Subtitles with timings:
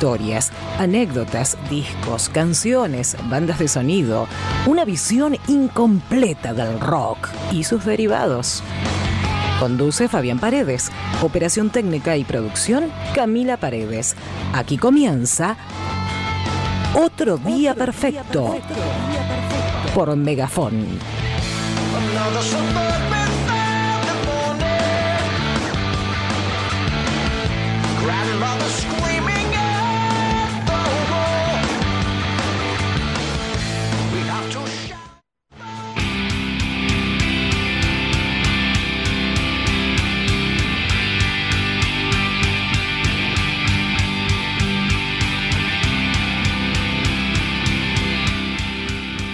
[0.00, 4.28] historias, anécdotas, discos, canciones, bandas de sonido,
[4.64, 8.62] una visión incompleta del rock y sus derivados.
[9.58, 10.90] Conduce Fabián Paredes.
[11.20, 14.16] Operación técnica y producción Camila Paredes.
[14.54, 15.58] Aquí comienza
[16.94, 18.56] Otro Día Perfecto
[19.94, 20.98] por Megafón.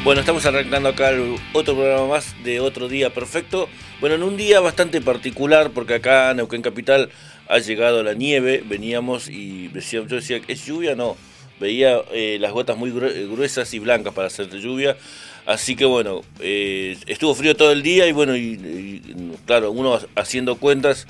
[0.07, 1.11] Bueno, estamos arrancando acá
[1.53, 3.69] otro programa más de otro día perfecto.
[4.01, 7.11] Bueno, en un día bastante particular porque acá en Neuquén Capital
[7.49, 8.63] ha llegado la nieve.
[8.65, 10.95] Veníamos y decía, yo decía, ¿es lluvia?
[10.95, 11.17] No.
[11.59, 14.97] Veía eh, las gotas muy gruesas y blancas para hacer de lluvia.
[15.45, 19.03] Así que bueno, eh, estuvo frío todo el día y bueno, y,
[19.45, 21.09] claro, uno haciendo cuentas,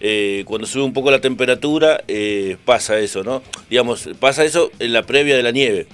[0.00, 2.02] eh, cuando sube un poco la temperatura,
[2.64, 3.42] pasa eso, ¿no?
[3.68, 5.86] Digamos, pasa eso en la previa de la nieve.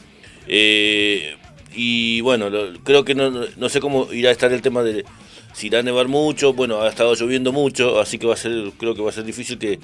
[1.74, 2.50] Y bueno,
[2.84, 5.04] creo que no, sé cómo irá a estar el tema de
[5.52, 6.52] si irá a nevar mucho.
[6.52, 9.24] Bueno, ha estado lloviendo mucho, así que va a ser, creo que va a ser
[9.24, 9.78] difícil que,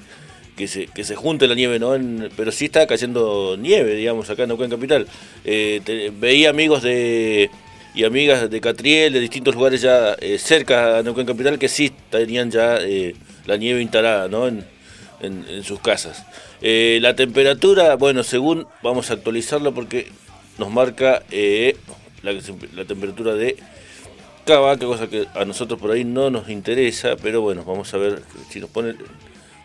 [0.55, 1.95] que, se, que se junte la nieve, ¿no?
[2.35, 5.07] pero sí está cayendo nieve, digamos, acá en Neuquén Capital.
[5.43, 7.49] Eh, veía amigos de
[7.93, 11.91] y amigas de Catriel, de distintos lugares ya eh, cerca a Neuquén Capital, que sí
[12.09, 14.47] tenían ya eh, la nieve instalada, ¿no?
[14.47, 14.65] En,
[15.21, 16.25] en, sus casas.
[16.61, 20.07] la temperatura, bueno, según vamos a actualizarlo porque
[20.61, 21.75] nos marca eh,
[22.21, 23.57] la, temperatura de
[24.45, 27.97] Cava, que cosa que a nosotros por ahí no nos interesa, pero bueno, vamos a
[27.97, 28.93] ver si nos pone...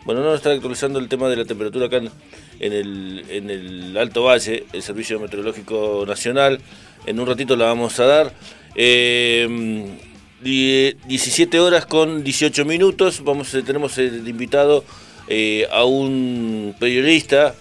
[0.05, 3.95] Bueno, no nos está actualizando el tema de la temperatura acá en, el, en el
[3.95, 6.61] Alto Valle, el Servicio Meteorológico Nacional.
[7.05, 8.33] En un ratito la vamos a dar.
[8.73, 9.97] 17
[10.41, 13.23] eh, horas con 18 minutos.
[13.23, 14.83] Vamos, tenemos el invitado
[15.27, 17.53] eh, a un periodista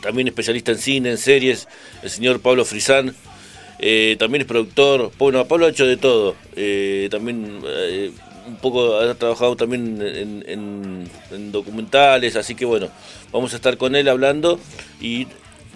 [0.00, 1.68] también especialista en cine, en series,
[2.02, 3.14] el señor Pablo Frisán.
[3.78, 5.12] Eh, también es productor.
[5.18, 6.34] Bueno, Pablo ha hecho de todo.
[6.56, 8.10] Eh, también eh,
[8.46, 10.00] un poco ha trabajado también
[10.46, 12.88] en, documentales, así que bueno,
[13.30, 14.58] vamos a estar con él hablando
[15.00, 15.26] y,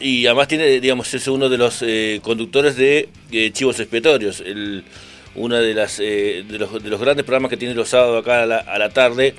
[0.01, 1.85] y además tiene, digamos, es uno de los
[2.23, 3.09] conductores de
[3.53, 4.85] Chivos Expiatorios, el,
[5.35, 8.79] una de las de los, de, los, grandes programas que tiene los sábados acá a
[8.79, 9.35] la tarde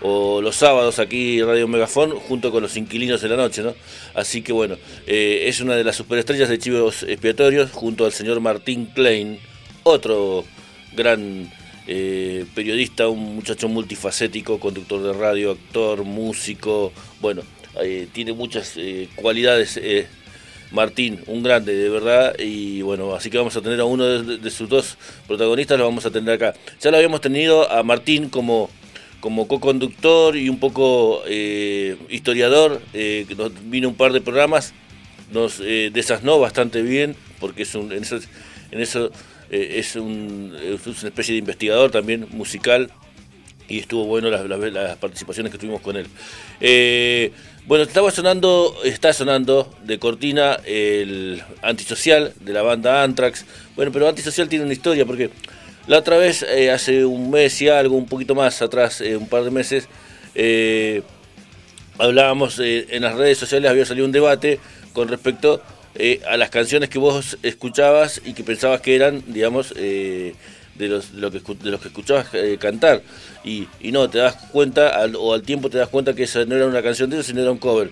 [0.00, 3.74] o los sábados aquí Radio Megafón junto con los inquilinos de la noche, ¿no?
[4.14, 8.40] Así que bueno, eh, es una de las superestrellas de Chivos Expiatorios junto al señor
[8.40, 9.38] Martín Klein,
[9.82, 10.44] otro
[10.92, 11.50] gran
[11.86, 17.42] eh, periodista, un muchacho multifacético, conductor de radio, actor, músico, bueno,
[17.82, 18.74] eh, tiene muchas
[19.16, 19.80] cualidades.
[20.70, 24.38] Martín, un grande, de verdad, y bueno, así que vamos a tener a uno de,
[24.38, 24.96] de sus dos
[25.28, 26.58] protagonistas, lo vamos a tener acá.
[26.80, 28.70] Ya lo habíamos tenido a Martín como
[29.24, 34.74] como co-conductor y un poco eh, historiador, eh, nos vino un par de programas,
[35.32, 38.18] nos eh, desasnó bastante bien, porque es un, en eso,
[38.70, 39.10] en eso
[39.48, 42.90] es, un, es, una especie de investigador también musical,
[43.66, 47.30] y estuvo bueno las, las, participaciones que tuvimos con él.
[47.66, 53.46] bueno, estaba sonando, está sonando de cortina el antisocial de la banda Anthrax.
[53.74, 55.30] Bueno, pero antisocial tiene una historia, porque
[55.86, 59.28] la otra vez, eh, hace un mes y algo, un poquito más atrás, eh, un
[59.28, 59.88] par de meses,
[60.34, 61.02] eh,
[61.98, 64.58] hablábamos en las redes sociales, había salido un debate
[64.92, 65.62] con respecto
[66.28, 70.34] a las canciones que vos escuchabas y que pensabas que eran, digamos, de,
[70.76, 72.26] los, de, lo que, los que escuchabas
[72.58, 73.02] cantar.
[73.44, 76.56] Y, y, no, te das cuenta, o al tiempo te das cuenta que esa no
[76.56, 77.90] era una canción de ellos, sino era un cover.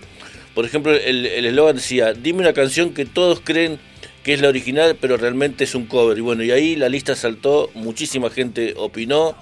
[0.53, 3.79] Por ejemplo, el eslogan decía, dime una canción que todos creen
[4.23, 6.17] que es la original, pero realmente es un cover.
[6.17, 9.35] Y bueno, y ahí la lista saltó, muchísima gente opinó.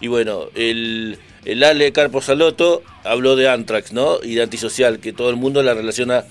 [0.00, 4.18] Y bueno, el, el Ale Carpo Saloto habló de Anthrax, ¿no?
[4.22, 6.24] Y de Antisocial, que todo el mundo la relaciona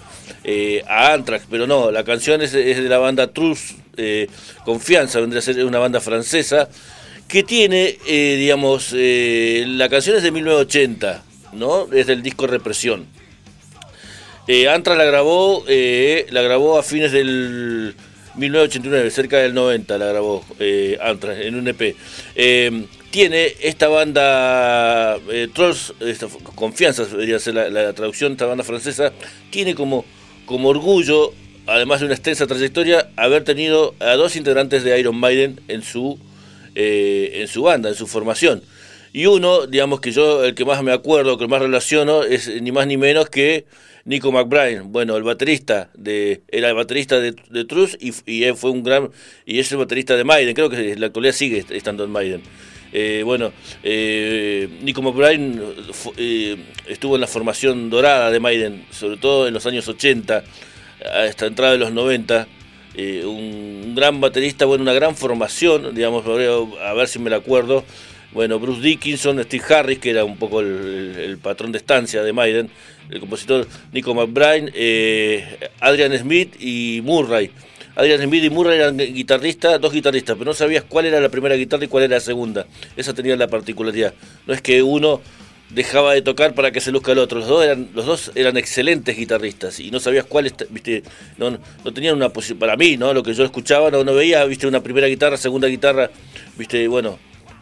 [0.44, 4.28] eh, a Anthrax, pero no, la canción es, de la banda Trus, eh,
[4.66, 6.70] Confianza, vendría a ser una banda francesa,
[7.28, 11.24] que tiene, eh, digamos, la canción es de 1980,
[11.54, 11.92] ¿no?
[11.92, 13.08] Es del disco Represión.
[14.48, 17.96] Eh, Antra la grabó, eh, la grabó a fines del
[18.36, 21.96] 1989, cerca del 90 la grabó eh, Antra en un EP.
[22.36, 25.18] Eh, tiene esta banda,
[25.54, 25.94] Trolls,
[26.54, 29.14] Confianza debería ser la, traducción, esta banda francesa,
[29.50, 30.04] tiene como,
[30.46, 31.34] como orgullo,
[31.66, 36.20] además de una extensa trayectoria, haber tenido a dos integrantes de Iron Maiden en su,
[36.76, 38.62] en su banda, en su formación.
[39.16, 42.74] Y uno, digamos que yo, el que más me acuerdo, que más relaciono, es ni
[42.74, 43.64] más ni menos que
[44.04, 44.82] Nico McBride.
[44.82, 49.12] Bueno, el baterista de, era el baterista de, de Truth y, y fue un gran,
[49.46, 52.42] y es el baterista de Maiden, creo que en la actualidad sigue estando en Maiden.
[52.92, 53.54] Eh, bueno,
[53.84, 55.62] eh, Nico McBride
[56.18, 60.44] eh, estuvo en la formación dorada de Maiden, sobre todo en los años 80,
[61.26, 62.50] hasta entrada de los 90.
[62.98, 67.86] Eh, un, gran baterista, bueno, una gran formación, digamos, a ver si me la acuerdo.
[68.36, 72.70] Bueno, Bruce Dickinson, Steve Harris, que era un poco el, patrón de estancia de Maiden,
[73.10, 77.50] el compositor Nico McBride, Adrian Smith y Murray.
[77.96, 81.56] Adrian Smith y Murray eran guitarristas, dos guitarristas, pero no sabías cuál era la primera
[81.56, 82.68] guitarra y cuál era la segunda.
[82.98, 84.14] Esa tenía la particularidad.
[84.46, 85.22] No es que uno
[85.70, 87.40] dejaba de tocar para que se luzca el otro.
[87.40, 91.04] Los dos eran, los dos eran excelentes guitarristas y no sabías cuál, viste,
[91.38, 93.14] no, no tenían una posición, para mí, ¿no?
[93.14, 96.12] Lo que yo escuchaba, no, no veía, viste, una primera guitarra, segunda guitarra,
[96.58, 97.18] viste, bueno,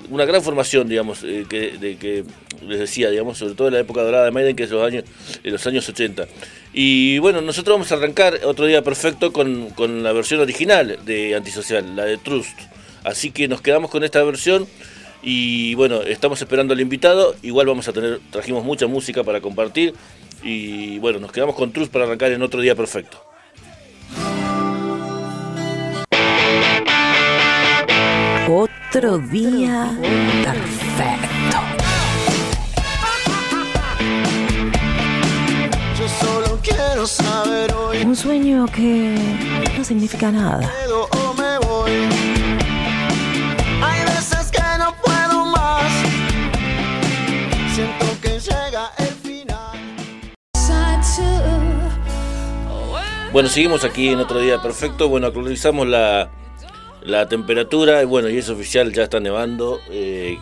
[0.09, 2.23] una gran formación, digamos, eh, que,
[2.65, 5.03] les decía, digamos, sobre todo en la época dorada de Maiden, que es los años,
[5.44, 6.27] en los años 80.
[6.73, 11.35] Y bueno, nosotros vamos a arrancar otro día perfecto con, con la versión original de
[11.35, 12.57] Antisocial, la de Trust.
[13.03, 14.67] Así que nos quedamos con esta versión
[15.21, 17.35] y bueno, estamos esperando al invitado.
[17.41, 19.94] Igual vamos a tener, trajimos mucha música para compartir.
[20.44, 23.32] Y bueno, nos quedamos con Trust para arrancar en otro día perfecto.
[28.55, 29.97] Otro día
[30.44, 31.57] perfecto.
[35.97, 38.03] Yo solo quiero saber hoy.
[38.03, 39.17] Un sueño que
[39.75, 40.71] no significa nada.
[43.81, 45.91] Hay veces que no puedo más.
[47.73, 49.79] Siento que llega el final.
[53.31, 55.09] Bueno, seguimos aquí en otro día perfecto.
[55.09, 56.29] Bueno, actualizamos la
[57.05, 60.38] la temperatura, bueno, y es oficial, ya está nevando eh,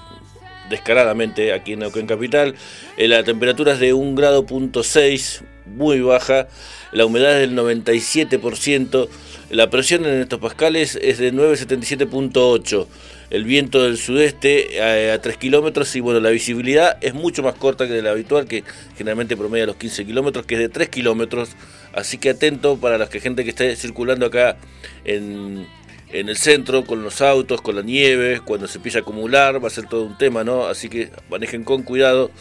[0.69, 2.55] descaradamente aquí en Neuquén Capital.
[2.97, 6.47] Eh, la temperatura es de 1 grado punto 6, muy baja.
[6.91, 9.07] La humedad es del 97%.
[9.49, 12.87] La presión en estos pascales es de 977.8.
[13.29, 14.81] El viento del sudeste
[15.11, 18.63] a, 3 kilómetros y bueno, la visibilidad es mucho más corta que la habitual, que
[18.97, 21.49] generalmente promedia los 15 kilómetros, que es de 3 kilómetros.
[21.93, 24.57] Así que atento para la gente que esté circulando acá
[25.05, 25.65] en,
[26.13, 29.67] en el centro con los autos, con la nieve, cuando se empieza a acumular, va
[29.67, 30.65] a ser todo un tema, ¿no?
[30.65, 32.31] Así que manejen con cuidado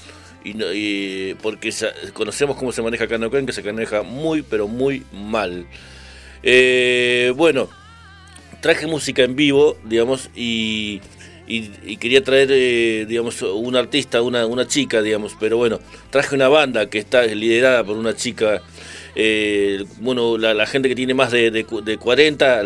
[0.45, 1.73] y, porque
[2.13, 5.67] conocemos cómo se maneja acá que se maneja muy, pero muy mal.
[6.43, 7.69] Eh, bueno,
[8.61, 11.01] traje música en vivo, digamos, y,
[11.99, 15.81] quería traer, eh, digamos, un artista, una, una chica, digamos, pero bueno,
[16.11, 18.63] traje una banda que está liderada por una chica
[19.15, 21.67] eh, bueno, la, gente que tiene más de,
[22.01, 22.61] 40,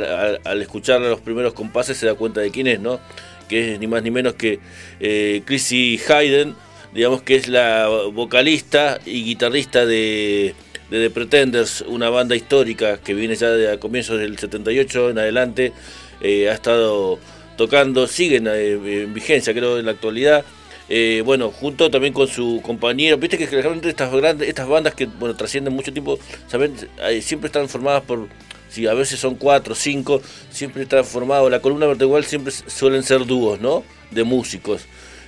[0.44, 3.00] al, escuchar los primeros compases se da cuenta de quién es, ¿no?
[3.48, 4.60] Que es ni más ni menos que
[5.00, 6.54] eh, Chrissy Hayden,
[6.92, 10.54] digamos que es la vocalista y guitarrista de,
[10.90, 15.72] The Pretenders, una banda histórica que viene ya de comienzos del 78 en adelante,
[16.20, 17.18] eh, ha estado
[17.56, 20.44] tocando, siguen en vigencia creo en la actualidad.
[20.88, 25.06] Eh, bueno, junto también con su compañero, viste que generalmente estas grandes, estas bandas que
[25.06, 26.74] bueno trascienden mucho tiempo, saben,
[27.22, 28.28] siempre están formadas por,
[28.68, 30.20] si a veces son cuatro, cinco,
[30.50, 33.82] siempre están formados, la columna vertebral siempre suelen ser dúos, ¿no?
[34.10, 34.84] De músicos,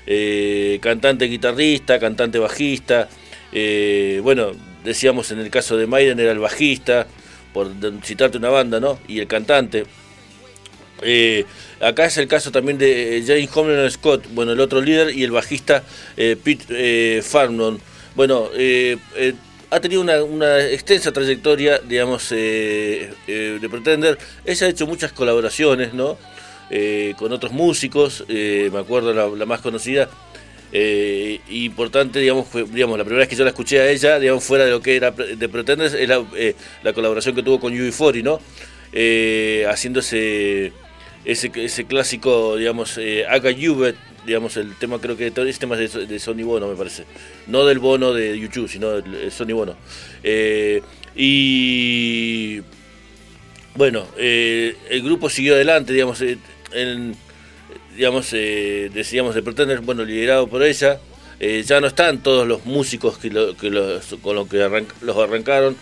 [0.06, 3.09] eh, cantante, guitarrista, cantante, bajista,
[3.52, 4.52] eh, bueno,
[4.85, 7.06] decíamos en el caso de Maiden era el bajista,
[7.54, 7.71] por
[8.04, 8.99] citarte una banda, ¿no?
[9.09, 9.87] Y el cantante.
[11.03, 11.45] Eh,
[11.81, 15.25] acá es el caso también de eh, James Homeland Scott, bueno, el otro líder, y
[15.25, 15.83] el bajista
[16.17, 17.81] eh, Pete Farnon.
[18.15, 18.49] Bueno,
[19.71, 24.17] ha tenido una, extensa trayectoria, digamos, de Pretender.
[24.45, 26.17] Ella ha hecho muchas colaboraciones, ¿no?
[27.19, 30.09] con otros músicos, me acuerdo la, más conocida,
[31.50, 34.65] importante, digamos, fue, digamos, la primera vez que yo la escuché a ella, digamos, fuera
[34.65, 38.41] de lo que era de Pretenders, es la, colaboración que tuvo con UB40, ¿no?
[39.69, 40.73] haciéndose
[41.26, 45.92] ese, ese clásico, digamos, eh, Aga digamos, el tema creo que todo ese tema es
[45.92, 47.04] de, Sony Bono, me parece.
[47.49, 49.76] No del Bono de YouTube, sino de Sony Bono.
[50.23, 50.83] Eh,
[51.16, 52.61] y
[53.75, 56.38] bueno, eh, el grupo siguió adelante, digamos, eh,
[56.73, 57.16] en,
[57.97, 61.00] digamos, decíamos de Pretender, bueno, liderado por ella.
[61.40, 63.30] ya no están todos los músicos que,
[63.61, 64.59] que los, con los que
[65.02, 65.76] los arrancaron.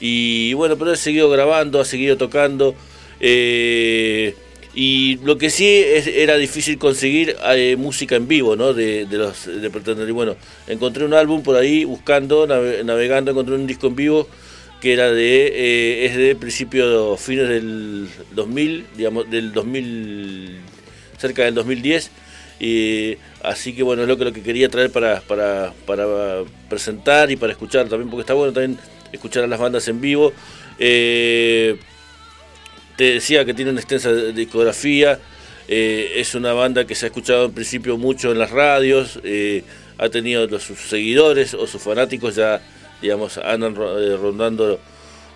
[0.00, 2.74] Y bueno, pero él siguió grabando, ha seguido tocando.
[4.74, 8.74] Y lo que sí es, era difícil conseguir eh, música en vivo, ¿no?
[8.74, 10.08] De, de los de Pretender.
[10.08, 14.28] Y bueno, encontré un álbum por ahí buscando, navegando, encontré un disco en vivo
[14.84, 20.58] que era de, eh, es de principio, fines del 2000, digamos, del 2000,
[21.16, 22.10] cerca del 2010.
[22.60, 27.30] Y, así que bueno, es lo que, lo que quería traer para, para, para presentar
[27.30, 28.78] y para escuchar también, porque está bueno también
[29.10, 30.34] escuchar a las bandas en vivo.
[30.78, 31.78] Eh,
[32.96, 35.18] te decía que tiene una extensa discografía,
[35.66, 39.64] eh, es una banda que se ha escuchado en principio mucho en las radios, eh,
[39.98, 42.60] ha tenido sus seguidores o sus fanáticos ya,
[43.00, 44.78] digamos, andan eh, rondando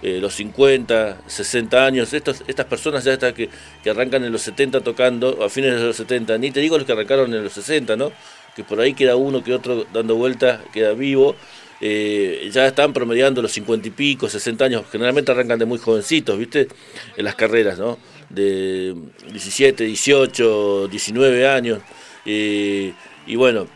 [0.00, 2.12] los 50, 60 años.
[2.12, 3.48] Estos, estas personas ya que,
[3.82, 6.86] que arrancan en los 70 tocando, a fines de los 70, ni te digo los
[6.86, 8.12] que arrancaron en los 60, ¿no?
[8.54, 11.34] Que por ahí queda uno que otro dando vueltas, queda vivo.
[11.80, 14.85] Eh, ya están promediando los 50 y pico, 60 años.
[14.90, 16.68] Generalmente arrancan de muy jovencitos, ¿viste?
[17.16, 17.99] En las carreras, ¿no?
[18.30, 18.94] De
[19.30, 21.80] 17, 18, 19 años.
[22.26, 22.92] eh,
[23.26, 23.66] y bueno,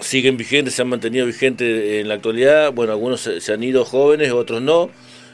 [0.00, 2.72] siguen vigentes, se han mantenido vigentes en la actualidad.
[2.72, 4.90] Bueno, algunos se, han ido jóvenes, otros no.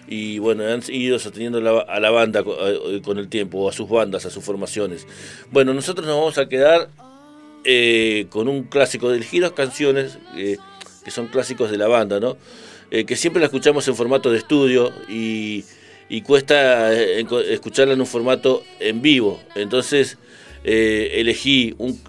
[0.09, 2.57] Y bueno, han ido sosteniendo a la banda co-
[3.05, 5.07] con el tiempo, o a sus bandas, a sus formaciones.
[5.51, 6.89] Bueno, nosotros nos vamos a quedar
[7.65, 10.19] eh, con un clásico de giros canciones
[11.05, 12.37] que son clásicos de la banda, ¿no?
[12.91, 15.65] Eh, que siempre la escuchamos en formato de estudio y,
[16.09, 19.41] y cuesta eh, escucharla en un formato en vivo.
[19.55, 20.19] Entonces
[20.65, 22.01] eh, elegí un-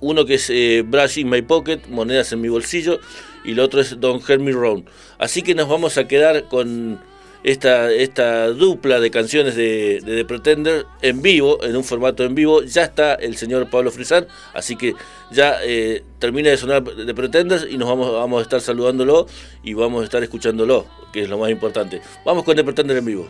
[0.00, 3.00] uno que es eh, Brush in My Pocket, Monedas en mi bolsillo,
[3.44, 4.84] y el otro es Don't Help Me.
[5.18, 6.98] Así que nos vamos a quedar con
[7.42, 12.34] esta, esta dupla de canciones de, de The Pretender en vivo, en un formato en
[12.34, 12.62] vivo.
[12.62, 14.94] Ya está el señor Pablo Frisán, así que
[15.30, 19.26] ya eh, termina de sonar The Pretenders y nos vamos, vamos a estar saludándolo
[19.62, 22.00] y vamos a estar escuchándolo, que es lo más importante.
[22.24, 23.28] Vamos con The Pretender en vivo.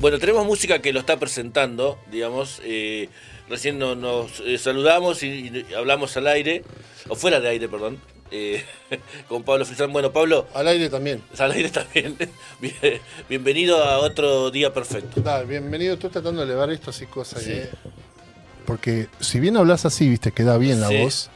[0.00, 2.60] Bueno, tenemos música que lo está presentando, digamos.
[2.62, 3.08] eh,
[3.48, 6.62] recién no- nos eh, saludamos y, y hablamos al aire,
[7.08, 7.98] o fuera de aire, perdón,
[8.30, 8.64] eh,
[9.28, 9.92] con Pablo Frisán.
[9.92, 11.22] Bueno, Pablo, Al aire también.
[11.38, 12.16] al aire también.
[12.60, 15.20] Bien- Bienvenido a otro día perfecto.
[15.20, 15.94] Dale, bienvenido.
[15.94, 17.42] Estoy tratando de elevar esto así, cosas.
[17.42, 17.52] Sí.
[17.52, 17.70] eh.
[18.66, 20.96] Porque si bien hablas así, viste, queda bien la Sí.
[20.98, 21.30] voz.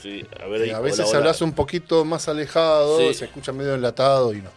[0.00, 0.70] Sí, a ver ahí.
[0.70, 1.18] a veces hola, hola.
[1.18, 3.14] hablas un poquito más alejado, Sí.
[3.14, 4.50] se escucha medio enlatado y no.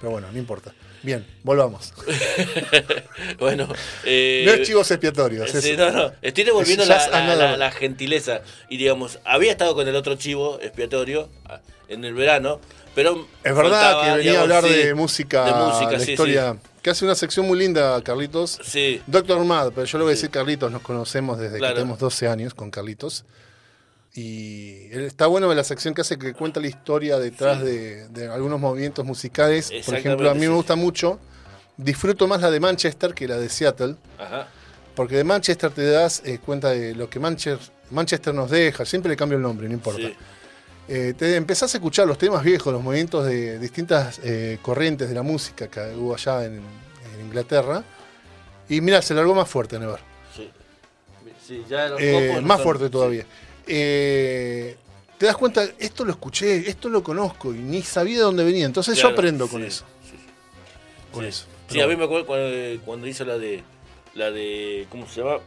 [0.00, 0.72] Pero bueno, no importa.
[1.08, 1.94] Bien, volvamos.
[3.38, 3.66] bueno,
[4.04, 5.50] eh, no es chivos expiatorios.
[5.50, 6.12] Sí, no, no.
[6.20, 8.42] Estoy devolviendo es la, la- la- la gentileza.
[8.68, 12.60] Y digamos, había estado con el otro chivo expiatorio ah, en el verano,
[12.94, 13.26] pero.
[13.42, 16.10] Es verdad faltaba, que venía digamos, a hablar sí, de música, de música, la sí,
[16.10, 16.56] historia.
[16.82, 18.58] Que hace una sección muy linda, Carlitos.
[18.62, 18.70] Sí.
[18.98, 21.72] Sí, Doctor Mad, pero yo le voy a decir Carlitos, nos conocemos desde Claro.
[21.74, 23.24] que tenemos 12 años con Carlitos.
[24.18, 27.66] Y está bueno la sección que hace que cuenta la historia detrás Sí.
[27.66, 29.70] de, de algunos movimientos musicales.
[29.86, 30.48] Por ejemplo, a mí sí.
[30.48, 31.20] me gusta mucho.
[31.76, 33.94] Disfruto más la de Manchester que la de Seattle.
[34.18, 34.48] Ajá.
[34.96, 37.58] Porque de Manchester te das eh, cuenta de lo que Manchester,
[37.90, 38.84] Manchester nos deja.
[38.84, 40.00] Siempre le cambio el nombre, no importa.
[40.00, 40.16] Sí.
[40.88, 45.14] Eh, te empezás a escuchar los temas viejos, los movimientos de distintas eh, corrientes de
[45.14, 47.84] la música que hubo allá en, en Inglaterra.
[48.68, 50.00] Y mira, se largó más fuerte, Never.
[50.34, 50.50] Sí.
[51.46, 53.22] Sí, ya los Eh, más fuerte sí.
[53.68, 54.76] Eh,
[55.18, 58.66] te das cuenta, esto lo escuché, esto lo conozco y ni sabía de dónde venía.
[58.66, 59.84] Entonces Claro, yo aprendo con sí, eso.
[60.08, 60.16] sí,
[61.12, 61.46] Con eso.
[61.70, 63.62] Sí, a mí me acuerdo cuando, cuando hizo la de.
[64.14, 64.86] La de.
[64.90, 65.38] ¿Cómo se llama?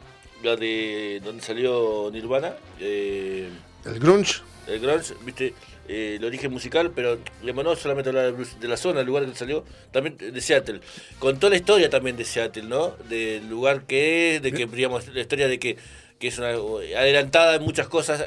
[0.44, 1.20] La de.
[1.24, 2.54] donde salió Nirvana.
[2.80, 3.50] Eh,
[3.86, 5.54] El grunge, el grunge, viste,
[5.88, 9.08] eh, el origen musical, pero le no solamente hablar de, blues- de la zona, el
[9.08, 10.82] lugar que salió, también de Seattle.
[11.18, 12.90] Contó la historia también de Seattle, ¿no?
[13.10, 15.78] Del lugar que es, de que, digamos, la historia de que,
[16.22, 18.24] que es una adelantada en muchas cosas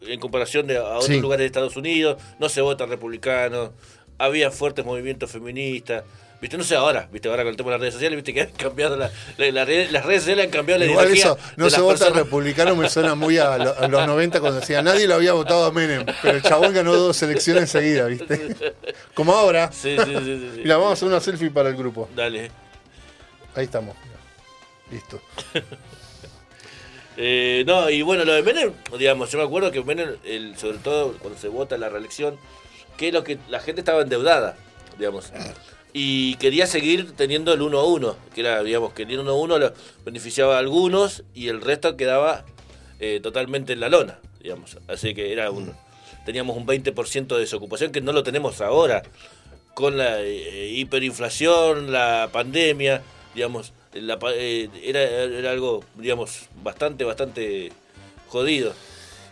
[0.00, 1.20] en comparación de a otros Sí.
[1.20, 3.72] lugares de Estados Unidos, no se vota republicano,
[4.16, 6.04] había fuertes movimientos feministas.
[6.40, 8.42] Viste, no sé ahora, viste, ahora con el tema de las redes sociales, viste que
[8.42, 11.64] han cambiado la, la- la red- las redes sociales han cambiado la Igual eso, no
[11.64, 12.24] de se vota personas.
[12.24, 15.64] republicano, me suena muy a, lo- a los 90 cuando decía nadie lo había votado
[15.64, 18.54] a Menem, pero el chabón ganó dos elecciones seguidas, ¿viste?
[19.14, 19.72] Como ahora.
[19.72, 20.60] Sí, sí, sí, sí, sí.
[20.62, 22.06] Mira, vamos a hacer una selfie para el grupo.
[22.14, 22.50] Dale.
[23.54, 23.96] Ahí estamos.
[24.90, 25.20] Listo.
[27.16, 30.78] Eh, no, y bueno, lo de Menem, digamos, yo me acuerdo que Menem, el, sobre
[30.78, 32.38] todo cuando se vota la reelección,
[32.96, 34.56] que lo que la gente estaba endeudada,
[34.98, 35.32] digamos,
[35.92, 39.34] y quería seguir teniendo el 1 a 1, que era, digamos, que el 1 a
[39.34, 39.72] 1 lo
[40.04, 42.44] beneficiaba a algunos y el resto quedaba
[43.00, 45.72] eh, totalmente en la lona, digamos, así que era un,
[46.26, 49.02] teníamos un 20% de desocupación que no lo tenemos ahora,
[49.72, 53.02] con la eh, hiperinflación, la pandemia,
[53.34, 57.72] digamos, la eh, era, era algo, digamos, bastante, bastante
[58.28, 58.72] jodido.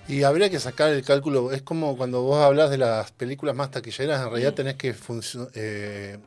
[0.07, 1.51] Y habría que sacar el cálculo.
[1.53, 4.95] Es como cuando vos hablas de las películas más taquilleras, en realidad tenés que
[5.55, 6.19] eh,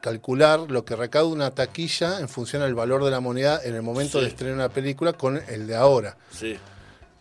[0.00, 3.82] calcular lo que recauda una taquilla en función al valor de la moneda en el
[3.82, 4.24] momento Sí.
[4.24, 6.16] de estrenar una película con el de ahora.
[6.30, 6.56] Sí.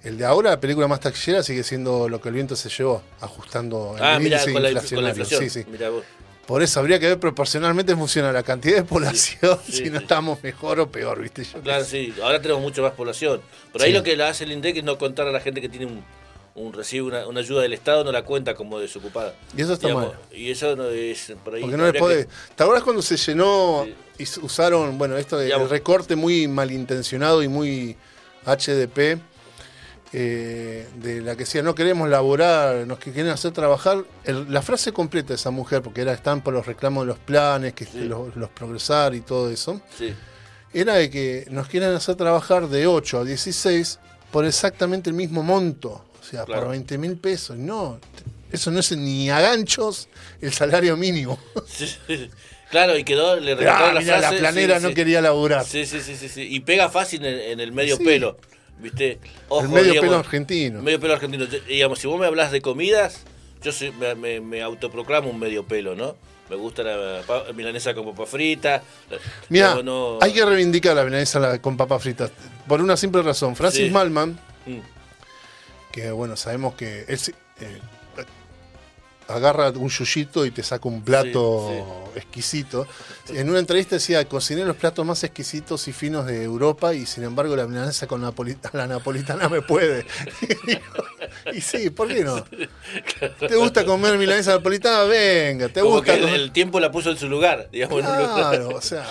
[0.03, 3.01] El de ahora, la película más taquillera, sigue siendo lo que el viento se llevó,
[3.21, 5.09] ajustando el Ah, mira, índice con la, con la inflacionario.
[5.23, 5.41] inflación.
[5.49, 5.65] Sí, sí.
[5.71, 6.03] Mirá vos.
[6.47, 9.89] Por eso habría que ver proporcionalmente en función a la cantidad de población, sí, si
[9.89, 10.03] no sí.
[10.03, 11.43] estamos mejor o peor, ¿viste?
[11.43, 11.89] Yo Claro, sé.
[11.89, 13.41] sí, ahora tenemos mucho más población.
[13.71, 15.69] Por ahí lo que la hace el INDEC es no contar a la gente que
[15.69, 16.03] tiene un,
[16.53, 19.33] un recibe una, una ayuda del Estado, no la cuenta como desocupada.
[19.57, 20.13] Y eso está mal.
[20.31, 21.61] Y eso no es por ahí.
[21.61, 22.25] Porque no les podés.
[22.27, 23.87] que- ¿Te acuerdas cuando se llenó
[24.19, 27.97] y usaron, bueno, esto de Digamos- el recorte muy malintencionado y muy
[28.45, 29.19] HDP,
[30.13, 34.03] eh, de la que decía no queremos laborar, nos quieren hacer trabajar?
[34.23, 37.19] El- la frase completa de esa mujer, porque era están por los reclamos de los
[37.19, 38.01] planes, que Sí.
[38.05, 40.13] los, los progresar y todo eso, Sí,
[40.73, 43.99] era de que nos quieren hacer trabajar de 8 a 16
[44.31, 46.61] por exactamente el mismo monto, o sea, Claro.
[46.63, 47.57] por 20 mil pesos.
[47.57, 47.99] No,
[48.51, 50.07] eso no es ni a ganchos
[50.41, 51.39] el salario mínimo.
[51.67, 52.29] sí.
[52.71, 54.33] Claro, y quedó, le Ah, la mirá, frase.
[54.35, 54.95] la planera sí, no sí.
[54.95, 55.63] quería laburar.
[55.65, 56.41] Sí, sí, sí, sí, sí.
[56.41, 58.37] Y pega fácil en, en el medio pelo.
[58.79, 59.19] ¿Viste?
[59.49, 60.81] Ojo, el medio digamos, pelo argentino.
[60.81, 61.45] Medio pelo argentino.
[61.67, 63.21] Digamos, si vos me hablas de comidas,
[63.63, 66.15] yo soy- me, me- me autoproclamo un medio pelo, ¿no?
[66.49, 67.21] Me gusta la
[67.55, 68.83] milanesa con papa frita.
[69.49, 72.31] Mira, No, no- hay que reivindicar la milanesa la- con papas fritas.
[72.67, 73.55] Por una simple razón.
[73.55, 73.89] Francis Sí.
[73.89, 74.79] Malman, Mm,
[75.91, 77.19] que bueno, sabemos que él
[77.61, 77.79] eh,
[79.27, 81.71] agarra un yuyito y te saca un plato
[82.15, 82.87] exquisito.
[83.29, 87.23] En una entrevista decía, cociné los platos más exquisitos y finos de Europa y sin
[87.23, 90.05] embargo la milanesa con napoli- la napolitana me puede.
[91.53, 92.43] y sí, ¿por qué no?
[93.39, 95.03] ¿Te gusta comer milanesa napolitana?
[95.03, 96.39] Venga, ¿te Como gusta que el, comer?
[96.39, 97.99] el tiempo la puso en su lugar, digamos.
[98.01, 98.35] en un lugar.
[98.35, 99.05] Claro, o sea,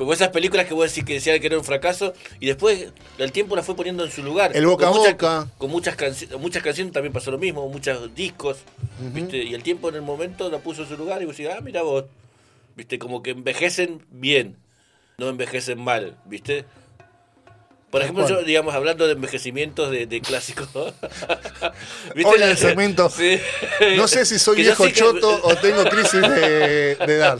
[0.00, 3.32] Como esas películas que vos decís que decían que era un fracaso y después el
[3.32, 4.50] tiempo la fue poniendo en su lugar.
[4.56, 5.48] El boca a Con muchas- boca.
[5.58, 8.60] Con muchas, canci- muchas canciones también pasó lo mismo, muchos discos.
[9.12, 9.36] ¿viste?
[9.44, 11.60] Y el tiempo en el momento la puso en su lugar y vos decís, ah,
[11.60, 12.06] mira vos.
[12.76, 12.98] ¿Viste?
[12.98, 14.56] Como que envejecen bien,
[15.18, 16.64] no envejecen mal, ¿viste?
[17.90, 20.68] Por ejemplo, yo, digamos, hablando de envejecimientos de, de clásicos.
[20.74, 23.38] Hoy en el segmento, Sí.
[23.96, 27.38] no sé si soy Que viejo sí que- choto o tengo crisis de, de edad.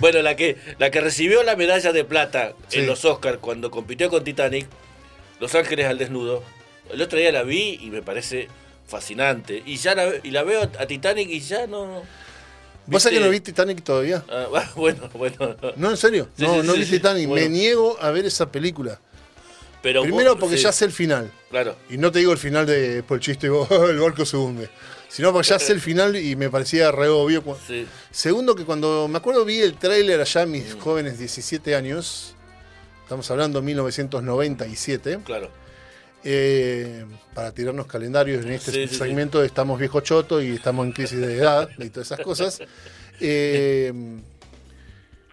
[0.00, 2.80] Bueno, la que, la que recibió la medalla de plata Sí.
[2.80, 4.66] en los Oscars cuando compitió con Titanic,
[5.40, 6.42] Los Ángeles al Desnudo,
[6.90, 8.48] el otro día la vi y me parece
[8.88, 9.62] fascinante.
[9.64, 12.02] Y ya la, y la veo a Titanic y ya no...
[12.86, 13.26] ¿Vos sabés que ¿Viste?
[13.26, 14.24] no vi Titanic todavía?
[14.28, 15.56] Ah, bueno, bueno.
[15.76, 16.28] No, en serio.
[16.38, 16.84] No, no vi.
[16.84, 17.28] Titanic.
[17.28, 17.44] Bueno.
[17.48, 18.98] Me niego a ver esa película.
[19.82, 21.30] Pero Primero vos- porque sí, ya sé el final.
[21.50, 21.76] Claro.
[21.90, 23.48] Y no te digo el final de por el chiste,
[23.90, 24.70] el barco se hunde.
[25.08, 27.42] Sino porque ya sé el final y me parecía re obvio.
[27.66, 27.86] Sí.
[28.10, 30.50] Segundo, que cuando me acuerdo vi el tráiler allá a Mm.
[30.50, 32.34] mis jóvenes 17 años,
[33.02, 35.50] estamos hablando de 1997, Claro.
[36.24, 41.18] eh, para tirarnos calendarios en este Sí, segmento estamos viejo choto y estamos en crisis
[41.20, 42.60] de edad y todas esas cosas.
[43.20, 43.92] eh,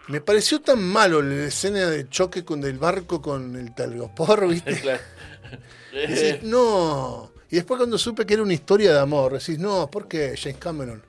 [0.10, 4.80] me pareció tan malo la escena de choque con el barco con el telgopor, ¿viste?
[4.82, 5.02] claro.
[5.94, 7.32] Decís, no.
[7.50, 10.58] Y después cuando supe que era una historia de amor, decís, no, ¿por qué James
[10.60, 11.02] Cameron?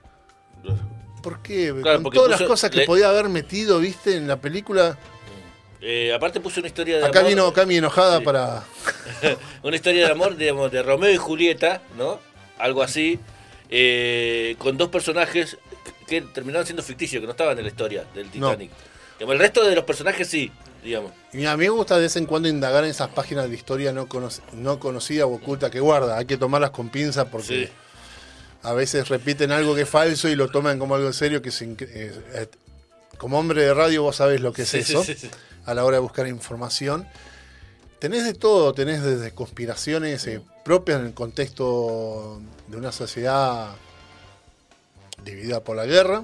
[1.22, 1.74] ¿Por qué?
[1.82, 4.96] Claro, Con todas las cosas que le- podía haber metido, viste, en la película.
[5.82, 7.30] Eh, aparte puso una historia de Acá amor.
[7.30, 8.24] vino Cami enojada Sí.
[8.24, 8.64] para.
[9.62, 12.20] una historia de amor, digamos, de Romeo y Julieta, ¿no?
[12.58, 13.18] Algo así,
[13.68, 15.58] eh, con dos personajes
[16.06, 18.70] que terminaron siendo ficticios, que no estaban en la historia del Titanic.
[19.20, 20.50] Digamos, el resto de los personajes sí,
[20.82, 21.12] digamos.
[21.34, 23.92] Y a mí me gusta de vez en cuando indagar en esas páginas de historia
[23.92, 26.16] no, cono- no conocida o oculta que guarda.
[26.16, 27.68] Hay que tomarlas con pinza porque Sí.
[28.62, 31.42] a veces repiten algo que es falso y lo toman como algo serio.
[31.42, 32.48] que eh, eh,
[33.18, 35.14] Como hombre de radio vos sabés lo que es Sí, eso sí.
[35.66, 37.06] a la hora de buscar información.
[37.98, 43.68] Tenés de todo, tenés desde conspiraciones eh, propias en el contexto de una sociedad
[45.24, 46.22] dividida por la guerra.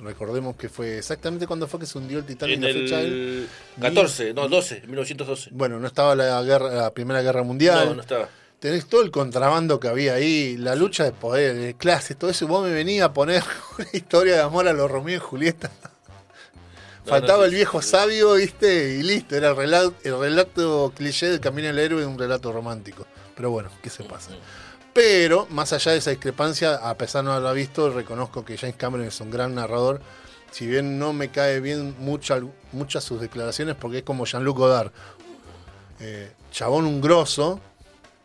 [0.00, 3.48] Recordemos que fue exactamente cuando fue que se hundió el Titanic En la fecha del-
[3.76, 5.50] el 14, no, 12, 1912.
[5.52, 7.88] Bueno, no estaba la guerra, la Primera Guerra Mundial.
[7.90, 8.28] No, no estaba.
[8.58, 12.46] Tenés todo el contrabando que había ahí, la lucha de poder, de clases, todo eso.
[12.46, 13.42] Vos me venís a poner
[13.78, 15.70] una historia de amor a los Romeo y Julieta.
[17.04, 18.94] No, Faltaba no, el viejo sabio, ¿viste?
[18.94, 23.04] Y listo, era el relato, el relato cliché del camino del héroe, un relato romántico.
[23.34, 24.30] Pero bueno, ¿qué se pasa?
[24.92, 28.76] Pero, más allá de esa discrepancia, a pesar de no haberla visto, reconozco que James
[28.76, 30.00] Cameron es un gran narrador.
[30.50, 32.40] Si bien no me cae bien mucha-
[32.72, 34.92] muchas sus declaraciones, porque es como Jean-Luc Godard.
[36.00, 37.58] Eh, chabón un grosso,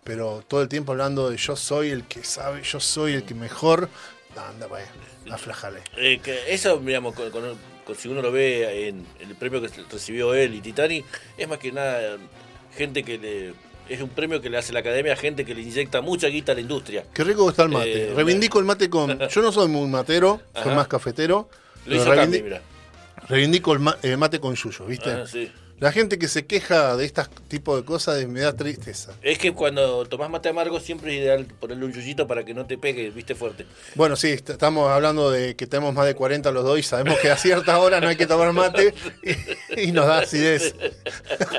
[0.03, 3.33] pero todo el tiempo hablando de yo soy el que sabe, yo soy el que
[3.33, 3.89] mejor.
[4.35, 4.87] Anda, vaya,
[5.31, 5.79] aflájale.
[5.95, 10.33] Eh, que eso, digamos, con- con- si uno lo ve en, el premio que recibió
[10.33, 11.05] él y Titanic,
[11.37, 12.17] es más que nada
[12.75, 13.53] gente que le.
[13.89, 16.51] Es un premio que le hace la academia a gente que le inyecta mucha guita
[16.51, 17.03] a la industria.
[17.13, 18.09] Qué rico está el mate.
[18.09, 19.17] Eh, reivindico el mate con.
[19.29, 20.75] Yo no soy muy matero, soy Ajá.
[20.75, 21.49] más cafetero.
[21.85, 22.43] Lo hizo Cami,
[23.29, 25.09] reivindico el, ma- el mate con yuyo, ¿viste?
[25.09, 25.49] Ah, sí.
[25.79, 29.11] La gente que se queja de este tipo de cosas me da tristeza.
[29.21, 32.65] Es que cuando tomás mate amargo siempre es ideal ponerle un yuyito para que no
[32.65, 33.67] te pegue, viste fuerte.
[33.93, 37.19] Bueno, sí, est- estamos hablando de que tenemos más de 40 los dos y sabemos
[37.19, 38.95] que a cierta hora no hay que tomar mate
[39.75, 40.73] y, y nos da acidez.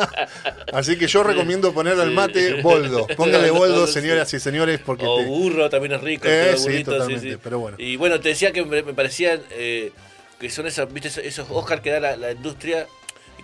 [0.73, 3.07] Así que yo recomiendo ponerle al mate boldo.
[3.17, 6.25] Póngale boldo, señoras y señores, porque O te- burro también es rico.
[6.27, 7.77] Eh, sí, burrito, totalmente, pero bueno.
[7.81, 9.93] Y bueno, te decía que me, me parecían eh,
[10.41, 12.87] que son esas, viste, esos- esos Oscar que da la, la industria,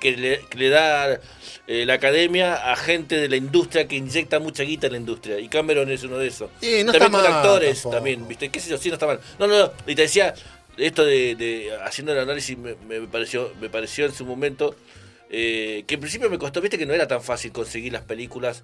[0.05, 1.19] que le, que le da
[1.67, 5.41] eh, la academia a gente de la industria que inyecta mucha guita en la industria.
[5.41, 6.51] Y Cameron es uno de esos.
[6.61, 7.97] Y no también está con mal actores, tampoco.
[7.97, 9.19] también, viste, qué sé yo, sí, no está mal.
[9.39, 10.35] No, no, no, y te decía,
[10.77, 14.77] esto de, de haciendo el análisis me, me pareció, me pareció en su momento
[15.31, 18.63] eh, que en principio me costó, viste que no era tan fácil conseguir las películas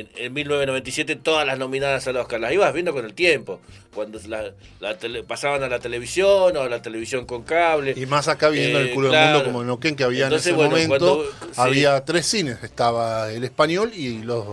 [0.00, 2.40] en, en 1997 todas las nominadas al Oscar.
[2.40, 3.60] Las ibas viendo con el tiempo,
[3.94, 7.94] cuando la, la tele- pasaban a la televisión o a la televisión con cable.
[7.96, 9.24] Y más acá viendo Eh, el culo claro.
[9.26, 11.60] del mundo como en Neuquén, que había Entonces, en ese bueno, momento, cuando- sí.
[11.60, 12.62] había tres cines.
[12.62, 14.44] Estaba el español y los,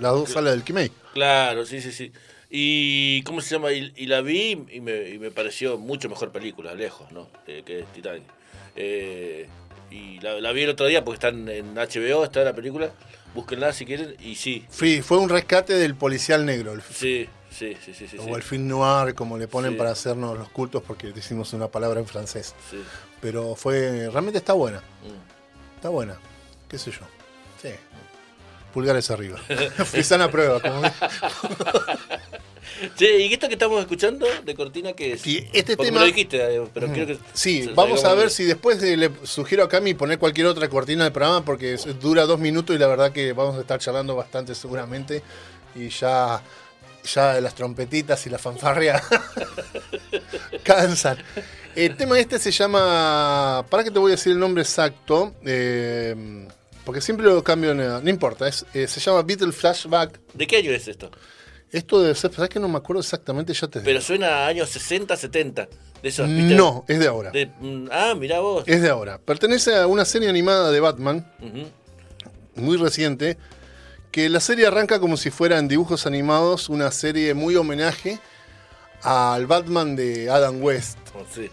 [0.00, 0.90] las dos salas del Quimei.
[1.14, 2.12] Claro, sí, sí, sí.
[2.50, 3.72] Y, ¿cómo se llama?
[3.72, 7.28] Y, y la vi y me, y me pareció mucho mejor película, lejos, ¿no?
[7.46, 8.24] Eh, que es Titanic.
[8.76, 9.46] Eh,
[9.90, 12.90] y la, la vi el otro día porque está en, en HBO, está la película.
[13.34, 14.16] Búsquenla si quieren.
[14.20, 16.72] Y sí, Fui- fue un rescate del policial negro.
[16.72, 18.08] el- sí, sí, sí, sí.
[18.08, 18.30] sí, o sí.
[18.30, 19.76] el film noir, como le ponen Sí.
[19.78, 22.54] para hacernos los cultos, porque decimos una palabra en francés.
[22.70, 22.82] Sí.
[23.20, 24.08] Pero fue.
[24.10, 24.78] Realmente está buena.
[24.78, 25.76] Mm.
[25.76, 26.18] Está buena.
[26.68, 27.00] ¿Qué sé yo?
[27.62, 27.70] Sí.
[28.72, 29.38] Pulgares arriba.
[29.84, 30.60] Frisana prueba.
[30.60, 30.82] Como...
[32.96, 35.26] Che, ¿y esto que estamos escuchando de cortina qué es?
[35.26, 37.18] Y este Porque tema- me lo dijiste, eh, pero quiero que.
[37.32, 40.68] Sí, se- vamos a ver si después de- le sugiero a Cami poner cualquier otra
[40.68, 44.14] cortina del programa porque dura dos minutos y la verdad que vamos a estar charlando
[44.16, 45.22] bastante seguramente
[45.74, 46.42] y ya,
[47.14, 49.02] ya las trompetitas y la fanfarria
[50.62, 51.18] cansan.
[51.74, 56.46] El tema este se llama, para que te voy a decir el nombre exacto, eh,
[56.84, 60.18] porque siempre lo cambio, en- no importa, es, eh, se llama Beatle Flashback.
[60.34, 61.10] ¿De qué año es esto?
[61.72, 63.52] Esto debe ser, ¿sabes que no me acuerdo exactamente?
[63.52, 63.84] Ya te digo.
[63.86, 65.68] Pero suena a años 60, 70.
[66.02, 66.28] De esos.
[66.28, 67.30] No, es de ahora.
[67.30, 68.64] De- mm, ah, mirá vos.
[68.66, 69.18] Es de ahora.
[69.18, 71.30] Pertenece a una serie animada de Batman,
[72.56, 73.36] muy reciente,
[74.10, 78.18] que la serie arranca como si fueran dibujos animados, una serie muy homenaje
[79.02, 81.48] al Batman de Adam West, Oh, sí,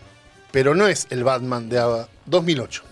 [0.52, 2.84] pero no es el Batman de Ada- 2008,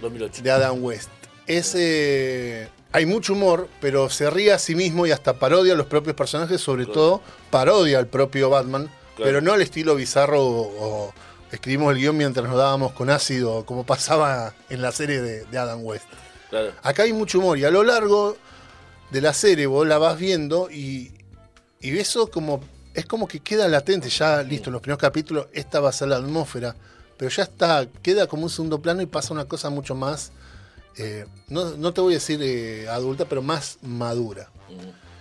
[0.00, 0.42] 2008.
[0.42, 1.08] de Adam West.
[1.46, 5.76] Es, eh, hay mucho humor, pero se ríe a sí mismo y hasta parodia a
[5.76, 6.94] los propios personajes, sobre Claro.
[7.00, 9.24] todo parodia al propio Batman, Claro.
[9.24, 10.60] pero no al estilo bizarro o,
[11.08, 11.14] o
[11.52, 15.58] escribimos el guion mientras nos dábamos con ácido, como pasaba en la serie de- de
[15.58, 16.06] Adam West.
[16.48, 16.72] Claro.
[16.82, 18.36] Acá hay mucho humor y a lo largo
[19.10, 21.12] de la serie vos la vas viendo y,
[21.80, 22.60] y eso como
[22.94, 26.08] es como que queda latente, ya listo, en los primeros capítulos esta va a ser
[26.08, 26.74] la atmósfera,
[27.18, 30.32] pero ya está, queda como un segundo plano y pasa una cosa mucho más,
[30.98, 34.50] eh, no, no te voy a decir eh, adulta, pero más madura.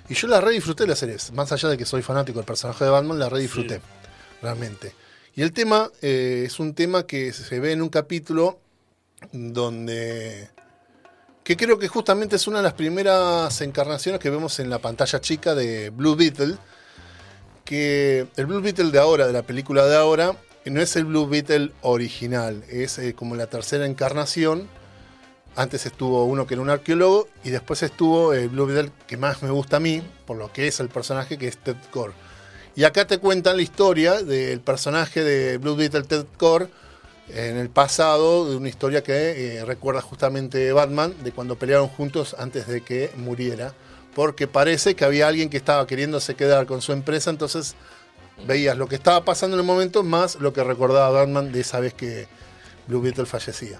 [0.08, 2.86] Y yo la re disfruté la serie, más allá de que soy fanático del personaje
[2.86, 3.82] de Batman, la re disfruté,
[4.42, 4.94] realmente.
[5.36, 8.60] Y el tema eh, es un tema que se ve en un capítulo
[9.32, 10.50] donde
[11.44, 15.22] que creo que justamente es una de las primeras encarnaciones que vemos en la pantalla
[15.22, 16.56] chica de Blue Beetle,
[17.64, 20.36] que el Blue Beetle de ahora, de la película de ahora,
[20.66, 24.68] no es el Blue Beetle original, es como la tercera encarnación.
[25.58, 29.42] Antes estuvo uno que era un arqueólogo y después estuvo el Blue Beetle que más
[29.42, 32.14] me gusta a mí, por lo que es el personaje, que es Ted Core.
[32.76, 36.68] Y acá te cuentan la historia del personaje de Blue Beetle Ted Core
[37.30, 42.36] en el pasado, de una historia que eh, recuerda justamente Batman, de cuando pelearon juntos
[42.38, 43.74] antes de que muriera.
[44.14, 47.76] Porque parece que había alguien que estaba queriéndose quedar con su empresa, entonces
[48.46, 51.80] veías lo que estaba pasando en el momento más lo que recordaba Batman de esa
[51.80, 52.28] vez que
[52.88, 53.80] Blue Beetle fallecía.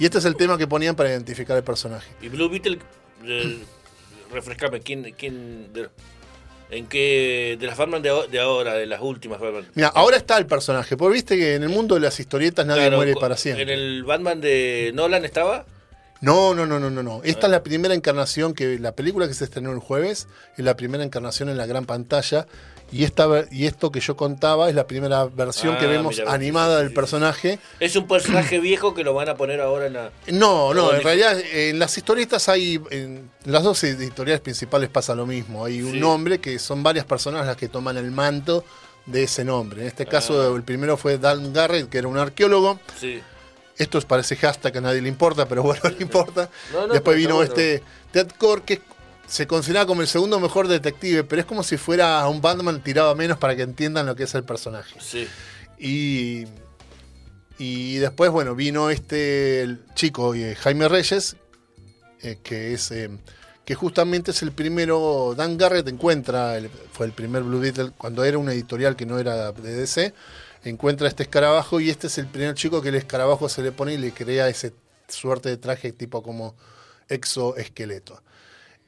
[0.00, 2.10] Y este es el tema que ponían para identificar el personaje.
[2.20, 2.78] Y Blue Beetle,
[3.24, 3.58] eh,
[4.32, 5.90] refrescame, ¿quién, quién de-
[6.70, 7.56] ¿en qué?
[7.60, 9.66] De las Batman de, aho- de ahora, de las últimas Batman.
[9.74, 12.80] Mira, ahora está el personaje, porque viste que en el mundo de las historietas nadie
[12.82, 13.62] Claro, muere para siempre.
[13.62, 15.66] ¿En el Batman de Nolan estaba?
[16.22, 17.20] No, no, no, no, no, no.
[17.24, 20.76] Esta es la primera encarnación que la película que se estrenó el jueves es la
[20.76, 22.46] primera encarnación en la gran pantalla
[22.92, 26.76] y esta y esto que yo contaba es la primera versión que Ah, vemos animada
[26.76, 27.58] sí, del sí, personaje.
[27.78, 30.10] Es un personaje viejo que lo van a poner ahora en la.
[30.28, 35.26] No, no, en realidad en las historietas hay en las dos editoriales principales pasa lo
[35.26, 35.64] mismo.
[35.64, 36.00] Hay un Sí.
[36.00, 38.64] nombre que son varias personas las que toman el manto
[39.06, 39.82] de ese nombre.
[39.82, 40.56] En este caso Ah.
[40.56, 42.78] el primero fue Dan Garrett, que era un arqueólogo.
[42.98, 43.20] Sí.
[43.78, 46.50] Esto parece hashtag que a nadie le importa, pero bueno, no importa.
[46.72, 48.82] No, no, Después vino este Ted Core, que
[49.30, 53.10] se considera como el segundo mejor detective, pero es como si fuera un Batman tirado
[53.10, 54.96] a menos para que entiendan lo que es el personaje.
[55.00, 55.28] Sí.
[55.78, 56.46] Y,
[57.58, 61.36] y después, bueno, vino este el chico eh, Jaime Reyes,
[62.22, 63.08] eh, que es eh,
[63.64, 68.24] que justamente es el primero, Dan Garrett encuentra, el- fue el primer Blue Beetle, cuando
[68.24, 70.12] era una editorial que no era de DC,
[70.64, 73.94] encuentra este escarabajo y este es el primer chico que el escarabajo se le pone
[73.94, 74.72] y le crea ese
[75.08, 76.56] suerte de traje tipo como
[77.08, 78.22] exoesqueleto.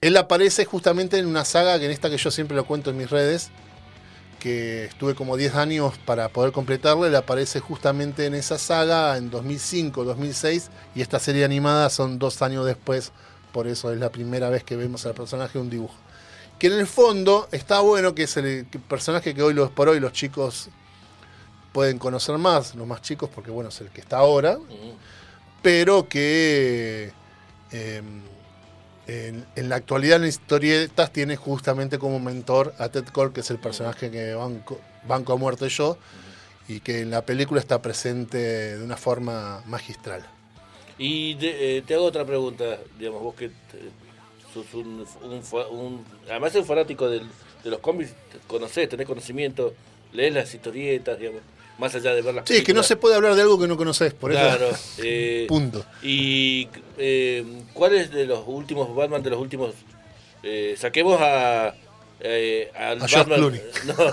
[0.02, 2.96] Él aparece justamente en una saga que en esta que yo siempre lo cuento en
[2.96, 3.50] mis redes,
[4.40, 9.30] que estuve como 10 años para poder completarla, él aparece justamente en esa saga en
[9.30, 13.12] 2005, 2006, y esta serie animada son dos años después,
[13.52, 15.94] por eso es la primera vez que vemos al personaje en un dibujo.
[16.58, 20.00] Que en el fondo está bueno que es el personaje que hoy los por hoy
[20.00, 20.68] los chicos
[21.72, 24.58] pueden conocer más, los más chicos, porque bueno, es el que está ahora,
[25.62, 27.12] pero que
[27.70, 28.02] eh,
[29.56, 33.58] en, la actualidad en historietas tiene justamente como mentor a Ted Cole, que es el
[33.58, 35.96] personaje que banco, banco a muerte yo,
[36.68, 38.38] y que en la película está presente
[38.78, 40.24] de una forma magistral.
[40.98, 43.50] Y te, eh, hago otra pregunta, digamos, vos que
[44.52, 47.22] sos un, un fa- un- además fanático de
[47.64, 48.12] los cómics,
[48.46, 49.74] conocés, tenés conocimiento,
[50.12, 51.40] lees las historietas, digamos,
[51.78, 53.66] más allá de ver las Sí, es que no se puede hablar de algo que
[53.68, 54.68] no conoces, por Claro.
[54.70, 54.78] eso.
[55.04, 55.84] eh, Punto.
[56.02, 59.74] ¿Y eh, cuáles de los últimos Batman, de los últimos...
[60.42, 61.74] eh, saquemos a...
[62.20, 63.60] eh, al A Batman, Clooney.
[63.86, 64.12] No,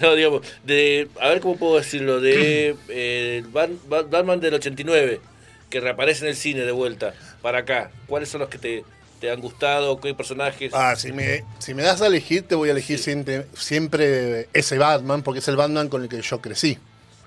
[0.00, 5.20] no, digamos, de, a ver cómo puedo decirlo, de eh, Batman del 89,
[5.68, 7.90] que reaparece en el cine de vuelta, para acá.
[8.06, 8.84] ¿Cuáles son los que te,
[9.20, 10.00] te han gustado?
[10.00, 10.72] ¿Qué personajes?
[10.74, 14.78] Ah, si me, si me das a elegir, te voy a elegir siempre, siempre ese
[14.78, 16.78] Batman, porque es el Batman con el que yo crecí.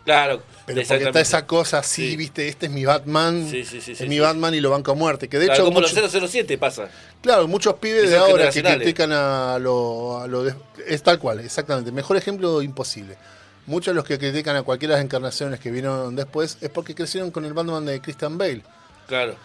[0.06, 2.16] claro, Pero porque está esa cosa así, Sí.
[2.18, 4.20] viste, este es mi Batman, Sí, sí, sí, es mi.
[4.20, 5.30] Batman y lo banco a muerte.
[5.30, 6.90] Que de Claro, hecho, como los 007 pasa.
[7.22, 10.56] Claro, muchos pibes de ahora que critican a lo, a lo de-
[10.88, 11.92] es tal cual, exactamente.
[11.94, 13.16] Mejor ejemplo imposible.
[13.66, 16.94] Muchos de los que critican a cualquiera de las encarnaciones que vieron después es porque
[16.96, 18.62] crecieron con el Batman de Christian Bale.
[19.08, 19.36] Claro.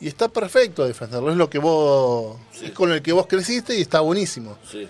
[0.00, 2.66] Y está perfecto defenderlo, es lo que vos Sí.
[2.66, 4.56] es con el que vos creciste y está buenísimo.
[4.70, 4.88] Sí.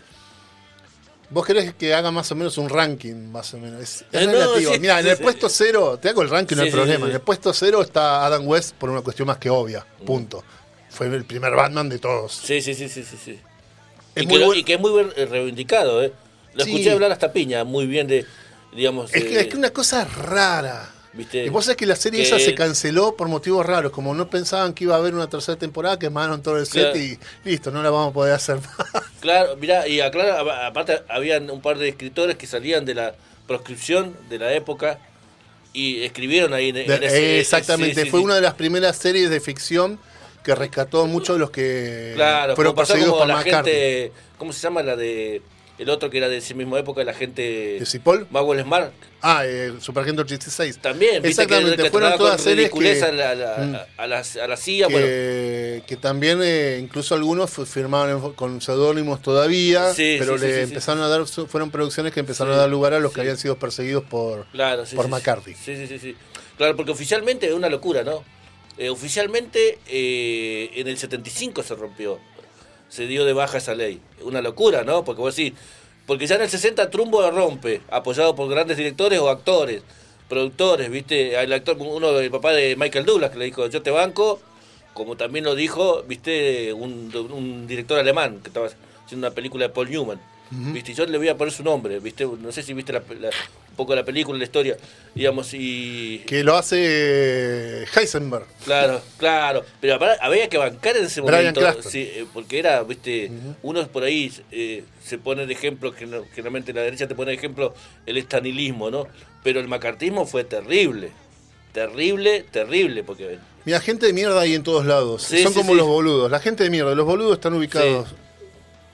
[1.31, 3.83] Vos querés que haga más o menos un ranking, más o menos.
[3.83, 4.73] Es, es Eh, no, relativo.
[4.73, 5.23] sí, Mira, en el sí.
[5.23, 7.07] puesto cero, te hago el ranking, no hay problema.
[7.07, 9.87] En el puesto cero está Adam West por una cuestión más que obvia.
[10.01, 10.05] Mm.
[10.05, 10.45] Punto.
[10.91, 12.33] Fue el primer Batman de todos.
[12.33, 13.39] Sí, sí, sí, sí, sí.
[14.15, 16.13] Es y, muy que, y que es muy bien, eh, reivindicado, ¿eh?
[16.55, 18.25] Lo escuché hablar hasta Piña, muy bien de,
[18.75, 19.15] digamos...
[19.15, 20.91] Es que, es que una cosa rara.
[21.13, 21.45] ¿Viste?
[21.45, 23.93] Y vos sabés que la serie Que- esa se canceló por motivos raros.
[23.93, 27.19] Como no pensaban que iba a haber una tercera temporada, quemaron todo el set y
[27.45, 29.03] listo, no la vamos a poder hacer más.
[29.21, 33.15] Claro, mirá, y aclara, aparte habían un par de escritores que salían de la
[33.49, 34.99] proscripción de la época
[35.73, 38.25] y escribieron ahí en, en De- ese- eh, exactamente, sí, sí, fue sí.
[38.25, 39.99] una de las primeras series de ficción
[40.45, 44.13] que rescató a muchos de los que Claro, fueron como pasó como por la gente,
[44.39, 45.43] ¿cómo se llama la de
[45.79, 48.27] el otro que era de esa misma época, la gente ¿De Cipoll?
[48.31, 48.93] Maxwell Smart?
[49.21, 50.79] Ah, eh, Superagente 86.
[50.79, 53.75] También, viste que, Exactamente, que fueron todas series que, a, la, a la- Mm.
[54.01, 59.21] a la- a la CIA, bueno, que, que también eh, incluso algunos firmaban con seudónimos
[59.23, 62.69] todavía, Sí, pero sí, le sí, empezaron a dar, fueron producciones que empezaron a dar
[62.69, 65.55] lugar a los que habían sido perseguidos por, Claro, sí, por sí, McCarthy.
[65.55, 66.17] Sí, sí, sí, sí.
[66.57, 68.25] Claro, porque oficialmente es una locura, ¿no?
[68.77, 72.21] Eh, oficialmente eh, en el 75 se rompió,
[72.89, 74.01] se dio de baja esa ley.
[74.23, 75.05] Una locura, ¿no?
[75.05, 75.55] Porque vos decís,
[76.07, 79.83] porque ya en el 60 Trumbo la rompe, apoyado por grandes directores o actores,
[80.29, 81.41] productores, ¿viste?
[81.41, 84.41] El actor, uno, el papá de Michael Douglas, que le dijo, yo te banco,
[84.95, 86.73] como también lo dijo, ¿viste?
[86.73, 90.21] Un, un director alemán que estaba haciendo una película de Paul Newman.
[90.51, 90.95] ¿Viste?
[90.95, 92.25] Yo le voy a poner su nombre, ¿viste?
[92.27, 94.77] No sé si viste la- la- un poco la película, la historia,
[95.15, 96.19] digamos, y...
[96.27, 98.47] Que lo hace eh, Heisenberg.
[98.65, 99.65] Claro, claro.
[99.81, 101.83] Pero había que bancar en ese Brian momento.
[101.83, 103.31] Sí, eh, porque era, viste,
[103.63, 107.31] unos por ahí eh, se pone de ejemplo, que no- generalmente la derecha te pone
[107.33, 107.75] de ejemplo
[108.07, 109.07] el estanilismo, ¿no?
[109.45, 111.11] Pero el macartismo fue terrible.
[111.73, 115.23] Terrible, terrible, porque Mira, gente de mierda hay en todos lados.
[115.25, 116.31] Sí, Son sí, como los boludos.
[116.31, 118.09] La gente de mierda, los boludos están ubicados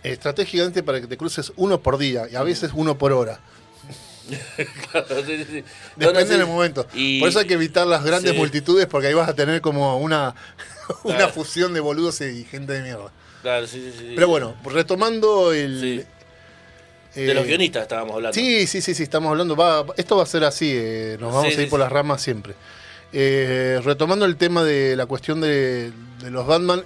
[0.04, 3.40] estratégicamente para que te cruces uno por día y a veces uno por hora.
[4.90, 5.64] Claro, sí, sí.
[5.96, 6.38] No, Depende no, sí.
[6.38, 6.86] del momento.
[6.94, 9.98] Y- Por eso hay que evitar las grandes multitudes porque ahí vas a tener como
[9.98, 10.34] una,
[11.04, 11.32] una Claro.
[11.32, 13.12] fusión de boludos y gente de mierda.
[13.42, 14.12] Claro, sí, sí, sí.
[14.14, 16.06] Pero bueno, retomando el...
[17.14, 18.34] Eh, De los guionistas estábamos hablando.
[18.34, 19.54] Sí, sí, sí, sí, estamos hablando.
[19.56, 22.54] va- esto va a ser así, eh, nos vamos a ir por las ramas siempre.
[23.12, 26.82] Eh, retomando el tema de la cuestión de, de los Batman.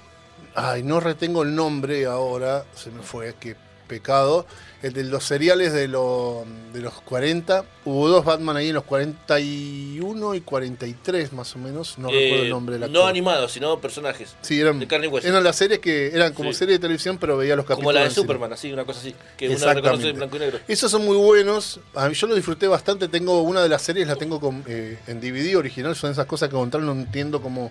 [0.60, 3.54] Ay, no retengo el nombre ahora, se me fue, qué
[3.86, 4.44] pecado.
[4.82, 7.64] El de los seriales de, lo- de los 40.
[7.84, 11.98] Hubo dos Batman ahí en los 41 y 43, más o menos.
[11.98, 14.34] No Eh, recuerdo el nombre de la No animados, sino personajes.
[14.42, 15.26] Sí, eran, de carne y hueso.
[15.28, 16.58] eran las series que eran como Sí.
[16.58, 17.84] serie de televisión, pero veía los capítulos.
[17.86, 18.10] Como la de.
[18.10, 19.14] Superman, así, una cosa así.
[19.36, 20.58] Que uno reconoce en blanco y negro.
[20.68, 21.80] Esos son muy buenos.
[21.94, 23.08] A mí yo lo disfruté bastante.
[23.08, 25.94] Tengo una de las series, la tengo con, eh, en DVD original.
[25.96, 27.70] Son esas cosas que contrario no entiendo cómo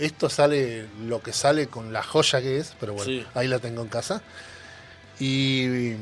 [0.00, 3.24] Esto sale lo que sale con la joya que es, pero bueno, Sí.
[3.34, 4.22] ahí la tengo en casa.
[5.18, 5.92] Y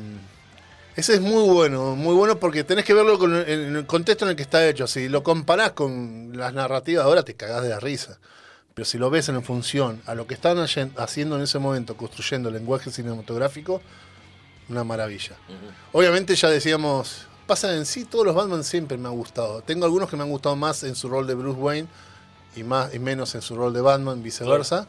[0.95, 4.31] ese es muy bueno, muy bueno porque tenés que verlo con- en el contexto en
[4.31, 4.87] el que está hecho.
[4.87, 8.17] Si lo comparás con las narrativas ahora, te cagás de la risa.
[8.73, 12.49] Pero si lo ves en función a lo que están haciendo en ese momento, construyendo
[12.49, 13.81] el lenguaje cinematográfico,
[14.69, 15.35] una maravilla.
[15.91, 19.61] Obviamente ya decíamos, pasa en sí, todos los Batman siempre me han gustado.
[19.63, 21.87] Tengo algunos que me han gustado más en su rol de Bruce Wayne
[22.59, 24.87] y más y menos en su rol de Batman, viceversa.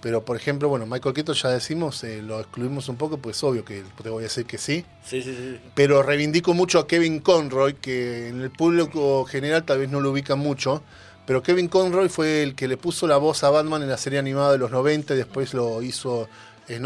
[0.00, 3.64] Pero por ejemplo, bueno, Michael Keaton ya decimos, eh, lo excluimos un poco, pues obvio
[3.64, 4.84] que te voy a decir que sí.
[5.04, 5.60] Sí, sí, sí.
[5.74, 10.10] Pero reivindico mucho a Kevin Conroy, que en el público general tal vez no lo
[10.10, 10.82] ubican mucho.
[11.24, 14.18] Pero Kevin Conroy fue el que le puso la voz a Batman en la serie
[14.18, 16.28] animada de los 90 y después lo hizo
[16.68, 16.82] en,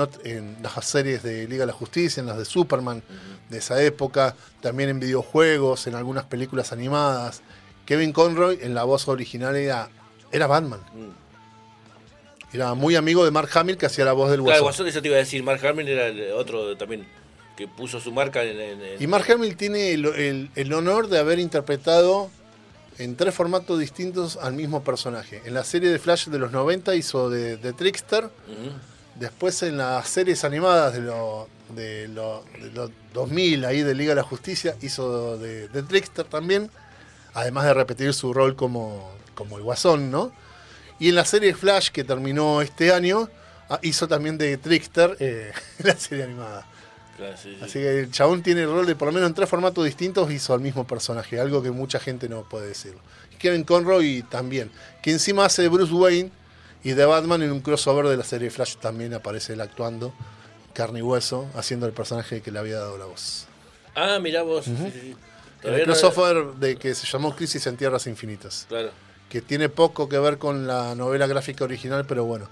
[0.63, 3.03] las series de Liga de la Justicia, en las de Superman
[3.49, 7.43] de esa época, también en videojuegos, en algunas películas animadas.
[7.87, 9.89] Kevin Conroy en la voz original era,
[10.33, 10.81] era Batman.
[12.53, 14.65] Era muy amigo de Mark Hamill que hacía la voz del Claro, Guasón.
[14.65, 15.43] Guasón, eso te iba a decir.
[15.43, 17.07] Mark Hamill era el otro también
[17.57, 18.61] que puso su marca en.
[18.61, 22.31] en- en- Y Mark Hamill tiene el, el- el honor de haber interpretado
[22.99, 25.43] en tres formatos distintos al mismo personaje.
[25.45, 28.31] En la serie de Flash de los 90 hizo de, de Trickster,
[29.17, 34.11] después en las series animadas de los de lo- de los 2000, ahí de Liga
[34.11, 36.71] de la Justicia, hizo de, de Trickster también,
[37.37, 40.33] además de repetir su rol como, como el Guasón, ¿no?
[40.99, 43.29] Y en la serie Flash que terminó este año,
[43.69, 45.53] ah, hizo también de Trickster eh,
[45.85, 46.67] la serie animada.
[47.19, 47.65] Claro, sí, sí.
[47.65, 50.31] Así que el chabón tiene el rol de por lo menos en tres formatos distintos
[50.31, 52.95] hizo al mismo personaje, algo que mucha gente no puede decir.
[53.31, 54.71] Y Kevin Conroy también,
[55.03, 56.31] que encima hace de Bruce Wayne
[56.83, 60.15] y de Batman en un crossover de la serie Flash también aparece él actuando,
[60.73, 63.47] carne y hueso, haciendo el personaje que le había dado la voz.
[63.95, 64.65] Ah, mirá vos.
[64.65, 65.17] sí, sí.
[65.67, 68.91] El Todavía no- crossover de que se llamó Crisis en Tierras Infinitas, Claro.
[69.29, 72.49] que tiene poco que ver con la novela gráfica original, pero bueno,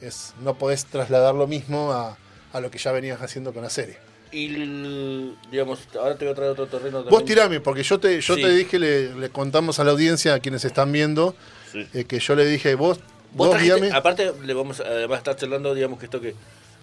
[0.00, 2.16] es, no podés trasladar lo mismo a,
[2.52, 3.98] a lo que ya venías haciendo con la serie.
[4.32, 7.24] Y, digamos, ahora te voy a traer otro terreno Vos también.
[7.26, 8.42] tirame, porque yo te, yo Sí.
[8.42, 11.34] te dije, le, le contamos a la audiencia, a quienes están viendo,
[11.72, 11.86] Sí.
[11.94, 12.98] eh, que yo le dije, vos,
[13.32, 16.34] Vos vos trajiste- aparte, le vamos a, además estar charlando, digamos, que esto que,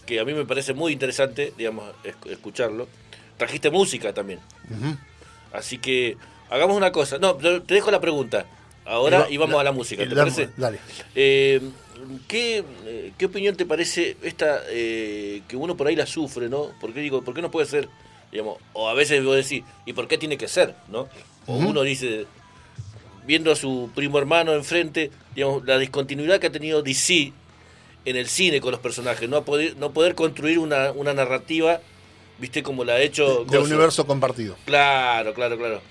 [0.05, 2.87] que a mí me parece muy interesante, digamos, es- escucharlo.
[3.37, 4.39] Trajiste música también.
[5.53, 6.17] Así que
[6.49, 7.17] hagamos una cosa.
[7.17, 8.45] No, te dejo la pregunta.
[8.85, 10.49] Ahora Y y, va- vamos la- a la música, ¿te la- parece?
[10.55, 10.79] dale.
[11.13, 11.59] Eh,
[12.27, 16.71] ¿qué, eh, ¿Qué opinión te parece esta eh, que uno por ahí la sufre, ¿no?
[16.79, 17.89] ¿Por qué digo, por qué no puede ser?
[18.31, 20.73] Digamos, o a veces vos decís, ¿y por qué tiene que ser?
[20.89, 21.09] ¿no?
[21.47, 22.25] O uno dice,
[23.25, 27.33] viendo a su primo hermano enfrente, digamos, la discontinuidad que ha tenido DC
[28.05, 31.81] en el cine con los personajes, no poder, no poder construir una, una narrativa,
[32.39, 34.55] viste, como la ha hecho de universo compartido.
[34.65, 35.81] Claro, claro, claro.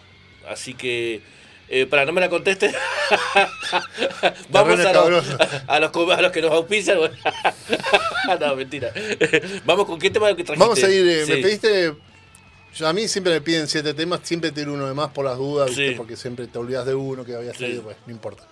[0.49, 1.21] Así que,
[1.69, 2.71] eh, para no me la conteste,
[4.51, 5.25] vamos a los,
[5.67, 6.99] a, los, co- a los que nos auspician.
[8.41, 8.93] no, mentira.
[9.65, 10.59] vamos con qué tema que trajiste.
[10.59, 11.95] Vamos a ir, eh, me pediste,
[12.75, 15.37] yo- a mí siempre me piden siete temas, siempre tiro uno de más por las
[15.39, 15.93] dudas, ¿viste?
[15.97, 17.61] Porque siempre te olvidas de uno que había Sí.
[17.61, 18.45] salido, pues no importa.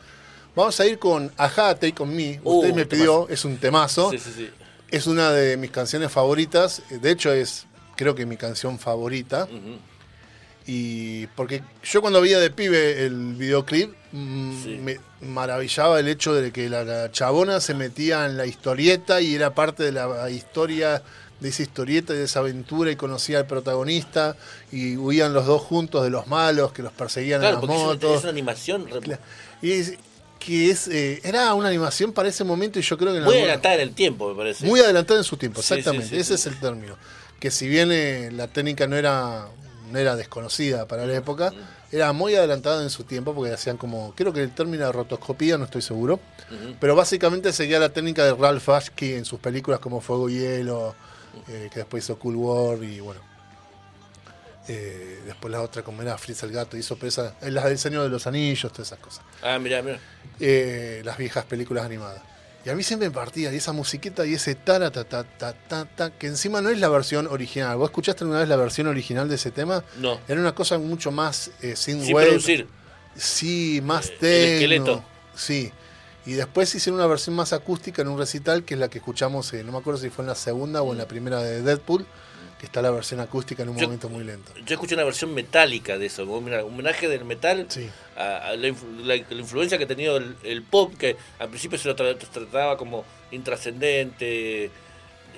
[0.56, 2.88] Vamos a ir con Aja, Take On Me, Uh, usted me temazo.
[2.88, 4.50] pidió, es un temazo, Sí, sí, sí.
[4.88, 9.44] es una de mis canciones favoritas, de hecho es creo que mi canción favorita.
[9.44, 9.78] Ujú.
[10.66, 14.68] Y porque yo cuando veía de pibe el videoclip, mm, Sí.
[14.82, 19.34] me maravillaba el hecho de que la, la chabona se metía en la historieta y
[19.34, 21.02] era parte de la historia,
[21.40, 24.36] de esa historieta y de esa aventura y conocía al protagonista
[24.72, 28.16] y huían los dos juntos de los malos que los perseguían Claro, en las motos.
[28.16, 28.86] es una animación
[29.60, 29.94] Y es,
[30.38, 33.34] que es, eh, era una animación para ese momento y yo creo que en muy
[33.34, 34.64] adelantada en el tiempo, me parece.
[34.66, 36.08] muy adelantada en su tiempo, Sí, sí, exactamente.
[36.14, 36.96] sí, Ese es el término.
[37.40, 39.48] Que si bien eh, la técnica no era,
[39.90, 41.52] no era desconocida para la época,
[41.92, 45.58] era muy adelantada en su tiempo porque hacían como, creo que el término de rotoscopía,
[45.58, 46.18] no estoy seguro,
[46.80, 50.94] pero básicamente seguía la técnica de Ralph Ashke en sus películas como Fuego y Hielo,
[51.48, 53.20] eh, que después hizo Cool War y bueno.
[54.68, 58.04] eh, después la otra como era Fritz el Gato, hizo presa, eh, las del Señor
[58.04, 59.98] de los Anillos, todas esas cosas Ah, mira, mira.
[60.40, 62.22] eh, las viejas películas animadas.
[62.64, 65.52] Y a mí siempre me partía, y esa musiquita y ese ta ta ta ta
[65.52, 67.76] ta ta que encima no es la versión original.
[67.76, 69.84] ¿Vos escuchaste alguna vez la versión original de ese tema?
[69.98, 70.18] No.
[70.26, 72.66] Era una cosa mucho más eh, sin, Sin producir.
[73.14, 75.04] Sí, más Eh, el esqueleto.
[75.34, 75.72] Sí.
[76.26, 79.52] Y después hicieron una versión más acústica en un recital, que es la que escuchamos,
[79.52, 82.06] eh, no me acuerdo si fue en la segunda o en la primera de Deadpool,
[82.64, 84.52] que está la versión acústica en un Yo- momento muy lento.
[84.64, 87.88] Yo escuché una versión metálica de eso, un homenaje del metal Sí.
[88.16, 88.68] a, a la,
[89.02, 92.16] la- la influencia que ha tenido el, el pop, que al principio se lo tra-
[92.16, 94.70] trataba como intrascendente,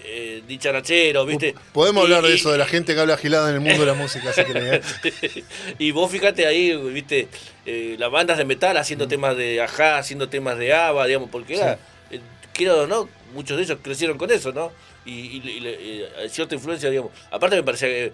[0.04, 1.54] eh, dicharachero, ¿viste?
[1.72, 3.80] Podemos Y- hablar de y- eso, de la gente que habla gilada en el mundo
[3.80, 4.84] de la música, si querés.
[5.04, 5.44] ¿eh?
[5.78, 7.28] y vos fíjate ahí, viste,
[7.64, 8.78] eh, las bandas de metal Mm.
[8.78, 11.78] haciendo temas de Ajá, haciendo temas de ABBA, digamos, porque era,
[12.10, 12.20] eh,
[12.52, 14.70] quiero no, muchos de ellos crecieron con eso, ¿no?
[15.06, 17.12] Y, y- y eh, cierta influencia, digamos.
[17.30, 18.12] Aparte me parecía que, eh,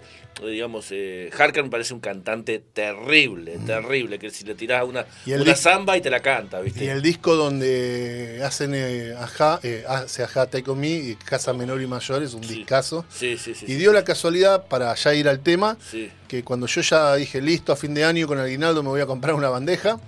[0.49, 5.41] digamos, eh, Harker me parece un cantante terrible, terrible, que si le tirás una, Mm.
[5.41, 6.85] Una samba y te la canta, ¿viste?
[6.85, 11.51] Y el disco donde hacen eh, Ajá, eh, hace Ajá Take On Me y Casa
[11.53, 12.55] Menor y Mayor es un Sí.
[12.57, 13.05] discazo.
[13.09, 13.65] Sí, sí, sí.
[13.67, 13.95] Y dio sí.
[13.95, 16.11] la casualidad, para ya ir al tema, Sí.
[16.27, 19.05] que cuando yo ya dije, listo, a fin de año con Aguinaldo me voy a
[19.05, 19.99] comprar una bandeja,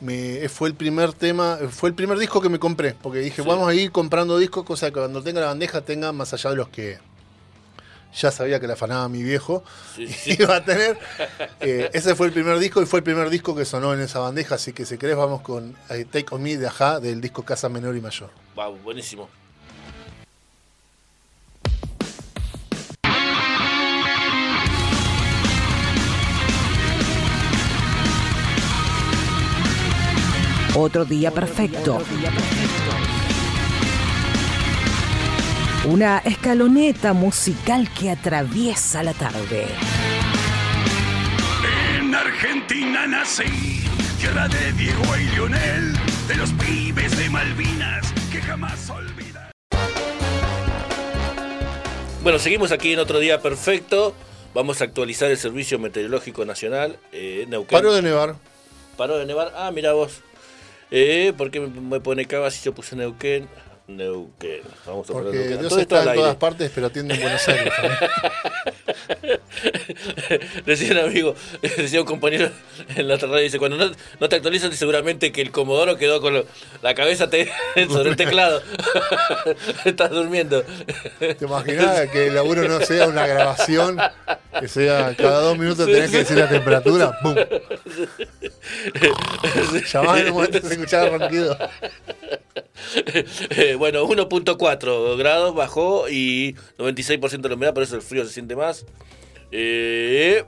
[0.00, 3.48] me, fue el primer tema, fue el primer disco que me compré, porque dije, Sí.
[3.48, 6.56] vamos a ir comprando discos, cosa que cuando tenga la bandeja tenga más allá de
[6.56, 6.98] los que
[8.12, 9.62] ya sabía que la afanaba mi viejo,
[9.94, 10.36] Sí, sí.
[10.40, 10.98] iba a tener.
[11.60, 14.18] Eh, ese fue el primer disco y fue el primer disco que sonó en esa
[14.18, 17.44] bandeja, así que si querés vamos con eh, Take On Me de Ajá, del disco
[17.44, 18.30] Casa Menor y Mayor.
[18.56, 19.28] Wow, buenísimo.
[30.82, 32.00] Otro día perfecto.
[35.84, 39.66] Una escaloneta musical que atraviesa la tarde.
[41.98, 43.84] En Argentina nací,
[44.18, 45.92] tierra de Diego y Lionel,
[46.26, 49.50] de los pibes de Malvinas que jamás olvidan.
[52.22, 54.14] Bueno, seguimos aquí en otro día perfecto.
[54.54, 56.98] Vamos a actualizar el Servicio Meteorológico Nacional.
[57.12, 57.76] Eh, Neuquén.
[57.76, 58.36] Paro de nevar.
[58.96, 59.52] Paró de nevar.
[59.54, 60.22] Ah, mira vos.
[60.90, 63.48] Eh, ¿Por qué me, me pone cava si yo puse Neuquén?
[63.96, 64.60] Neuquén.
[64.86, 65.58] Vamos a Porque Neuquén.
[65.60, 67.72] Dios está al en todas partes, pero atiende en Buenos Aires.
[67.82, 69.40] ¿eh?
[70.66, 72.50] decía un amigo, decía un compañero
[72.96, 76.34] en la radio, dice, cuando no, no te actualizas seguramente que el Comodoro quedó con
[76.34, 76.46] lo-
[76.82, 77.50] la cabeza te-
[77.88, 78.62] sobre el teclado.
[79.84, 80.64] Estás durmiendo.
[81.18, 83.98] ¿Te imaginas que el laburo no sea una grabación?
[84.58, 87.18] Que sea cada dos minutos tenés que decir la temperatura.
[87.22, 87.34] ¡Pum!
[89.92, 91.56] Llamás en un momento se escuchaba ronquido.
[93.80, 98.32] Eh, bueno, 1.4 grados bajó y 96% de la humedad, por eso el frío se
[98.32, 98.84] siente más.
[99.52, 100.44] Eh,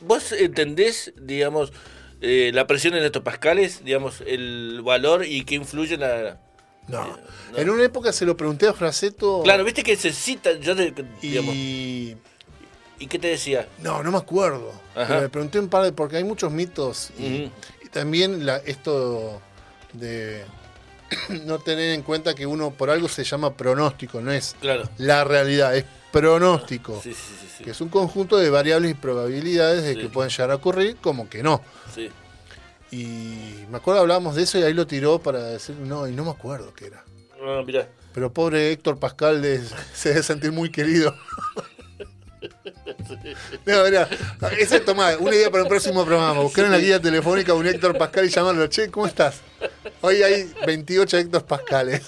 [0.00, 1.72] ¿Vos entendés, digamos,
[2.20, 6.40] eh, la presión en hectopascales, digamos, el valor y qué influye en la...
[6.88, 7.18] No.
[7.56, 9.42] En una época se lo pregunté a Fraceto.
[9.42, 12.16] Claro, viste que se cita, yo te- digamos, Y.
[13.00, 13.66] ¿y qué te decía?
[13.82, 14.70] No, no me acuerdo.
[14.94, 15.08] Ajá.
[15.08, 15.90] Pero me pregunté un par de.
[15.90, 17.10] Porque hay muchos mitos.
[17.18, 17.50] Y,
[17.90, 19.42] también la, esto
[19.94, 20.44] de
[21.44, 24.88] no tener en cuenta que uno por algo se llama pronóstico, no es Claro.
[24.98, 27.00] la realidad, es pronóstico.
[27.02, 27.64] Sí, sí, sí, sí.
[27.64, 31.28] Que es un conjunto de variables y probabilidades de que pueden llegar a ocurrir, como
[31.28, 31.62] que no.
[32.90, 36.24] Y me acuerdo hablábamos de eso y ahí lo tiró para decir, no, y no
[36.24, 37.04] me acuerdo qué era.
[37.44, 37.88] Ah, mirá.
[38.14, 39.60] Pero pobre Héctor Pascal de-
[39.94, 41.14] se debe sentir muy querido.
[43.66, 44.08] No, mira,
[44.58, 46.40] ese tomá, una idea para el próximo programa.
[46.40, 48.66] Buscar en la guía telefónica a un Héctor Pascal y llamarlo.
[48.68, 49.40] Che, ¿cómo estás?
[50.00, 52.02] Hoy hay 28 Héctor Pascales.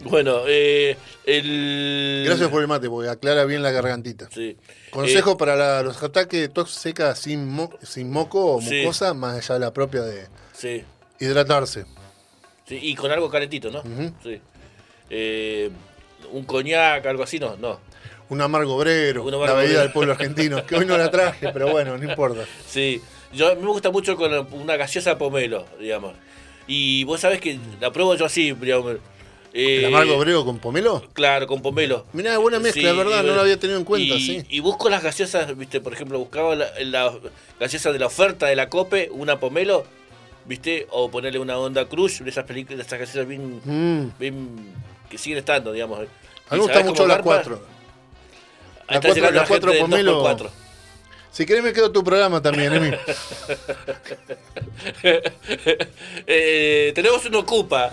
[0.00, 2.22] Bueno, eh, el...
[2.26, 4.28] Gracias por el mate, porque aclara bien la gargantita.
[4.32, 4.56] Sí.
[4.90, 8.80] Consejo Eh, para la- los ataques de tos seca sin, mo- sin moco o Sí.
[8.82, 10.84] mucosa, más allá de la propia de sí.
[11.20, 11.84] hidratarse.
[12.66, 13.80] Sí, y con algo calentito, ¿no?
[13.80, 14.12] Ujú.
[14.22, 14.40] Sí.
[15.10, 15.70] Eh,
[16.32, 17.80] un coñac, algo así, no, no.
[18.30, 21.70] Un amargo obrero, Un la bebida del pueblo argentino, que hoy no la traje, pero
[21.70, 22.44] bueno, no importa.
[22.66, 23.00] Sí,
[23.32, 26.12] yo me gusta mucho con una gaseosa pomelo, digamos.
[26.66, 28.96] Y vos sabés que la pruebo yo así, digamos.
[29.54, 31.02] Eh, ¿El amargo obrero con pomelo?
[31.14, 32.04] Claro, con pomelo.
[32.12, 34.42] Mirá, buena mezcla, Sí, es verdad, no lo había tenido en cuenta, y, sí.
[34.50, 37.14] Y busco las gaseosas, viste, por ejemplo, buscaba la, la
[37.58, 39.84] gaseosa de la oferta de la COPE, una pomelo,
[40.44, 44.10] viste, o ponerle una onda crush, de esas películas, de esas gaseosas bien, Mm.
[44.18, 44.48] bien
[45.10, 45.98] que siguen estando, digamos.
[46.00, 46.10] A ¿Y mí
[46.50, 47.24] me gusta mucho cómo la garpa?
[47.24, 47.54] 4.
[47.54, 47.60] Ahí
[48.88, 50.24] La está cuatro- llegando la la cuatro gente del pomelo.
[50.24, 50.50] 2x4.
[51.30, 52.90] Si querés me quedo tu programa también, Emi.
[56.26, 57.90] Eh, tenemos un ocupa.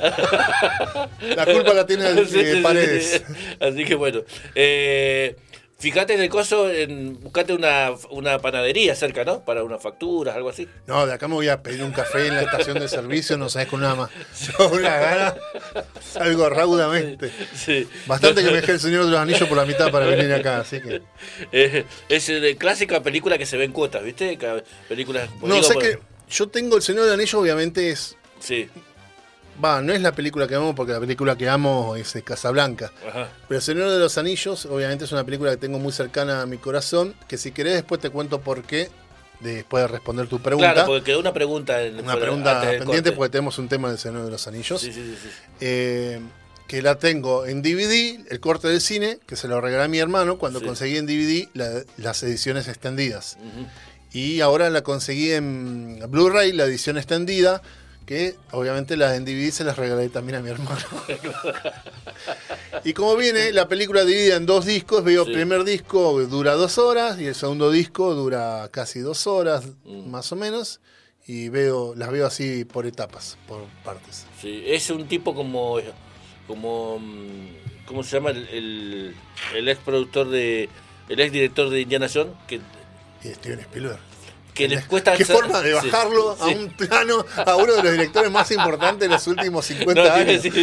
[1.36, 3.24] La culpa la tiene el, Sí, eh, sí, sí, Paredes.
[3.28, 3.34] sí.
[3.60, 4.22] Así que bueno.
[4.54, 5.36] Eh,
[5.78, 9.44] fíjate en el coso, en, buscate una, una panadería cerca, ¿no?
[9.44, 10.68] Para unas facturas, algo así.
[10.88, 13.50] No, de acá me voy a pedir un café en la estación de servicio, no
[13.50, 14.10] sabes con nada más.
[14.58, 15.36] Yo una gana,
[16.02, 17.32] salgo raudamente.
[17.56, 17.88] Sí.
[18.08, 20.60] Bastante que me dejé el Señor de los Anillos por la mitad para venir acá,
[20.60, 21.02] así que...
[21.52, 24.38] Eh, es de clásica película que se ve en cuotas, ¿viste?
[24.88, 25.30] Películas.
[25.42, 26.00] No, sé por- que
[26.30, 28.16] yo tengo el Señor de los Anillos, obviamente es...
[28.40, 28.70] Sí,
[29.64, 32.92] Va, no es la película que amo, porque la película que amo es eh, Casablanca.
[33.08, 33.30] ajá.
[33.48, 36.46] Pero El Señor de los Anillos, obviamente es una película que tengo muy cercana a
[36.46, 38.90] mi corazón, que si querés después te cuento por qué
[39.40, 40.74] después de responder tu pregunta.
[40.74, 41.82] Claro, porque quedó una pregunta.
[41.82, 44.82] En, una pregunta pendiente porque tenemos un tema del Señor de los Anillos.
[44.82, 45.30] Sí, sí, sí,
[45.62, 46.20] eh,
[46.68, 50.00] que la tengo en DVD, el corte del cine, que se lo regalé a mi
[50.00, 50.66] hermano cuando Sí.
[50.66, 53.38] conseguí en DVD la- las ediciones extendidas.
[54.12, 57.62] Y ahora la conseguí en Blu-ray, la edición extendida,
[58.06, 60.86] que obviamente las en DVD se las regalé también a mi hermano.
[62.84, 65.32] y como viene la película dividida en dos discos, veo Sí.
[65.32, 70.10] el primer disco dura dos horas y el segundo disco dura casi dos horas, Mm.
[70.10, 70.80] más o menos.
[71.28, 74.28] Y veo, las veo así por etapas, por partes.
[74.40, 75.80] Sí, es un tipo como.
[76.48, 77.48] como mm,
[77.88, 78.30] ¿Cómo se llama?
[78.32, 79.16] El, el,
[79.56, 80.70] el ex productor de.
[81.10, 82.34] El ex director de Indiana Jones.
[82.48, 82.60] Que,
[83.24, 84.00] Y Steven Spielberg.
[84.56, 85.14] Que les cuesta.
[85.16, 88.50] ¿Qué hacer- forma de sí, bajarlo a un plano a uno de los directores más
[88.52, 90.42] importantes de los últimos 50 No, años?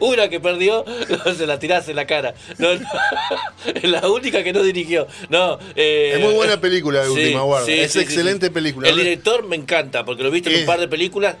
[0.00, 0.84] Una que perdió,
[1.26, 2.34] no, se la tirás en la cara.
[2.58, 2.86] No, no.
[3.72, 5.06] Es la única que no dirigió.
[5.28, 7.74] No, eh, Es muy buena película de sí, Última Guardia.
[7.74, 8.88] sí, es sí, excelente película.
[8.88, 11.36] El director me encanta, porque lo viste en un par de películas.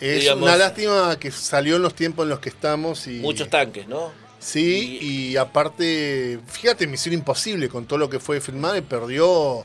[0.00, 3.48] Es digamos, una lástima que salió en los tiempos en los que estamos y Muchos
[3.48, 4.12] tanques, ¿no?
[4.38, 9.64] Sí y, aparte fíjate Misión Imposible con todo lo que fue filmada y perdió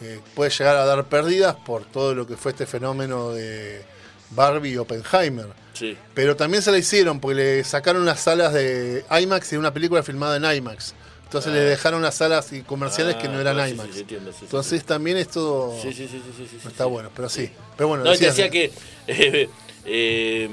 [0.00, 3.82] eh, puede llegar a dar pérdidas por todo lo que fue este fenómeno de
[4.30, 5.46] Barbie y Oppenheimer.
[5.72, 5.96] Sí.
[6.14, 10.02] pero también se la hicieron porque le sacaron las salas de IMAX y una película
[10.02, 10.94] filmada en IMAX.
[11.24, 13.88] Entonces le dejaron las salas y comerciales que no eran Ah, sí, IMAX.
[13.88, 17.10] sí, sí, entiendo, entonces también esto Sí, sí, sí, sí, sí, sí, no está bueno
[17.14, 17.50] pero sí.
[17.76, 18.72] Pero bueno No, decías- decía que
[19.06, 19.48] eh,
[19.84, 20.48] eh,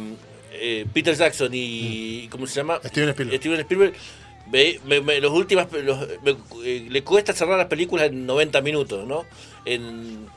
[0.66, 2.28] eh, Peter Jackson y.
[2.30, 2.80] ¿Cómo se llama?
[2.86, 3.40] Steven Spielberg.
[3.40, 3.94] Steven Spielberg.
[4.48, 6.08] ve- me- me- los últimas, los-
[6.64, 9.26] eh, le cuesta cerrar las películas en 90 minutos, ¿no?
[9.66, 10.28] En,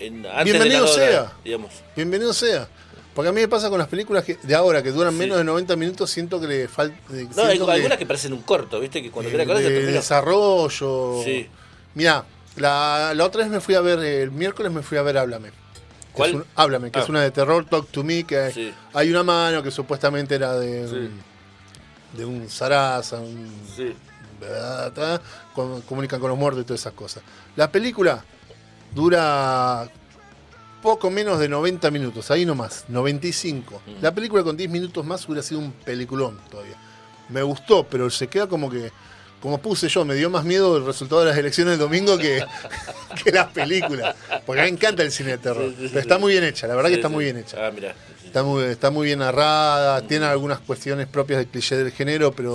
[0.00, 1.32] en- antes Bienvenido de la hora, sea.
[1.44, 1.70] digamos.
[1.96, 2.68] Bienvenido sea.
[3.14, 5.18] Porque a mí me pasa con las películas que, de ahora que duran Sí.
[5.20, 6.96] menos de 90 minutos, siento que le falta.
[7.36, 9.00] No, hay algunas que parecen un corto, ¿viste?
[9.02, 11.22] Que cuando quiera correr se desarrollo.
[11.24, 11.46] Sí.
[11.94, 12.24] Mira,
[12.56, 15.50] la, la otra vez me fui a ver, el miércoles me fui a ver Háblame.
[16.14, 16.30] Que ¿Cuál?
[16.30, 17.02] es un- Háblame, que Ah.
[17.02, 18.72] es una de terror, Talk to Me, que Sí.
[18.92, 22.16] hay una mano que supuestamente era de, Sí.
[22.16, 23.94] de un zaraza, un Sí.
[25.54, 27.22] com- comunican con los muertos y todas esas cosas.
[27.56, 28.24] La película
[28.94, 29.88] dura
[30.82, 33.80] poco menos de 90 minutos, ahí nomás, 95.
[33.86, 34.02] Mm.
[34.02, 36.76] La película con 10 minutos más hubiera sido un peliculón todavía.
[37.30, 38.92] Me gustó, pero se queda como que,
[39.44, 42.42] como puse yo, me dio más miedo el resultado de las elecciones del domingo que,
[43.22, 44.16] que las películas.
[44.46, 45.68] Porque a mí me encanta el cine de terror.
[45.68, 47.66] Sí, sí, sí, pero está muy bien hecha, la verdad que está muy bien hecha.
[47.66, 47.94] Ah, mira.
[48.24, 52.54] Está muy, está muy bien narrada, tiene algunas cuestiones propias del cliché del género, pero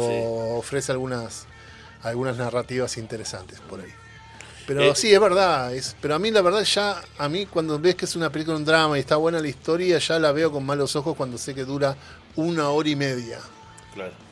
[0.57, 1.45] ofrece algunas,
[2.01, 3.93] algunas narrativas interesantes por ahí.
[4.65, 7.77] Pero Eh, sí, es verdad, es, pero a mí la verdad ya, a mí cuando
[7.77, 10.51] ves que es una película, un drama y está buena la historia, ya la veo
[10.51, 11.95] con malos ojos cuando sé que dura
[12.35, 13.37] una hora y media.
[13.93, 14.28] Claro.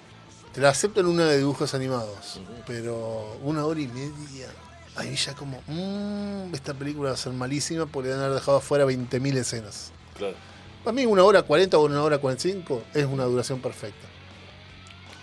[0.58, 4.48] Te la acepto en una de dibujos animados, pero una hora y media,
[4.96, 8.84] ahí ya como, mmm, esta película va a ser malísima porque le han dejado afuera
[8.84, 9.92] 20.000 escenas.
[10.18, 10.34] Claro.
[10.84, 14.08] Para mí una hora 40 o una hora 45 es una duración perfecta.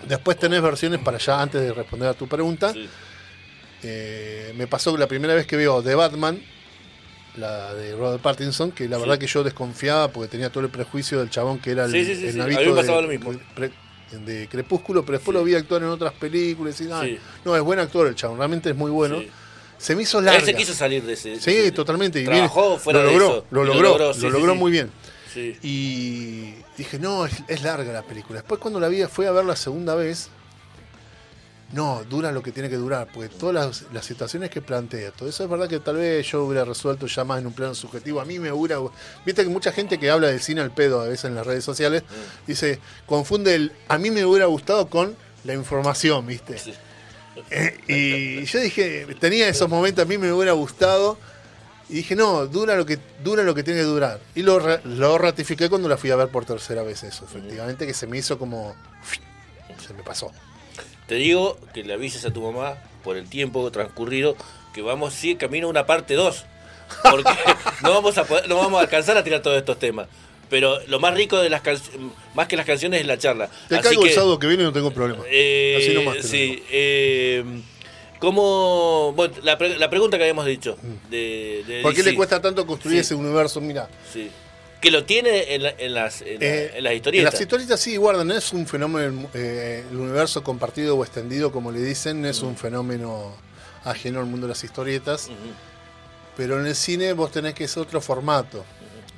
[0.06, 2.72] Después tenés versiones para allá, antes de responder a tu pregunta.
[2.72, 2.88] Sí.
[3.82, 6.40] Eh, me pasó que la primera vez que veo The Batman,
[7.38, 9.02] la de Robert Pattinson, que la Sí.
[9.02, 12.04] verdad que yo desconfiaba porque tenía todo el prejuicio del chabón que era el, Sí,
[12.04, 12.38] sí, sí, el sí.
[12.38, 13.32] navito A mí me pasaba de, lo mismo.
[13.56, 13.72] pre-
[14.12, 15.38] de Crepúsculo, pero después Sí.
[15.40, 17.18] lo vi actuar en otras películas y ah, Sí.
[17.44, 19.18] no, es buen actor el chabón, realmente es muy bueno.
[19.20, 19.28] Sí.
[19.78, 20.38] Se me hizo larga.
[20.40, 21.38] Él se quiso salir de ese.
[21.40, 22.20] Sí, de ese- totalmente.
[22.20, 23.46] y Trabajó bien, fuera lo de logró, eso.
[23.50, 24.90] Lo logró, lo logró muy bien.
[25.62, 28.40] Y dije, no, es, es larga la película.
[28.40, 30.28] Después cuando la vi, fui a ver la segunda vez.
[31.74, 35.28] No, dura lo que tiene que durar, porque todas las, las situaciones que plantea, todo
[35.28, 38.20] eso es verdad que tal vez yo hubiera resuelto ya más en un plano subjetivo.
[38.20, 38.78] A mí me hubiera.
[39.26, 41.64] Viste que mucha gente que habla del cine al pedo a veces en las redes
[41.64, 42.04] sociales
[42.46, 46.58] dice, confunde el a mí me hubiera gustado con la información, ¿viste?
[46.58, 46.74] Sí.
[47.50, 51.18] Eh, y yo dije, tenía esos momentos, a mí me hubiera gustado.
[51.88, 54.20] Y dije, no, dura lo que, dura lo que tiene que durar.
[54.36, 57.94] Y lo, lo ratifiqué cuando la fui a ver por tercera vez eso, efectivamente, que
[57.94, 58.76] se me hizo como...
[59.84, 60.30] Se me pasó.
[61.06, 64.36] Te digo que le avises a tu mamá por el tiempo transcurrido
[64.72, 66.44] que vamos sí camino a una parte 2.
[67.10, 67.30] Porque
[67.82, 70.08] no vamos a poder- no vamos a alcanzar a tirar todos estos temas.
[70.50, 72.00] Pero lo más rico de las canciones,
[72.34, 73.48] más que las canciones es la charla.
[73.68, 75.22] Te Así caigo el sábado que viene y no tengo problema.
[75.30, 77.44] eh, Así nomás te sí, eh,
[78.20, 80.78] ¿Cómo, bueno, la, pre- la pregunta que habíamos dicho
[81.10, 83.00] de, de ¿Por qué le cuesta tanto construir Sí.
[83.00, 83.60] ese universo?
[83.60, 84.30] Mira, sí,
[84.84, 87.32] que lo tiene en, la- en las en, la- Eh, en las historietas.
[87.32, 91.72] Las historietas sí guardan, no es un fenómeno, eh, el universo compartido o extendido, como
[91.72, 93.34] le dicen, no es un fenómeno
[93.84, 95.28] ajeno al mundo de las historietas,
[96.36, 98.64] pero en el cine vos tenés que es otro formato.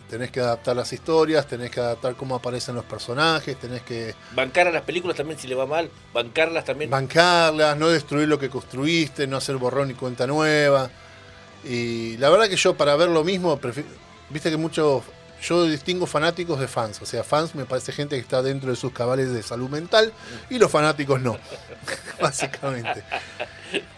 [0.08, 4.68] tenés que adaptar las historias, tenés que adaptar cómo aparecen los personajes, tenés que Bancar
[4.68, 6.88] a las películas también si le va mal, bancarlas también.
[6.90, 10.88] bancarlas, no destruir lo que construiste, no hacer borrón y cuenta nueva.
[11.64, 13.84] Y la verdad que yo para ver lo mismo, prefi-
[14.30, 15.02] viste que muchos,
[15.42, 18.76] yo distingo fanáticos de fans, o sea, fans me parece gente que está dentro de
[18.76, 20.12] sus cabales de salud mental
[20.50, 21.38] y los fanáticos no,
[22.20, 23.02] básicamente.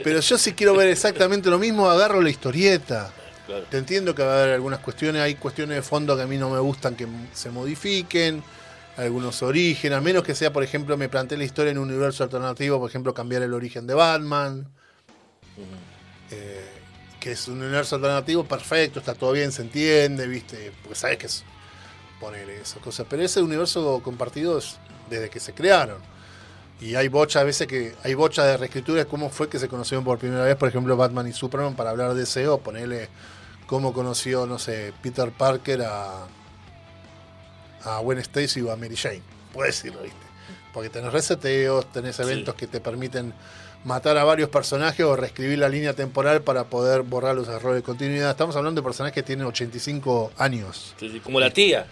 [0.03, 3.13] Pero yo si quiero ver exactamente lo mismo, agarro la historieta.
[3.47, 3.65] Claro.
[3.71, 6.37] Te entiendo que va a haber algunas cuestiones, hay cuestiones de fondo que a mí
[6.37, 8.43] no me gustan que se modifiquen,
[8.99, 12.25] algunos orígenes, a menos que sea, por ejemplo, me planteé la historia en un universo
[12.25, 14.69] alternativo, por ejemplo, cambiar el origen de Batman,
[16.31, 16.68] eh,
[17.29, 21.27] que es un universo alternativo perfecto, está todo bien, se entiende, viste, porque sabes que
[21.27, 21.45] es
[22.19, 24.79] poner esas cosas, pero ese universo compartido es
[25.11, 25.99] desde que se crearon.
[26.81, 29.69] Y hay bocha a veces que hay bocha de reescritura de cómo fue que se
[29.69, 33.11] conocieron por primera vez, por ejemplo, Batman y Superman para hablar de ese o ponerle
[33.67, 36.27] cómo conoció, no sé, Peter Parker a
[37.85, 39.21] a Gwen Stacy o a Mary Jane.
[39.53, 40.17] Puedes decirlo, ¿viste?
[40.73, 43.35] Porque tenés reseteos, tenés eventos que te permiten
[43.85, 47.83] matar a varios personajes o reescribir la línea temporal para poder borrar los errores de
[47.83, 48.31] continuidad.
[48.31, 50.95] Estamos hablando de personajes que tienen 85 años.
[51.23, 51.87] Como la tía.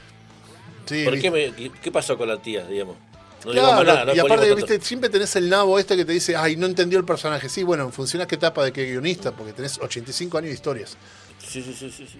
[0.87, 2.97] Sí, ¿Por qué, me- qué, pasó con la tía, digamos?
[3.45, 6.34] No Claro, nada, no y aparte, viste, siempre tenés el nabo este que te dice,
[6.34, 7.49] ay, no entendió el personaje.
[7.49, 10.55] Sí, bueno, en función a qué etapa de qué guionista, porque tenés 85 años de
[10.55, 10.97] historias.
[11.39, 12.18] Sí, sí, sí, sí.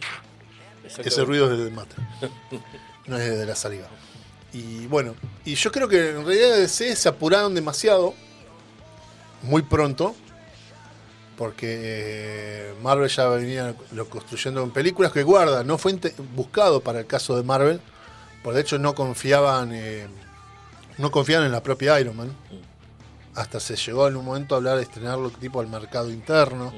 [1.05, 1.95] Ese ruido es del mate.
[3.07, 3.87] No es de la saliva.
[4.53, 5.15] Y bueno,
[5.45, 8.15] y yo creo que en realidad DC se apuraron demasiado,
[9.43, 10.15] muy pronto,
[11.37, 15.99] porque eh, Marvel ya venía lo construyendo en películas que guarda, no fue
[16.35, 17.81] buscado para el caso de Marvel,
[18.43, 20.07] por de hecho no confiaban, eh,
[20.99, 22.33] no confiaban en la propia Iron Man.
[23.35, 26.73] Hasta se llegó en un momento a hablar de estrenarlo tipo al mercado interno.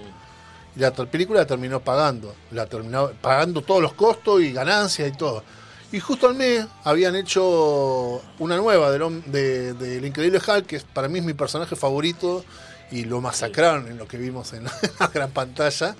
[0.74, 2.34] Y la película la terminó pagando.
[2.50, 5.44] La terminó pagando todos los costos y ganancias y todo.
[5.90, 11.08] Y justo al mes habían hecho una nueva del de, del Increíble Hulk, que para
[11.08, 12.44] mí es mi personaje favorito,
[12.90, 15.96] y lo masacraron en lo que vimos en la, en la gran pantalla.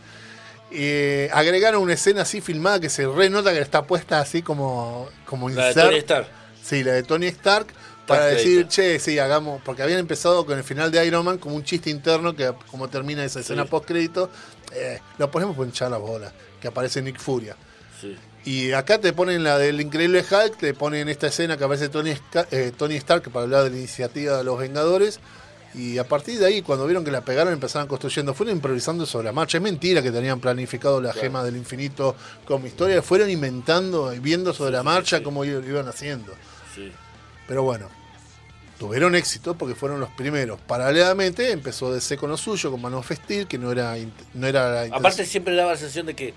[0.71, 5.49] Eh, agregaron una escena así filmada que se renota que está puesta así como, como
[5.49, 5.87] La de insert.
[5.89, 6.27] Tony Stark.
[6.63, 7.67] Sí, la de Tony Stark.
[8.07, 9.61] Para decir, che, sí, hagamos.
[9.63, 12.89] Porque habían empezado con el final de Iron Man como un chiste interno que, como
[12.89, 13.69] termina esa escena Sí.
[13.69, 14.31] post crédito,
[14.73, 16.33] eh, lo ponemos por hinchar las bolas.
[16.61, 17.55] Que aparece Nick Furia.
[18.01, 18.17] Sí.
[18.49, 22.15] Y acá te ponen la del increíble Hulk, te ponen esta escena que aparece Tony,
[22.51, 25.21] eh, Tony Stark para hablar de la iniciativa de los Vengadores.
[25.75, 28.33] Y a partir de ahí, cuando vieron que la pegaron, empezaron construyendo.
[28.33, 29.59] Fueron improvisando sobre la marcha.
[29.59, 33.03] Es mentira que tenían planificado la gema del infinito como historia.
[33.03, 35.23] Fueron inventando y viendo sobre la marcha sí.
[35.23, 36.33] cómo iban haciendo.
[37.47, 37.91] Pero bueno,
[38.79, 40.59] tuvieron éxito porque fueron los primeros.
[40.67, 43.95] Paralelamente empezó DC con lo suyo, con Man of Steel, que no era,
[44.33, 46.33] no era la Aparte siempre daba la sensación de que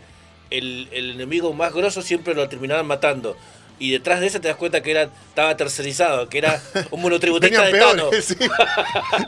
[0.52, 3.36] el, el enemigo más grosso siempre lo terminaban matando.
[3.80, 7.64] Y detrás de eso te das cuenta que era estaba tercerizado, que era un monotributista
[7.66, 7.72] de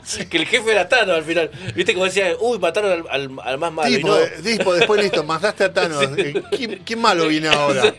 [0.03, 0.25] sí.
[0.27, 1.49] Que el jefe era Thanos al final.
[1.73, 3.89] Viste como decía, uy, mataron al, al- al más malo.
[4.09, 4.15] no.
[4.15, 6.07] de- tipo, después listo, mataste a Thanos.
[6.17, 7.95] Eh, ¿Quién, quién malo viene ahora?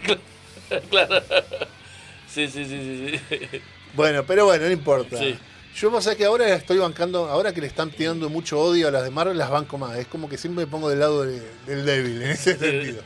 [0.90, 1.20] claro.
[2.32, 3.20] Sí, sí, sí, sí.
[3.50, 3.60] sí.
[3.94, 5.16] Bueno, pero bueno, no importa.
[5.74, 9.02] Yo pasa que ahora estoy bancando, ahora que le están tirando mucho odio a las
[9.02, 9.96] de Marvel, las banco más.
[9.98, 13.02] Es como que siempre me pongo del lado de- del débil en ese sentido.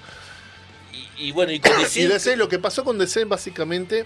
[1.17, 4.05] Y, y bueno, y con Y DC, DC, lo que pasó con DC básicamente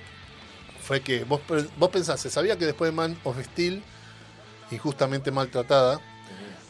[0.83, 1.41] fue que vos,
[1.77, 3.83] vos pensás, se sabía que después de Man of Steel,
[4.71, 6.01] injustamente maltratada,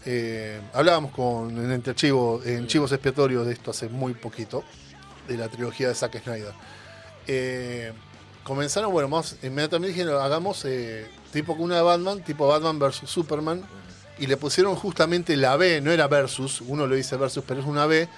[0.07, 4.64] eh, hablábamos con, en, entre Chivo- en Chivos Expiatorios de esto hace muy poquito,
[5.28, 6.53] de la trilogía de Zack Snyder.
[7.26, 7.93] Eh,
[8.45, 13.62] comenzaron, bueno, más, inmediatamente dijeron, hagamos eh, tipo una de Batman, tipo Batman versus Superman,
[14.18, 17.66] y le pusieron justamente la B, no era versus, uno lo dice versus, pero es
[17.66, 18.09] una B,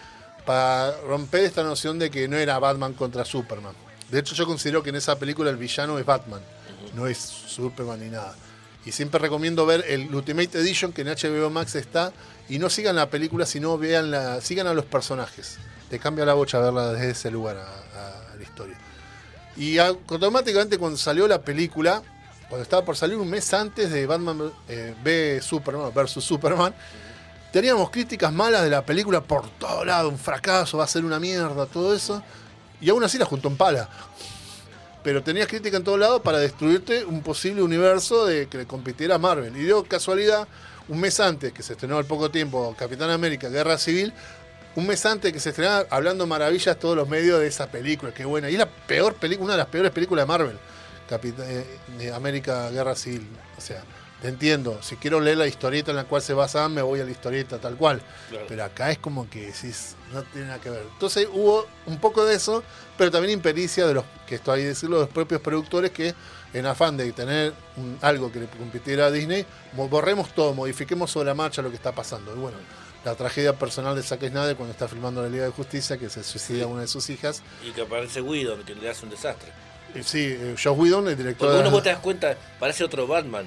[0.44, 3.72] para romper esta noción de que no era Batman contra Superman.
[4.10, 6.42] De hecho, yo considero que en esa película el villano es Batman,
[6.94, 8.34] no es Superman ni nada.
[8.84, 12.12] Y siempre recomiendo ver el Ultimate Edition que en HBO Max está
[12.50, 15.56] y no sigan la película, sino vean la, sigan a los personajes.
[15.88, 18.76] Te cambia la bocha verla desde ese lugar a, a- la historia.
[19.56, 22.02] Y automáticamente cuando salió la película,
[22.48, 26.74] cuando estaba por salir un mes antes de Batman eh, v Superman versus Superman,
[27.52, 31.20] teníamos críticas malas de la película por todo lado, un fracaso, va a ser una
[31.20, 32.22] mierda, todo eso.
[32.80, 33.88] Y aún así la juntó en pala.
[35.02, 39.18] Pero tenías crítica en todos lados para destruirte un posible universo de que le compitiera
[39.18, 39.56] Marvel.
[39.56, 40.48] Y dio casualidad,
[40.88, 44.12] un mes antes, que se estrenó al poco tiempo Capitán América, Guerra Civil,
[44.76, 48.24] un mes antes que se estrenara hablando maravillas todos los medios de esa película, qué
[48.24, 48.50] buena.
[48.50, 50.58] Y es la peor película, una de las peores películas de Marvel,
[51.10, 53.26] Eh, América Guerra Civil.
[53.56, 53.82] O sea,
[54.22, 54.78] te entiendo.
[54.82, 57.58] Si quiero leer la historieta en la cual se basa, me voy a la historieta
[57.58, 58.00] tal cual.
[58.30, 58.46] Claro.
[58.48, 60.82] Pero acá es como que decís, no tiene nada que ver.
[60.92, 62.62] Entonces hubo un poco de eso,
[62.96, 66.14] pero también impericia de los, que esto hay que decirlo, de los propios productores que
[66.54, 71.10] en afán de tener un- algo que le compitiera a Disney, mo- borremos todo, modifiquemos
[71.10, 72.32] sobre la marcha lo que está pasando.
[72.34, 72.56] Y bueno,
[73.04, 76.22] la tragedia personal de Zack Snyder cuando está filmando la Liga de Justicia, que se
[76.24, 77.42] suicida una de sus hijas.
[77.62, 79.50] Y que aparece Whedon, que le hace un desastre.
[79.94, 83.06] Eh, Sí, eh, Josh Whedon, el director Porque uno vos te das cuenta, parece otro
[83.06, 83.46] Batman.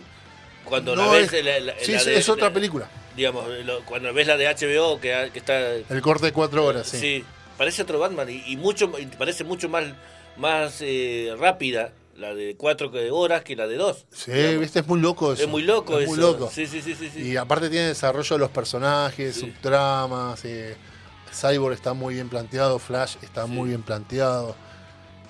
[0.63, 2.89] Cuando la No, ves es- la- la- sí, la es, de- es otra la- película.
[3.15, 6.65] Digamos, lo- cuando ves la de HBO que, ha- que está El corte de cuatro
[6.65, 6.97] horas, sí.
[6.99, 7.25] Sí,
[7.57, 9.85] parece otro Batman y, y mucho y parece mucho más,
[10.37, 14.05] más eh, rápida la de cuatro horas que la de dos.
[14.11, 14.59] Sí, digamos.
[14.61, 15.43] viste, es muy loco eso.
[15.43, 16.09] Es muy loco Es eso.
[16.11, 16.51] muy loco.
[16.53, 17.21] Sí, sí, sí, sí, sí.
[17.21, 19.41] Y aparte tiene desarrollo de los personajes, Sí.
[19.41, 20.43] subtramas.
[20.45, 20.75] eh,
[21.33, 23.51] Cyborg está muy bien planteado, Flash está Sí.
[23.51, 24.55] muy bien planteado.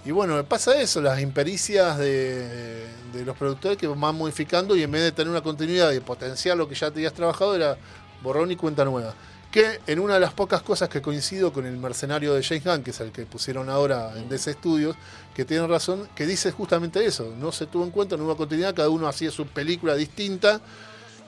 [0.07, 2.87] Y bueno, pasa eso, las impericias de,
[3.25, 6.69] los productores que van modificando y en vez de tener una continuidad y potenciar lo
[6.69, 7.77] que ya tenías trabajado, era
[8.23, 9.13] borrón y cuenta nueva.
[9.51, 12.83] Que en una de las pocas cosas que coincido con el mercenario de James Gunn,
[12.83, 14.95] que es el que pusieron ahora en DC Studios,
[15.35, 18.73] que tiene razón, que dice justamente eso, no se tuvo en cuenta, no hubo continuidad,
[18.73, 20.61] cada uno hacía su película distinta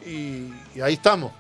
[0.06, 1.34] y ahí estamos.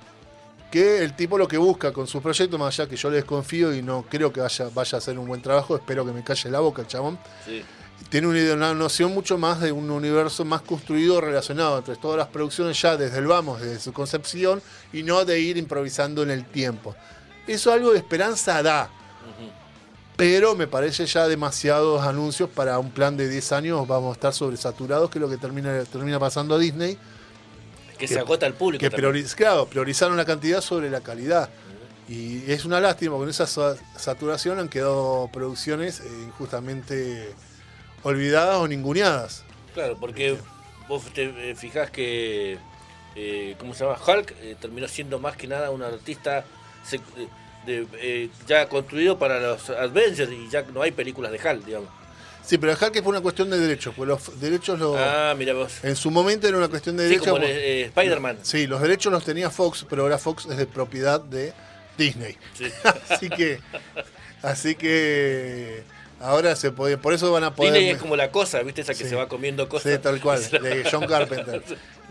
[0.71, 3.73] Que el tipo lo que busca con sus proyectos, más allá que yo le desconfío
[3.73, 6.49] y no creo que vaya, vaya a hacer un buen trabajo, espero que me calle
[6.51, 7.63] la boca el chabón, Sí.
[8.09, 12.17] tiene una, idea- una noción mucho más de un universo más construido, relacionado entre todas
[12.17, 14.61] las producciones ya desde el vamos, desde su concepción,
[14.93, 16.95] y no de ir improvisando en el tiempo.
[17.47, 18.91] Eso algo de esperanza da,
[20.15, 24.33] pero me parece ya demasiados anuncios para un plan de 10 años, vamos a estar
[24.33, 26.97] sobresaturados, que es lo que termina, termina pasando a Disney,
[27.99, 28.79] Que, Que- se agota al público.
[28.79, 29.13] que también.
[29.13, 31.49] prioriz- claro, priorizaron la cantidad sobre la calidad.
[32.07, 37.35] Y es una lástima, con esa sa- saturación han quedado producciones eh, injustamente
[38.03, 39.43] olvidadas o ninguneadas.
[39.75, 40.37] Claro, porque
[40.87, 42.57] vos te eh, fijás que,
[43.15, 43.97] eh, ¿cómo se llama?
[44.07, 46.45] Hulk eh, terminó siendo más que nada un artista
[46.91, 46.99] eh,
[47.67, 51.89] de, eh, ya construido para los Avengers y ya no hay películas de Hulk, digamos.
[52.49, 55.53] Sí, pero dejar que fue una cuestión de derechos, pues los derechos los, Ah, mira
[55.53, 55.83] vos.
[55.83, 57.27] en su momento era una cuestión de Sí, derechos.
[57.27, 58.39] como el, pues- eh, Spider-Man.
[58.41, 61.53] Sí, los derechos los tenía Fox, pero ahora Fox es de propiedad de
[61.95, 62.37] Disney.
[62.55, 62.65] Sí.
[63.09, 63.59] así que,
[64.41, 65.83] así que
[66.19, 67.71] ahora se puede, por eso van a poder.
[67.73, 68.81] Disney es como la cosa, ¿viste?
[68.81, 69.09] Esa que Sí.
[69.09, 69.91] se va comiendo cosas.
[69.93, 71.61] Sí, tal cual, de John Carpenter.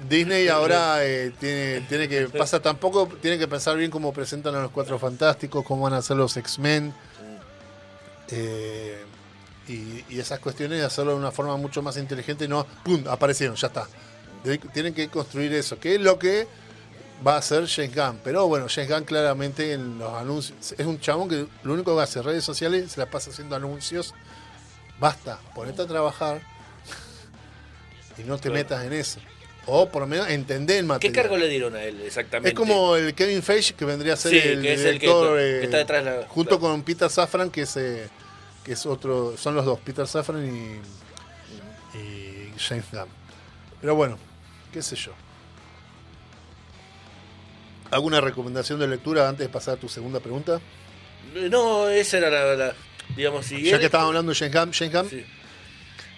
[0.08, 4.60] Disney ahora eh, tiene, tiene que, pasa tampoco, tiene que pensar bien cómo presentan a
[4.62, 6.94] los Cuatro Fantásticos, cómo van a ser los X-Men.
[8.30, 9.04] eh,
[9.68, 13.04] y, y esas cuestiones de hacerlo de una forma mucho más inteligente, no, ¡pum!
[13.08, 13.86] aparecieron, ya está.
[14.44, 16.46] De- tienen que construir eso, que es lo que
[17.26, 18.20] va a hacer James Gunn.
[18.24, 22.02] Pero bueno, James Gunn claramente en los anuncios, es un chabón que lo único que
[22.02, 24.14] hace redes sociales se la pasa haciendo anuncios.
[25.00, 26.40] Basta, ponete a trabajar
[28.16, 28.54] y no te Claro.
[28.54, 29.20] metas en eso.
[29.66, 31.14] O por lo menos entender el ¿Qué material.
[31.14, 32.48] cargo le dieron a él exactamente?
[32.48, 35.06] Es como el Kevin Feige que vendría a ser Sí, el que es el que-
[35.06, 36.72] director que eh, está detrás de la- junto claro.
[36.72, 38.08] con Peter Safran que es eh,
[38.68, 43.08] que es otro son los dos Peter Safran y, y James Gunn.
[43.80, 44.18] Pero bueno,
[44.72, 45.12] qué sé yo.
[47.90, 50.60] ¿Alguna recomendación de lectura antes de pasar a tu segunda pregunta?
[51.50, 52.54] No, esa era la.
[52.54, 52.74] la-
[53.16, 55.24] digamos, si Ya que estábamos hablando de James Gunn, James Gunn, Sí.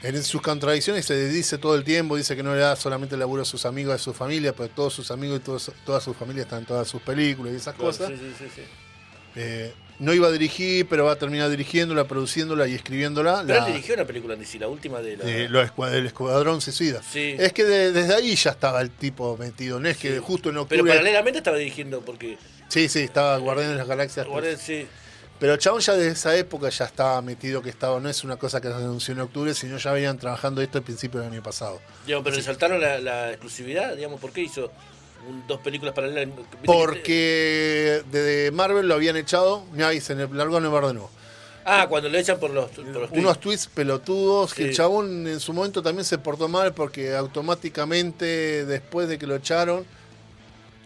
[0.03, 3.21] en sus contradicciones se dice todo el tiempo, dice que no le da solamente el
[3.21, 6.13] laburo a sus amigos, a su familia, pero todos sus amigos y todos, toda su
[6.15, 8.09] familia están en todas sus películas y esas Claro, cosas.
[8.09, 8.63] sí, sí, sí, sí.
[9.37, 13.45] Eh, no iba a dirigir, pero va a terminar dirigiéndola, produciéndola y escribiéndola.
[13.47, 15.25] Pero la- él dirigió una película en DC, la última de la.
[15.25, 17.01] de lo del Escuadrón Suicida.
[17.03, 17.37] Sí.
[17.39, 20.55] Es que de- desde ahí ya estaba el tipo metido, no es que justo en
[20.55, 20.91] Pero octubre...
[20.91, 22.37] paralelamente estaba dirigiendo porque.
[22.69, 24.27] sí, sí, estaba Guardianes de las Galaxias.
[24.27, 24.87] Guardia- sí.
[25.39, 28.37] Pero el chabón ya desde esa época ya estaba metido que estaba, no es una
[28.37, 31.43] cosa que se anunció en octubre, sino ya venían trabajando esto al principio del año
[31.43, 31.81] pasado.
[32.05, 34.71] Digamos, pero le saltaron la, la exclusividad, digamos, ¿por qué hizo
[35.29, 36.29] un- dos películas paralelas?
[36.65, 41.11] Porque de Marvel lo habían echado, me avisen, el largo no de nuevo.
[41.65, 43.67] Ah, cuando le echan por los, por los Unos tweets.
[43.67, 49.19] pelotudos que el chabón en su momento también se portó mal porque automáticamente después de
[49.19, 49.85] que lo echaron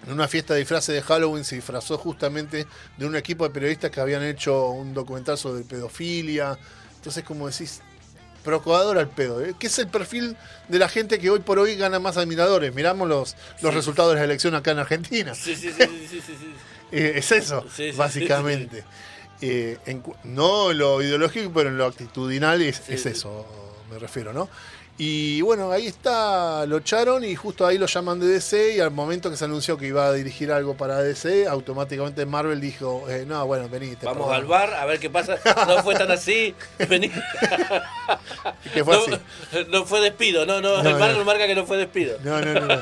[0.07, 2.67] en una fiesta de disfraces de Halloween se disfrazó justamente
[2.99, 6.59] de un equipo de periodistas que habían hecho un documental sobre pedofilia.
[6.97, 7.81] Entonces como decís,
[8.45, 9.45] procador al pedo.
[9.45, 9.55] ¿eh?
[9.59, 10.37] ¿Qué es el perfil
[10.69, 12.73] de la gente que hoy por hoy gana más admiradores?
[12.75, 13.77] Miramos los, los Sí.
[13.77, 15.35] resultados de la elección acá en Argentina.
[15.35, 16.37] Sí, sí, sí, sí, sí.
[16.93, 17.65] Eh, es eso,
[17.97, 18.85] básicamente.
[19.41, 23.45] Eh, en no en lo ideológico, pero en lo actitudinal es, es eso,
[23.91, 24.49] me refiero, ¿no?
[24.97, 28.93] Y bueno, ahí está, lo echaron y justo ahí lo llaman de DC y al
[28.93, 33.25] momento que se anunció que iba a dirigir algo para DC, automáticamente Marvel dijo, eh,
[33.27, 33.97] no, bueno, vení.
[33.97, 34.35] te Vamos perdono".
[34.35, 35.37] al bar a ver qué pasa.
[35.67, 36.55] No fue tan así.
[36.89, 37.11] Vení.
[38.73, 39.67] Que fue no, así.
[39.71, 40.83] no fue despido, no, no.
[40.83, 41.25] No, el bar no.
[41.25, 42.19] marca que no fue despido.
[42.23, 42.67] No, no, no.
[42.67, 42.81] no.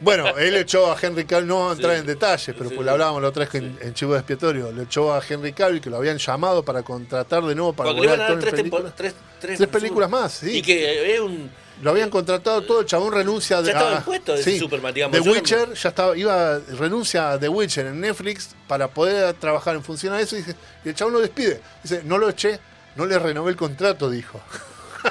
[0.00, 2.00] Bueno, él echó a Henry Cavill, no vamos a entrar Sí.
[2.00, 2.84] en detalles, pero Sí, pues sí.
[2.84, 5.52] lo hablábamos la otra vez que en, en Chivo de Expiatorio, lo echó a Henry
[5.52, 8.38] Cavill, que lo habían llamado para contratar de nuevo para Porque le iban a dar
[8.50, 8.92] películas.
[8.96, 10.58] tres, Tres películas más, sí.
[10.58, 11.50] Y que es un.
[11.82, 13.68] Lo habían contratado todo, el chabón renuncia de.
[13.68, 15.16] Ya estaba a- impuesto ese Superman, digamos.
[15.18, 19.32] The Yo no- Witcher ya estaba, iba, renuncia a The Witcher en Netflix para poder
[19.34, 20.44] trabajar en función a eso y,
[20.84, 21.60] el chabón lo despide.
[21.82, 22.58] Dice, no lo eché,
[22.96, 24.40] no le renové el contrato, dijo.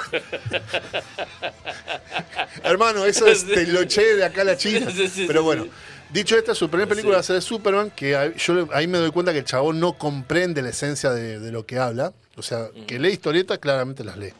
[2.62, 4.90] Hermano, eso es, te lo eché de acá a la China.
[4.94, 5.70] Sí, sí, Pero sí, bueno, sí.
[6.10, 7.16] dicho esto, su primera película Sí.
[7.16, 9.94] va a ser de Superman, que yo ahí me doy cuenta que el chabón no
[9.98, 12.12] comprende la esencia de, de lo que habla.
[12.36, 14.32] O sea, que lee historietas, claramente las lee,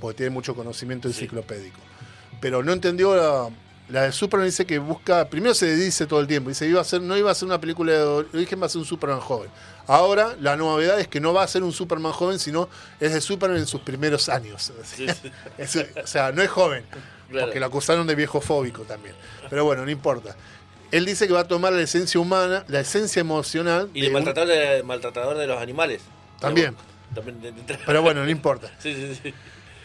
[0.00, 1.78] porque tiene mucho conocimiento enciclopédico.
[2.40, 3.48] Pero no entendió la,
[3.88, 6.84] la de Superman, dice que busca, primero se dice todo el tiempo, dice iba a
[6.84, 9.50] ser, no iba a ser una película de origen, va a ser un Superman joven.
[9.86, 12.68] Ahora la novedad es que no va a ser un Superman joven, sino
[13.00, 14.72] es de Superman en sus primeros años.
[14.84, 15.30] Sí, sí.
[15.58, 16.84] Es- o sea, no es joven,
[17.30, 17.46] Claro.
[17.46, 19.14] porque lo acusaron de viejo fóbico también.
[19.50, 20.36] Pero bueno, no importa.
[20.92, 23.90] Él dice que va a tomar la esencia humana, la esencia emocional.
[23.94, 26.02] Y de de un- maltratador de, maltratador de los animales.
[26.38, 26.76] También.
[27.14, 27.40] También
[27.86, 28.70] Pero bueno, no importa.
[28.78, 29.34] Sí, sí, sí.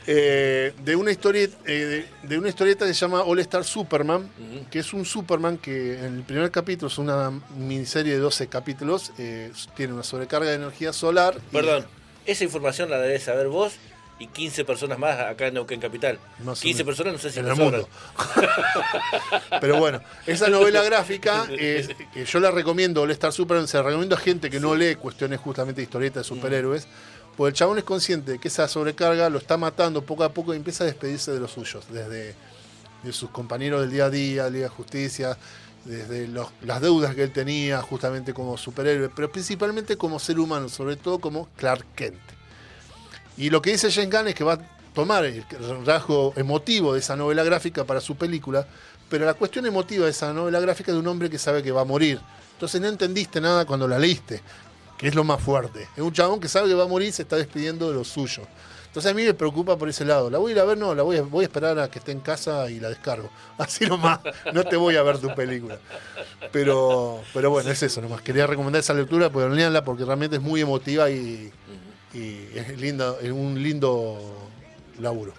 [0.07, 4.29] Eh, de, una historieta, eh, de, de una historieta que se llama All Star Superman,
[4.71, 9.11] que es un Superman que en el primer capítulo es una miniserie de 12 capítulos,
[9.19, 11.35] eh, tiene una sobrecarga de energía solar.
[11.51, 11.85] y- Perdón,
[12.25, 13.73] esa información la debes saber vos
[14.17, 16.19] y 15 personas más acá en Neuquén Capital.
[16.43, 16.85] Más o 15 menos.
[16.97, 17.87] personas, no sé si en el mundo.
[19.61, 23.83] Pero bueno, esa novela gráfica, es- que yo la recomiendo, All Star Superman, se la
[23.83, 26.87] recomiendo a gente que no lee cuestiones justamente de historietas de superhéroes,
[27.37, 30.53] porque el chabón es consciente de que esa sobrecarga lo está matando poco a poco
[30.53, 32.35] y empieza a despedirse de los suyos, desde
[33.03, 35.37] de sus compañeros del día a día, Liga de Justicia,
[35.85, 40.95] desde las deudas que él tenía justamente como superhéroe, pero principalmente como ser humano, sobre
[40.95, 42.19] todo como Clark Kent.
[43.37, 44.59] Y lo que dice James Gunn es que va a
[44.93, 45.43] tomar el
[45.85, 48.67] rasgo emotivo de esa novela gráfica para su película,
[49.09, 51.71] pero la cuestión emotiva de esa novela gráfica es de un hombre que sabe que
[51.71, 52.21] va a morir.
[52.53, 54.41] Entonces no entendiste nada cuando la leíste,
[55.01, 55.87] que es lo más fuerte.
[55.97, 58.03] Es un chabón que sabe que va a morir y se está despidiendo de lo
[58.05, 58.43] suyo.
[58.85, 60.29] Entonces a mí me preocupa por ese lado.
[60.29, 60.77] ¿La voy a ir a ver?
[60.77, 63.29] No, la voy a, voy a esperar a que esté en casa y la descargo.
[63.57, 64.19] Así nomás,
[64.53, 65.79] no te voy a ver tu película.
[66.51, 68.21] Pero, pero bueno, es eso nomás.
[68.21, 71.51] Quería recomendar esa lectura, pero leanla porque realmente es muy emotiva y,
[72.13, 74.49] y es, linda, es un lindo
[74.99, 75.33] laburo.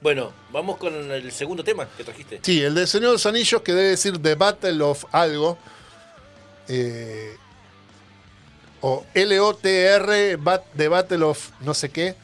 [0.00, 2.38] Bueno, vamos con el segundo tema que trajiste.
[2.42, 5.58] Sí, el de Señor de los Anillos, que debe decir The Battle of algo.
[6.68, 7.36] eh,
[8.86, 12.14] o L-O-T-R, Bat- The Battle of no sé qué.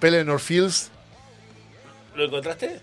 [0.00, 0.90] Pelennor Fields.
[2.14, 2.80] ¿Lo encontraste?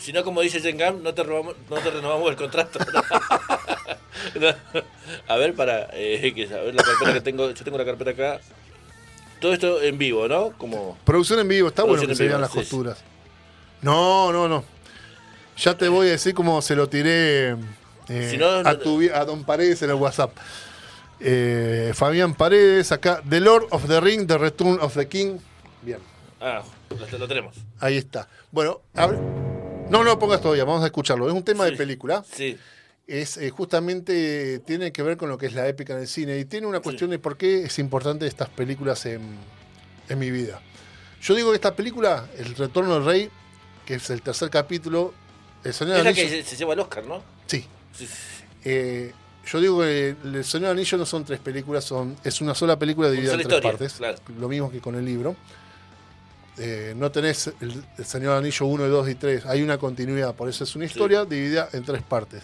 [0.00, 2.78] Si no, como dice Jengam, no te, robamos, no te renovamos el contrato.
[4.40, 4.48] No.
[5.28, 5.88] A ver, para.
[5.92, 7.50] eh, que, a ver la carpeta que tengo.
[7.50, 8.40] Yo tengo la carpeta acá.
[9.40, 10.52] Todo esto en vivo, ¿no?
[10.58, 10.98] Como.
[11.04, 12.64] Producción en vivo, está bueno que se vivo, vean las sí, sí.
[12.64, 12.98] costuras.
[13.80, 14.64] No, no, no.
[15.56, 17.56] Ya te voy a decir cómo se lo tiré
[18.08, 20.32] eh, Si no, no- a, tu vi- a Don Paredes en el WhatsApp.
[21.20, 23.22] Eh, Fabián Paredes, acá.
[23.28, 25.38] The Lord of the Ring, The Return of the King.
[25.82, 25.98] Bien.
[26.40, 27.56] Ah, lo, lo tenemos.
[27.80, 28.28] Ahí está.
[28.52, 28.80] Bueno,
[29.90, 31.26] no, no pongas todavía, vamos a escucharlo.
[31.28, 31.72] Es un tema Sí.
[31.72, 32.24] de película.
[32.30, 32.56] Sí.
[33.06, 36.38] Es eh, justamente tiene que ver con lo que es la épica en el cine
[36.38, 39.22] y tiene una cuestión de por qué es importante estas películas en,
[40.10, 40.60] en mi vida.
[41.22, 43.30] Yo digo que esta película, El Retorno del Rey,
[43.86, 45.14] que es el tercer capítulo,
[45.64, 47.22] El Señor Es la que se, se lleva el Oscar, ¿no?
[47.46, 47.66] Sí.
[48.64, 49.12] Eh,
[49.46, 52.78] yo digo que El Señor de Anillos no son tres películas, son es una sola
[52.78, 53.92] película dividida en tres historia, partes.
[53.94, 54.18] claro.
[54.38, 55.36] Lo mismo que con el libro.
[56.60, 59.46] Eh, no tenés el, el Señor Anillo 1, 2 y 3.
[59.46, 62.42] Hay una continuidad, por eso es una historia dividida en tres partes.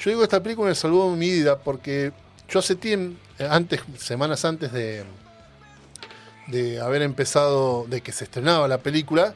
[0.00, 2.12] Yo digo que esta película me salvó mi vida porque
[2.48, 3.16] yo hace tiempo,
[3.48, 5.04] antes, semanas antes de,
[6.48, 9.34] de haber empezado, de que se estrenaba la película,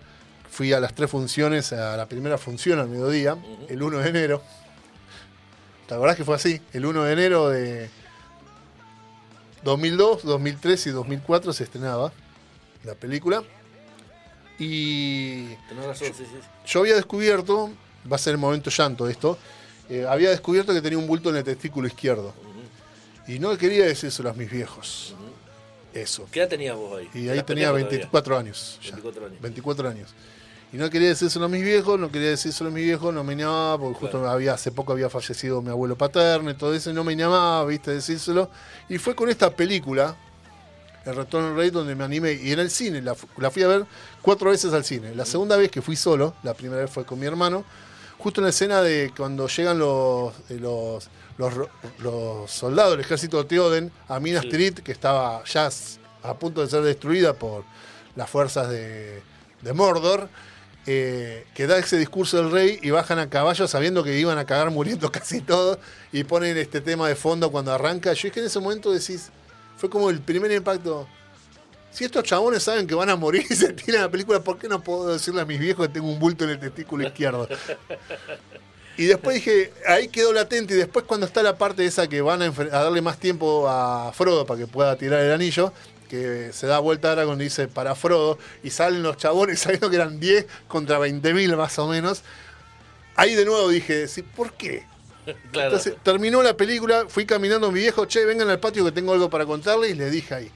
[0.51, 3.37] fui a las tres funciones, a la primera función al mediodía,
[3.69, 4.43] el 1 de enero.
[5.89, 6.61] ¿Te acordás que fue así?
[6.75, 7.89] El 1 de enero de
[9.65, 12.13] 2002, 2003 y 2004 se estrenaba
[12.85, 13.43] la película.
[14.59, 16.27] Y razón, sí, sí.
[16.67, 17.71] yo había descubierto,
[18.11, 19.39] va a ser el momento llanto esto,
[19.89, 22.35] eh, había descubierto que tenía un bulto en el testículo izquierdo.
[23.27, 25.15] Y no quería decírselo a mis viejos.
[25.95, 26.29] Eso.
[26.31, 27.09] ¿Qué edad tenías vos ahí?
[27.15, 27.99] Y ahí ¿Eras tenía pendejo todavía?
[27.99, 28.79] 24 años.
[28.83, 28.91] ya.
[28.93, 29.41] 24 años.
[29.41, 30.15] 24 años.
[30.73, 33.35] Y no quería decírselo a mis viejos, no quería decírselo a mis viejos, no me
[33.35, 34.31] llamaba, porque justo Claro.
[34.35, 37.65] había, hace poco había fallecido mi abuelo paterno y todo eso, y no me llamaba,
[37.65, 38.51] viste, decírselo.
[38.89, 40.15] Y fue con esta película,
[41.07, 42.33] El Retorno del Rey, donde me animé.
[42.35, 43.87] Y en el cine, la, fu- la fui a ver
[44.21, 45.15] cuatro veces al cine.
[45.15, 47.65] La segunda vez que fui solo, la primera vez fue con mi hermano,
[48.19, 51.09] justo en la escena de cuando llegan los, eh, los,
[51.39, 54.51] los, ro- los soldados del ejército de Theoden a Minas Sí.
[54.51, 55.71] Tirith, que estaba ya
[56.25, 57.65] a punto de ser destruida por
[58.17, 59.23] las fuerzas de,
[59.63, 60.29] de Mordor.
[60.91, 64.47] Eh, que da ese discurso del rey y bajan a caballo sabiendo que iban a
[64.47, 65.77] cagar muriendo casi todos
[66.13, 68.15] y ponen este tema de fondo cuando arranca.
[68.15, 69.29] Yo es que en ese momento decís,
[69.77, 71.07] fue como el primer impacto.
[71.91, 74.67] Si estos chabones saben que van a morir y se tiran la película, ¿por qué
[74.67, 77.47] no puedo decirle a mis viejos que tengo un bulto en el testículo izquierdo?
[78.97, 80.73] Y después dije, ahí quedó latente.
[80.73, 84.47] Y después, cuando está la parte esa que van a, darle más tiempo a Frodo
[84.47, 85.71] para que pueda tirar el anillo,
[86.09, 89.97] que se da vuelta ahora cuando dice para Frodo, y salen los chabones sabiendo que
[89.97, 92.23] eran 10 contra 20.000 más o menos.
[93.17, 94.85] Ahí de nuevo dije, sí, ¿por qué?
[95.53, 95.69] Claro.
[95.69, 99.29] Entonces terminó la película, fui caminando mi viejo, che, vengan al patio que tengo algo
[99.29, 100.51] para contarle y le dije ahí.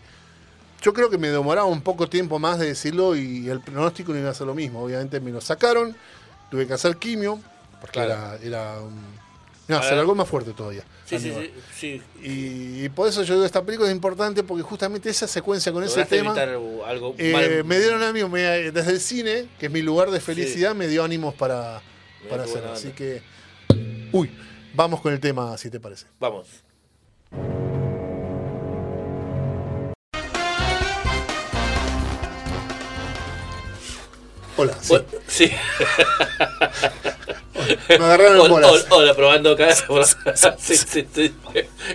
[0.80, 4.18] Yo creo que me demoraba un poco tiempo más de decirlo y el pronóstico no
[4.18, 4.82] iba a ser lo mismo.
[4.82, 5.94] Obviamente me lo sacaron,
[6.50, 7.38] tuve que hacer quimio,
[7.80, 8.12] porque Claro.
[8.12, 8.98] era, era un...
[9.68, 10.84] No, se alargó más fuerte todavía.
[11.74, 12.00] Sí.
[12.22, 15.82] Y, y por eso yo digo, esta película es importante porque justamente esa secuencia con
[15.84, 16.32] ese tema...
[16.86, 20.74] algo eh, me dieron ánimos, me- desde el cine, que es mi lugar de felicidad,
[20.74, 21.82] me dio ánimos para,
[22.22, 23.22] Mirá para buena Así que,
[24.12, 24.30] uy,
[24.74, 26.06] vamos con el tema, si te parece.
[26.20, 26.48] Vamos.
[34.56, 34.74] Hola,
[35.26, 35.50] sí.
[37.88, 38.70] Me agarraron Hola, bolas.
[38.70, 39.68] hola, hola, probando acá.
[40.58, 41.34] Sí, sí, sí.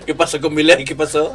[0.05, 0.83] ¿Qué pasó con mi ley?
[0.85, 1.33] ¿Qué pasó?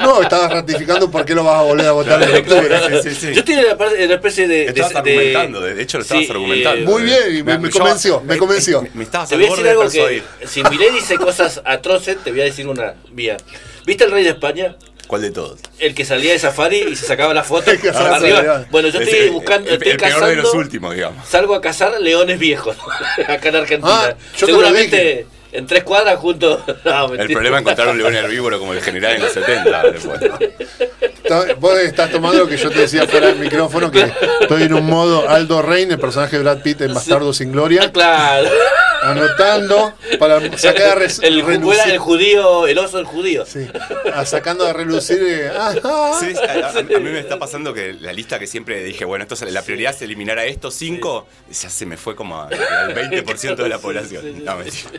[0.00, 3.02] No, estabas ratificando por qué lo vas a volver a votar en octubre.
[3.02, 3.32] Sí, sí, sí.
[3.34, 4.64] Yo estoy en la, parte, en la especie de.
[4.66, 6.90] Estabas de- argumentando, de hecho lo estabas Sí, argumentando.
[6.90, 8.82] Muy bien, y me- convenció, me convenció.
[8.82, 9.88] Me, me estabas Te voy a decir de algo que.
[9.88, 10.24] persuadir.
[10.46, 13.36] Si Milei dice cosas atroces, te voy a decir una vía.
[13.86, 14.76] ¿Viste el rey de España?
[15.12, 15.60] ¿Cuál de todos?
[15.78, 17.92] El que salía de safari y se sacaba la foto arriba.
[18.18, 18.66] salía.
[18.70, 21.28] Bueno, yo estoy buscando, el, estoy el peor de los últimos, digamos.
[21.28, 22.78] Salgo a cazar leones viejos
[23.28, 23.92] acá en Argentina.
[23.94, 25.26] Ah, yo Seguramente.
[25.52, 26.62] En tres cuadras junto.
[26.84, 29.82] No, El problema es encontrar un león herbívoro como el general en los 70.
[29.92, 30.20] después.
[31.58, 34.86] Vos estás tomando lo que yo te decía fuera del micrófono, que estoy en un
[34.86, 38.48] modo Aldo Rein, el personaje de Brad Pitt en Bastardo sin Ah, Gloria, claro.
[39.02, 41.80] anotando para sacar a el, relucir.
[41.92, 43.44] el judío, el oso del judío.
[43.46, 43.66] Sí,
[44.12, 45.22] a- sacando a relucir.
[45.22, 46.12] eh, ajá.
[46.20, 49.22] Sí, a, a- a mí me está pasando que la lista que siempre dije, bueno,
[49.24, 52.50] esto es- la prioridad es eliminar a estos cinco, ya se me fue como al
[52.94, 54.22] 20% de la población.
[54.22, 54.42] sí, sí.
[54.44, 54.90] No, mentira.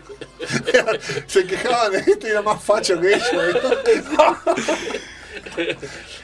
[1.28, 3.28] Se quejaban de este era más facho que ellos.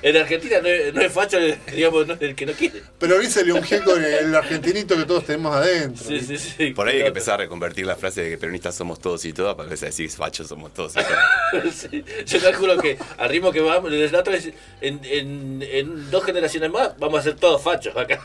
[0.01, 1.37] En Argentina no es, no es facho,
[1.73, 2.81] digamos, no es el que no quiere.
[2.97, 6.05] Pero hoy se le ungió con el argentinito que todos tenemos adentro.
[6.05, 6.71] Sí, sí, sí.
[6.71, 9.33] Por ahí hay que empezar a reconvertir la frase de que peronistas somos todos y
[9.33, 11.75] todas para empezar a decir fachos somos todos y todas.
[11.75, 14.49] Sí, Yo calculo que al ritmo que vamos, la otra vez,
[14.81, 18.19] en, en, en dos generaciones más, vamos a ser todos fachos acá.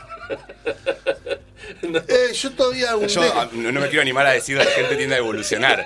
[1.81, 1.99] No.
[1.99, 4.71] Eh, yo todavía un Yo ah, no, no me quiero animar a decir que la
[4.71, 5.85] gente tiende a evolucionar.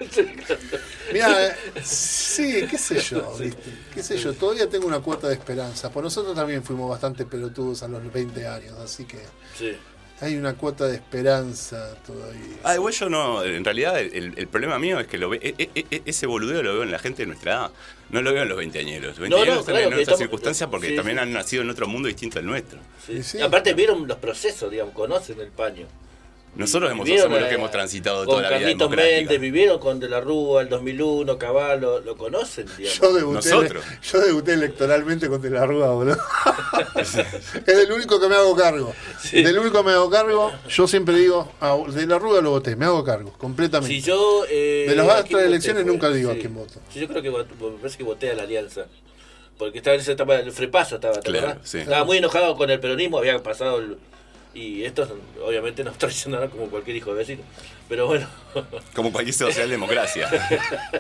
[1.13, 3.61] Mira, eh, sí, qué sé yo, ¿viste?
[3.93, 5.89] qué sé yo, todavía tengo una cuota de esperanza.
[5.91, 9.19] Por nosotros también fuimos bastante pelotudos a los 20 años, así que
[9.57, 9.75] Sí.
[10.21, 12.57] Hay una cuota de esperanza todavía.
[12.63, 15.69] Ah, igual yo no, en realidad el, el problema mío es que lo ve, e-
[15.73, 17.71] e- e- ese boludeo lo veo en la gente de nuestra edad.
[18.09, 19.17] No lo veo en los veinteañeros.
[19.17, 21.21] Los No, no, veinteañeros están claro, en otras estamos- circunstancias porque sí, también sí.
[21.23, 22.79] han nacido en otro mundo distinto al nuestro.
[23.05, 23.13] Sí.
[23.13, 25.87] Y sí, Y aparte vieron los procesos, digamos, conocen el paño.
[26.55, 28.89] Nosotros hemos, Vivieron, somos los eh, que hemos transitado con toda la vida Carlitos.
[28.89, 32.99] Méndez, vivieron con De la Rúa, el 2001, Caballo, lo conocen, digamos.
[32.99, 33.83] Yo debuté, Nosotros.
[34.11, 36.17] yo debuté electoralmente con De la Rúa, boludo.
[36.95, 38.93] es del único que me hago cargo.
[39.21, 39.41] Sí.
[39.41, 42.75] Del único que me hago cargo, yo siempre digo, a De la Rúa lo voté,
[42.75, 43.93] me hago cargo, completamente.
[43.95, 44.43] Si yo.
[44.49, 45.91] eh, De las ¿a otras voté elecciones fue?
[45.91, 46.73] nunca digo a quién voto.
[46.91, 47.43] Sí, yo creo que me
[47.77, 48.85] parece que voté a la Alianza.
[49.57, 51.79] Porque estaba en esa etapa del frepaso, estaba, ¿te Claro, sí.
[51.79, 53.97] Estaba muy enojado con el peronismo, había pasado el-
[54.53, 55.09] Y estos
[55.45, 57.43] obviamente nos traicionaron como cualquier hijo de vecino.
[57.87, 58.27] Pero bueno.
[58.93, 60.29] Como cualquier socialdemocracia.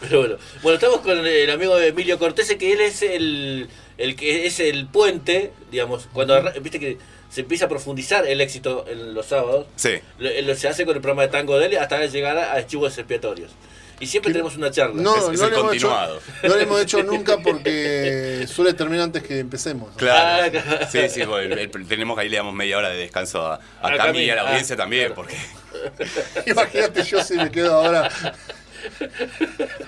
[0.00, 0.36] Pero bueno.
[0.62, 3.68] Bueno, estamos con el amigo Emilio Cortés, que él es el,
[3.98, 6.98] el que es el puente, digamos, cuando viste que
[7.30, 9.66] se empieza a profundizar el éxito en los sábados.
[9.76, 9.94] Sí.
[10.18, 12.96] Lo, lo- se hace con el programa de tango de él hasta llegar a archivos
[12.98, 13.50] expiatorios.
[13.98, 15.00] Y siempre tenemos una charla.
[15.00, 16.20] No, Es- es no, el lo hemos hecho, continuado.
[16.42, 19.94] no lo hemos hecho nunca porque suele terminar antes que empecemos.
[19.96, 20.44] Claro.
[20.44, 20.86] Ah, claro.
[20.90, 23.88] Sí, sí, el- el- tenemos que ahí le damos media hora de descanso a, a
[23.88, 25.14] A Cami y a la ah, audiencia también, claro.
[25.14, 25.36] porque
[26.50, 28.10] Imagínate yo si me quedo ahora.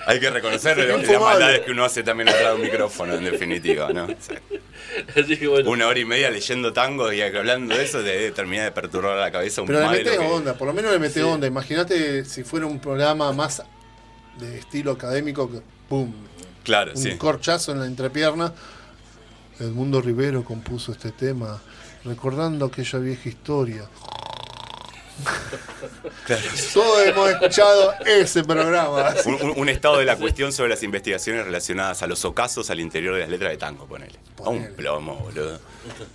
[0.07, 3.93] hay que reconocer las maldades que uno hace también atrás de un micrófono, en definitiva,
[3.93, 4.05] ¿no?
[4.05, 4.41] O sea,
[5.15, 5.69] Así que bueno.
[5.69, 9.31] una hora y media leyendo tango y hablando de eso debe terminar de perturbar la
[9.31, 11.21] cabeza un Pero le que- onda, por lo menos le metes Sí.
[11.21, 11.47] onda.
[11.47, 13.61] Imagínate si fuera un programa más
[14.39, 16.11] de estilo académico que ¡pum!
[16.63, 17.17] Claro, un sí.
[17.17, 18.53] corchazo en la entrepierna.
[19.59, 21.59] Edmundo Rivero compuso este tema
[22.05, 23.83] recordando aquella vieja historia.
[26.73, 29.13] Todos hemos escuchado ese programa.
[29.25, 32.79] Un, un- un estado de la cuestión sobre las investigaciones relacionadas a los ocasos al
[32.79, 34.13] interior de las letras de tango, ponele.
[34.37, 34.75] A un Ponele.
[34.75, 35.59] plomo, boludo.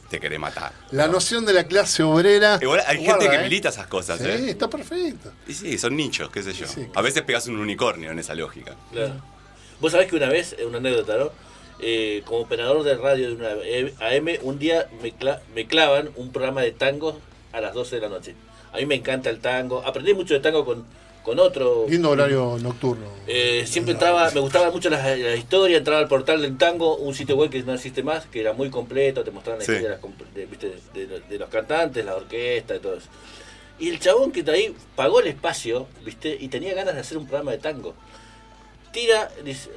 [0.09, 0.73] Te querés matar.
[0.93, 2.59] La noción de la clase obrera.
[2.61, 3.45] Igual hay Guarda, gente que ¿eh?
[3.45, 4.51] milita esas cosas, Sí, ¿eh?
[4.51, 5.33] está perfecto.
[5.47, 6.67] Y sí, son nichos, qué sé yo.
[6.67, 6.87] Sí.
[6.95, 8.75] A veces pegas un unicornio en esa lógica.
[8.93, 9.15] Claro.
[9.81, 11.31] Vos sabés que una vez, eh, una anécdota, ¿no?
[11.81, 13.49] Eh, como operador de radio de una
[14.07, 17.19] AM, un día me, cla- me clavan un programa de tango
[17.53, 18.35] a las 12 de la noche.
[18.75, 19.83] A mí me encanta el tango.
[19.87, 20.85] Aprendí mucho de tango con,
[21.23, 21.87] con otro.
[21.89, 23.07] Lindo horario nocturno.
[23.27, 27.15] Eh, siempre entraba, me gustaba mucho la, la historia, entraba al portal del tango, un
[27.15, 29.73] sitio web que no existe más, que era muy completo, te mostraban la Sí.
[29.73, 30.75] historia de, las comp- de- ¿viste?
[30.93, 33.07] de- de- de los cantantes, la orquesta y todo eso.
[33.79, 36.37] Y el chabón que está ahí pagó el espacio, ¿viste?
[36.39, 37.95] Y tenía ganas de hacer un programa de tango.
[38.93, 39.71] Tira, dice,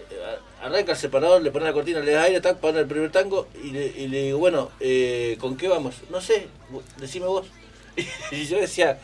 [0.62, 3.48] arranca el separador, le pone la cortina, le da aire, tac, pone el primer tango
[3.64, 5.96] y le, y le digo, bueno, eh, ¿con qué vamos?
[6.12, 6.48] No sé,
[7.00, 7.48] decime vos.
[8.32, 9.00] Y yo decía,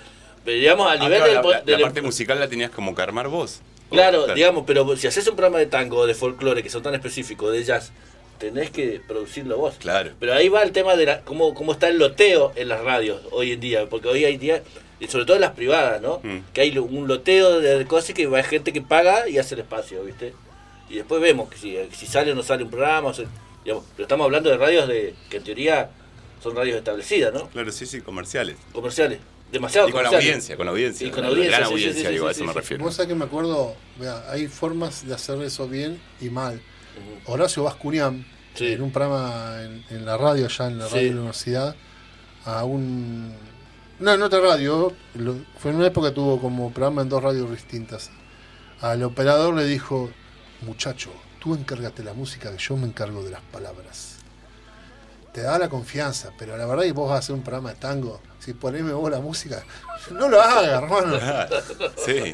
[0.46, 3.02] pero digamos, al Ah, nivel claro, del, la, del- parte musical la tenías como que
[3.02, 3.62] armar vos.
[3.90, 6.96] Claro, digamos, pero si haces un programa de tango o de folclore que son tan
[6.96, 7.92] específicos, de jazz,
[8.40, 9.76] tenés que producirlo vos.
[9.80, 10.12] Claro.
[10.20, 13.22] Pero ahí va el tema de la, cómo, cómo está el loteo en las radios
[13.32, 14.64] hoy en día, porque hoy hay día,
[15.00, 16.20] y sobre todo en las privadas, ¿no?
[16.24, 16.40] Mm.
[16.54, 20.04] Que hay un loteo de cosas que va gente que paga y hace el espacio,
[20.04, 20.34] ¿viste?
[20.90, 23.26] Y después vemos que si, si sale o no sale un programa, o sea,
[23.64, 25.92] digamos, pero estamos hablando de radios de que en teoría
[26.44, 27.48] son radios establecidas, ¿no?
[27.50, 28.58] Claro, sí, sí, comerciales.
[28.74, 29.20] Comerciales.
[29.52, 30.26] Demasiado Y con comerciales.
[30.28, 31.08] audiencia, con audiencia.
[31.08, 32.54] Y con Una audiencia, Gran sí, sí, audiencia, sí, digo, sí, a eso sí, me
[32.54, 32.60] sí.
[32.60, 32.84] refiero.
[32.84, 36.62] Vos sabés que me acuerdo, vea, hay formas de hacer eso bien y mal.
[37.26, 38.26] Horacio Bascunián,
[38.56, 38.68] Sí.
[38.74, 41.06] en un programa en, en la radio, allá en la radio Sí.
[41.06, 41.76] de la universidad,
[42.46, 43.34] a un.
[44.00, 47.22] No, en otra radio, lo- fue en una época que tuvo como programa en dos
[47.24, 48.12] radios distintas.
[48.82, 50.10] Al operador le dijo:
[50.62, 54.13] Muchacho, tú encárgate la música, que yo me encargo de las palabras.
[55.34, 57.76] Te da la confianza, pero la verdad que vos vas a hacer un programa de
[57.80, 59.64] tango, si poneme vos la música,
[60.12, 61.20] no lo hagas, hermano.
[62.06, 62.34] Sí.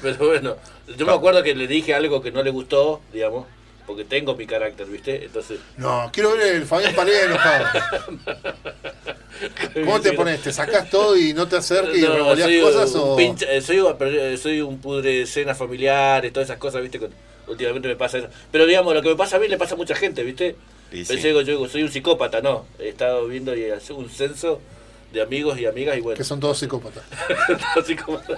[0.00, 0.56] Pero bueno,
[0.96, 3.46] yo me acuerdo que le dije algo que no le gustó, digamos,
[3.86, 5.24] porque tengo mi carácter, ¿viste?
[5.24, 7.64] Entonces, No, quiero ver el Fabián Paredes enojado.
[9.74, 10.40] ¿Cómo te pones?
[10.40, 12.94] ¿Te sacás todo y no te acerques y No, revoleás cosas?
[12.94, 13.18] un o...
[13.20, 17.00] eh, soy, un- pero, eh, soy un pudre de escenas familiares, todas esas cosas, ¿viste?
[17.46, 18.28] Últimamente me pasa eso.
[18.52, 20.56] Pero digamos, lo que me pasa a mí le pasa a mucha gente, ¿viste?
[20.94, 21.22] Y Pensé sí.
[21.22, 22.64] que yo digo, soy un psicópata, no.
[22.78, 24.60] He estado viendo y hace un censo
[25.14, 26.16] de amigos y amigas y bueno.
[26.18, 27.02] Que son todos psicópatas.
[27.86, 28.36] psicópata.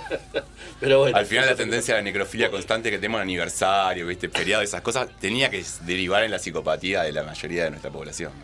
[0.79, 1.17] Pero bueno.
[1.17, 4.83] Al final la tendencia a la necrofilia constante que tenemos en aniversario, viste, feriado, esas
[4.83, 8.33] cosas, tenía que derivar en la psicopatía de la mayoría de nuestra población.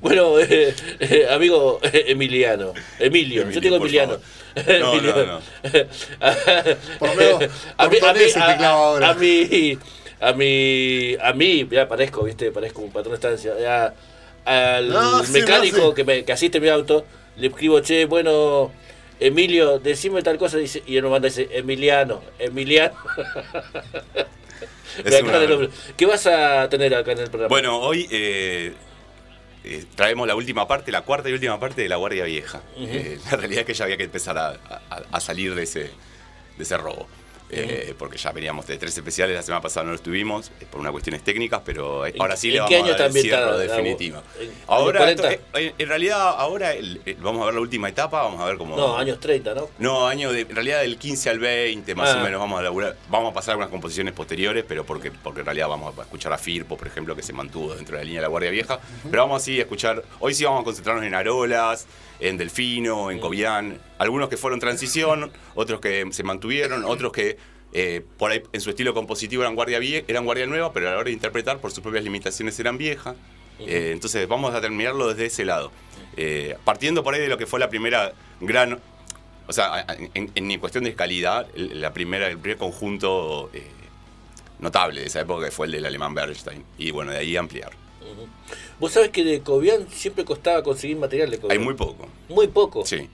[0.00, 2.72] bueno, eh, eh, amigo eh, Emiliano.
[2.98, 4.18] Emilio, yo Emilio, te digo por Emiliano.
[4.18, 4.80] favor.
[4.80, 5.40] No, no,
[6.98, 7.44] Por lo menos,
[7.78, 9.16] a mí, a mí, a- ahora.
[10.22, 13.52] A mí, a mí, ya parezco, viste, parezco un patrón de estancia.
[13.60, 13.94] Ya,
[14.44, 15.94] al No, sí, mecánico no, sí.
[15.96, 17.04] que, me, que asiste mi auto,
[17.36, 18.72] le escribo, che, bueno,
[19.20, 22.94] Emilio, decime tal cosa, dice, y él me manda dice, Emiliano, Emiliano.
[25.04, 25.68] Es una-.
[25.96, 27.48] ¿Qué vas a tener acá en el programa?
[27.48, 28.74] Bueno, hoy eh,
[29.64, 32.60] eh, traemos la última parte, la cuarta y última parte de La Guardia Vieja.
[32.76, 35.80] Eh, la realidad es que ya había que empezar a, a- a salir de ese,
[35.84, 37.08] de ese robo.
[37.54, 40.80] Eh, Porque ya veníamos de tres especiales, la semana pasada no los tuvimos, eh, por
[40.80, 44.22] unas cuestiones técnicas, pero eh, ¿En- ahora sí le vamos a dar el cierre definitivo.
[44.66, 45.30] Ahora, 40?
[45.32, 48.56] esto- eh, en realidad, ahora el- vamos a ver la última etapa, vamos a ver
[48.56, 48.74] cómo...
[48.76, 49.68] no, años 30, ¿no?
[49.78, 52.20] No, año de, en realidad del 15 al 20 más Ah.
[52.20, 55.46] o menos vamos a laburar, vamos a pasar algunas composiciones posteriores, pero porque, porque en
[55.46, 58.20] realidad vamos a escuchar a Firpo, por ejemplo, que se mantuvo dentro de la línea
[58.20, 58.80] de la Guardia Vieja,
[59.10, 61.86] pero vamos así a escuchar, hoy sí vamos a concentrarnos en Arolas,
[62.22, 67.36] en Delfino, en Cobián, algunos que fueron transición, otros que se mantuvieron, otros que
[67.72, 70.92] eh, por ahí en su estilo compositivo eran guardia, vie- eran guardia nueva, pero a
[70.92, 73.16] la hora de interpretar por sus propias limitaciones eran viejas.
[73.58, 75.70] Eh, entonces vamos a terminarlo desde ese lado.
[76.16, 78.78] Eh, partiendo por ahí de lo que fue la primera gran
[79.48, 83.50] o sea, en, en cuestión de calidad, el, la primera, el primer conjunto
[84.60, 86.64] notable de esa época que fue el del alemán Bernstein.
[86.78, 87.72] Y bueno, de ahí ampliar.
[88.80, 91.62] Vos sabés que de Cobian siempre costaba conseguir material de Hay Cobian.
[91.62, 92.08] muy poco.
[92.28, 92.84] Muy poco.
[92.86, 93.08] Sí.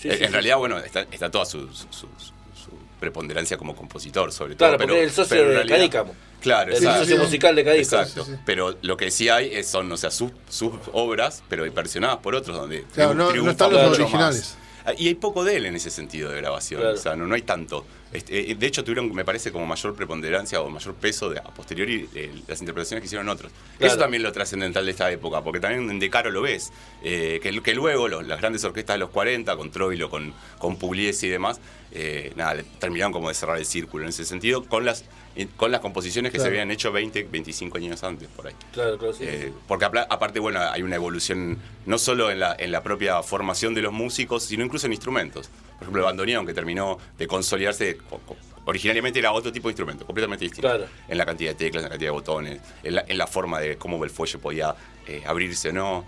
[0.00, 0.32] Sí, en sí, en sí.
[0.32, 2.06] realidad, bueno, está, está toda su, su- su-
[2.54, 2.70] su
[3.00, 4.86] preponderancia como compositor, sobre Claro, todo.
[4.86, 6.14] porque es el socio de realidad- Cadícamo.
[6.40, 7.00] Claro, El exacto.
[7.00, 8.02] socio musical de Cadícamo.
[8.02, 8.24] Exacto.
[8.24, 8.38] Sí, sí.
[8.46, 12.34] Pero lo que sí hay es- son, o sea, sus, sus obras, pero versionadas por
[12.36, 14.40] otros, donde Claro, no- están los originales.
[14.40, 14.58] más.
[14.86, 16.80] Ah, Y hay poco de él en ese sentido de grabación.
[16.80, 16.94] Claro.
[16.94, 17.84] O sea, no, no hay tanto.
[18.12, 21.44] Este, eh, de hecho, tuvieron, me parece, como mayor preponderancia o mayor peso de, a
[21.44, 23.52] posteriori eh, las interpretaciones que hicieron otros.
[23.76, 23.92] Claro.
[23.92, 26.72] Eso también lo trascendental de esta época, porque también en De Caro lo ves,
[27.02, 30.76] eh, que, que luego los- las grandes orquestas de los 40, con Troilo, con, con
[30.76, 31.60] Pugliese y demás,
[31.92, 35.04] eh, nada, terminaron como de cerrar el círculo en ese sentido, con las,
[35.36, 36.54] eh, con las composiciones que se Claro.
[36.54, 38.54] habían hecho 20, 25 años antes, por ahí.
[38.72, 39.24] Claro, claro, sí.
[39.26, 43.74] Eh, porque aparte, bueno, hay una evolución no solo en la, en la propia formación
[43.74, 45.50] de los músicos, sino incluso en instrumentos.
[45.78, 49.72] Por ejemplo, el bandoneón, que terminó de consolidarse, co- co- originalmente era otro tipo de
[49.72, 50.68] instrumento, completamente distinto.
[50.68, 50.86] Claro.
[51.08, 53.60] En la cantidad de teclas, en la cantidad de botones, en la, en la forma
[53.60, 54.74] de cómo el fuelle podía
[55.06, 56.04] eh, abrirse o no.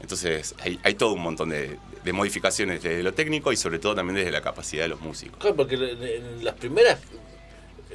[0.00, 3.94] Entonces, hay, hay todo un montón de, de modificaciones desde lo técnico y sobre todo
[3.94, 5.38] también desde la capacidad de los músicos.
[5.38, 6.98] Claro, porque en las primeras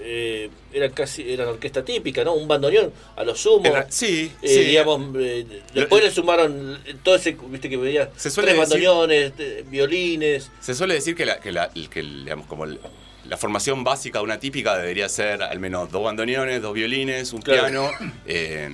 [0.01, 2.33] eh, eran casi eran orquesta típica, ¿no?
[2.33, 3.71] Un bandoneón a lo sumo.
[3.89, 4.59] Sí, Eh, sí.
[4.65, 8.85] digamos, eh, después Lo- le sumaron todo ese, viste que veía Se suele tres decir-
[8.87, 9.33] bandoneones,
[9.69, 10.51] violines.
[10.59, 12.79] Se suele decir que, la, que, la, digamos, como el-
[13.27, 17.41] la formación básica de una típica debería ser al menos dos bandoneones, dos violines, un
[17.41, 17.61] Claro.
[17.63, 17.91] piano.
[18.25, 18.69] eh,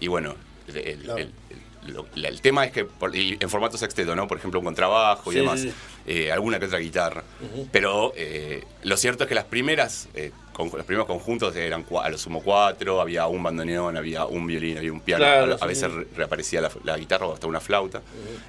[0.00, 0.36] y bueno,
[0.68, 1.18] el, el- Claro.
[1.18, 1.32] el-
[1.92, 4.26] lo- la- el tema es que por- y en formato sexteto, ¿no?
[4.26, 5.60] Por ejemplo, un contrabajo y Sí, demás.
[5.60, 5.72] sí,
[6.06, 7.24] eh, alguna que otra guitarra.
[7.72, 12.08] Pero eh, lo cierto es que las primeras, eh, con- los primeros conjuntos eran a
[12.08, 15.66] lo sumo cuatro, había un bandoneón, había un violín, había un piano, Claro, a, sí,
[15.66, 18.00] veces reaparecía la, la guitarra o hasta una flauta.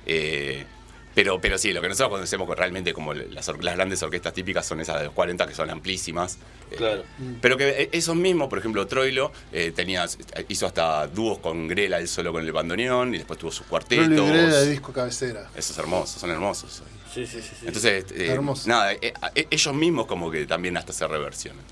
[0.06, 0.65] Eh,
[1.14, 4.99] pero, pero sí, lo que nosotros conocemos realmente como las, grandes orquestas típicas son esas
[4.99, 6.38] de los 40 que son amplísimas.
[6.72, 7.03] Eh, Claro.
[7.41, 10.06] Pero que eh, esos mismos, por ejemplo, Troilo eh, tenía,
[10.49, 14.07] hizo hasta dúos con Grela, él solo con el bandoneón, y después tuvo sus cuartetos.
[14.07, 15.49] Y Grela de disco cabecera.
[15.56, 16.84] Esos hermosos, son hermosos.
[17.14, 17.48] Sí, sí, sí.
[17.61, 17.65] sí.
[17.68, 18.68] Entonces, eh, Hermoso.
[18.68, 21.64] nada, eh, eh, ellos mismos como que también hasta se reversionan.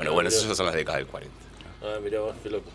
[0.00, 1.34] Bueno, bueno, esas son las décadas del 40.
[1.82, 2.70] Ah, mirá vos, qué loco.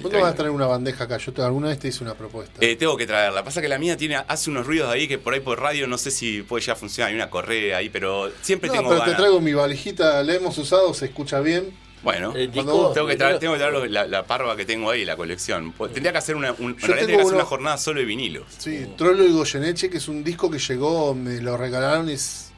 [0.00, 0.36] ¿Cuándo vas a 30.
[0.36, 1.16] traer una bandeja acá?
[1.18, 2.52] Yo te- alguna vez te hice una propuesta.
[2.64, 3.42] Eh, tengo que traerla.
[3.42, 5.98] Pasa que la mía tiene, hace unos ruidos ahí que por ahí por radio no
[5.98, 7.08] sé si puede ya funcionar.
[7.10, 9.16] Hay una correa ahí, pero siempre no, tengo pero ganas.
[9.16, 11.76] te traigo mi valijita, la hemos usado, se escucha bien.
[12.04, 14.88] Bueno, disco- tengo que traer, disco- tengo que traer lo- la, la parva que tengo
[14.88, 15.72] ahí, la colección.
[15.72, 17.98] Pues, Tendría que hacer una, un, Yo tengo tendría que hacer uno- una jornada solo
[17.98, 18.44] de vinilos.
[18.56, 22.52] Sí, Trollo y Goyeneche, que es un disco que llegó, me lo regalaron, es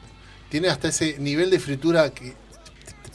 [0.49, 2.35] tiene hasta ese nivel de fritura que...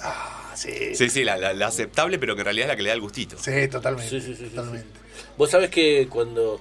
[0.00, 0.94] Ah, sí.
[0.94, 2.94] Sí, sí, la, la- la aceptable, pero que en realidad es la que le da
[2.94, 3.36] el gustito.
[3.38, 4.08] Sí, totalmente.
[4.10, 4.88] Sí, sí, sí, sí, totalmente.
[5.36, 6.60] Vos sabés que cuando.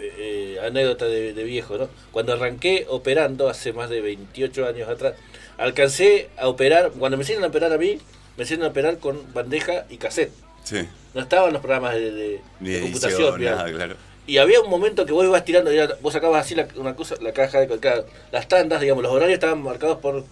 [0.00, 1.88] eh, anécdota de, de viejo, ¿no?
[2.12, 5.14] Cuando arranqué operando hace más de 28 años atrás,
[5.56, 6.92] alcancé a operar.
[6.98, 7.98] Cuando me enseñan a operar a mí,
[8.36, 10.32] me enseñan a operar con bandeja y cassette.
[10.64, 10.86] Sí.
[11.14, 13.40] No estaban los programas de, de- Ni de edición, computación.
[13.44, 13.96] nada, claro.
[14.26, 15.70] Y había un momento que vos ibas tirando,
[16.02, 19.34] vos sacabas así la, una cosa, la caja de cada- las tandas, digamos, los horarios
[19.34, 20.24] estaban marcados por,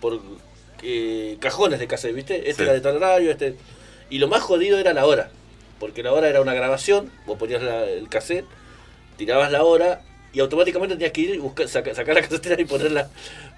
[0.00, 0.20] por
[0.82, 2.36] eh, cajones de cassette, ¿viste?
[2.50, 2.62] Este Sí.
[2.62, 3.56] era de tal horario, este.
[4.10, 5.30] Y lo más jodido era la hora.
[5.78, 8.46] Porque la hora era una grabación, vos ponías la- el cassette,
[9.16, 10.02] tirabas la hora
[10.32, 13.08] y automáticamente tenías que ir y buscar, saca- sacar la casetera y ponerla,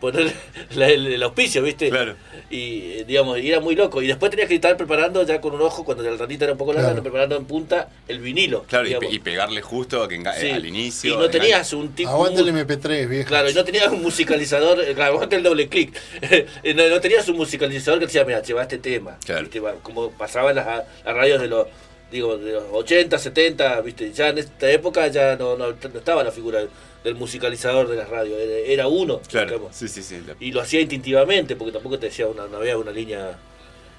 [0.01, 0.33] poner
[0.77, 1.91] la- el, el auspicio, ¿viste?
[1.91, 2.15] Claro.
[2.49, 4.01] Y digamos, y era muy loco.
[4.03, 6.59] Y después tenías que estar preparando ya con un ojo, cuando el ratito era un
[6.59, 7.03] poco largo, Claro.
[7.03, 8.65] preparando en punta el vinilo.
[8.65, 10.51] Claro, y, pe- y pegarle justo a que Sí.
[10.51, 11.15] al inicio.
[11.15, 12.09] Y no tenías un tipo.
[12.11, 13.29] Aguante el mu- MP3, viejo.
[13.29, 15.93] Claro, y no tenías un musicalizador, eh, claro, aguante el doble clic.
[16.75, 19.19] No, no tenías un musicalizador que decía, mira, lleva este tema.
[19.25, 19.49] Claro.
[19.83, 20.67] Como pasaba en las,
[21.05, 21.67] las radios de los,
[22.11, 24.13] digo, de los 80, 70, ¿viste?
[24.13, 26.61] Ya en esta época ya no, no, no estaba la figura
[27.05, 29.21] del musicalizador de las radios, era, uno.
[29.29, 29.77] Claro, digamos.
[29.77, 30.21] sí, sí, sí.
[30.27, 33.39] la- Y lo hacía instintivamente, porque tampoco te decía una, no había una línea.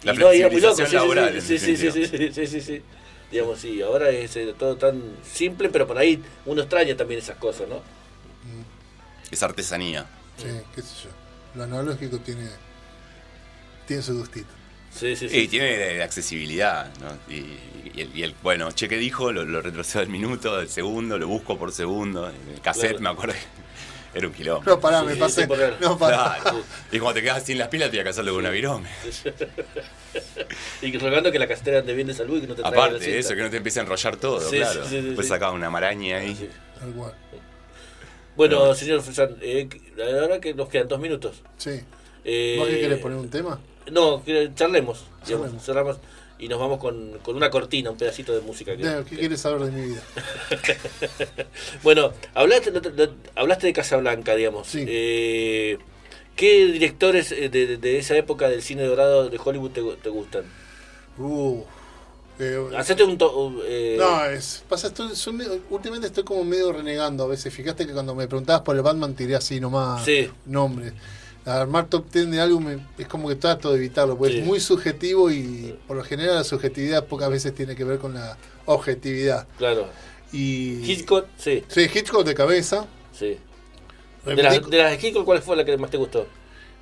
[0.04, 2.82] La y no, era muy loco, laboral, sí, sí, sí, sí, sí, sí, sí, sí.
[3.32, 7.38] Digamos, sí, ahora es eh, todo tan simple, pero por ahí uno extraña también esas
[7.38, 7.82] cosas, ¿no?
[9.32, 10.06] Es artesanía.
[10.38, 11.10] Sí, qué sé yo.
[11.56, 12.50] Lo analógico tiene,
[13.88, 14.50] tiene su gustito.
[14.94, 17.34] Sí, sí, Y tiene la accesibilidad, ¿no?
[17.34, 17.58] Y,
[17.98, 19.32] y el, y el- bueno, che, ¿qué dijo?
[19.32, 22.30] Lo, lo retrocedo al minuto, al segundo, lo busco por segundo.
[22.30, 23.02] En el cassette, Claro.
[23.02, 23.36] me acuerdo.
[24.14, 24.64] Era un quilombo.
[24.70, 25.48] No, pará, Sí, me pasé.
[25.80, 26.38] No, pará.
[26.42, 26.64] Claro.
[26.92, 28.90] Y cuando te quedas sin las pilas, tienes que hacerlo con una virome.
[30.82, 33.18] Y rogando que la casetera ande bien de salud y que no te la Aparte,
[33.20, 34.84] eso, que no te empiece a enrollar todo, Sí, claro.
[34.84, 35.30] sí, sí, sí, Después sí.
[35.34, 36.36] sacaba una maraña ahí.
[36.36, 36.50] Sí.
[36.78, 37.14] Tal cual.
[38.36, 39.70] Bueno, señor Fusan, eh,
[40.20, 41.42] ahora que nos quedan dos minutos.
[41.58, 41.80] Sí.
[42.26, 43.60] Eh, ¿Vos qué querés poner un tema?
[43.90, 44.22] No,
[44.56, 45.06] charlemos.
[45.26, 45.98] digamos, cerramos
[46.40, 48.76] y nos vamos con, con una cortina, un pedacito de música.
[48.76, 50.02] que- ¿Qué quieres saber de mi vida?
[51.84, 52.72] Bueno, hablaste,
[53.36, 54.68] hablaste de Casablanca, digamos.
[54.68, 54.84] Sí.
[54.88, 55.78] Eh,
[56.36, 60.44] ¿Qué directores eh, de, de esa época del cine dorado de Hollywood te, te gustan?
[61.18, 61.62] Uh,
[62.40, 63.18] eh, Hacete un...
[63.18, 65.10] to- eh, no, es, pasa, estoy,
[65.70, 67.54] últimamente estoy como medio renegando a veces.
[67.54, 70.30] Fijaste que cuando me preguntabas por el Batman tiré así nomás Sí.
[70.46, 70.94] nombres.
[71.46, 74.40] Armar top 10 de algo me- es como que trato de evitarlo, porque Sí.
[74.42, 78.14] es muy subjetivo y por lo general la subjetividad pocas veces tiene que ver con
[78.14, 79.48] la objetividad.
[79.58, 79.88] Claro.
[80.32, 82.86] Y Hitchcock, sí, Sí, Hitchcock de cabeza.
[83.14, 83.38] sí.
[84.26, 86.28] De las, de las de Hitchcock, ¿cuál fue la que más te gustó?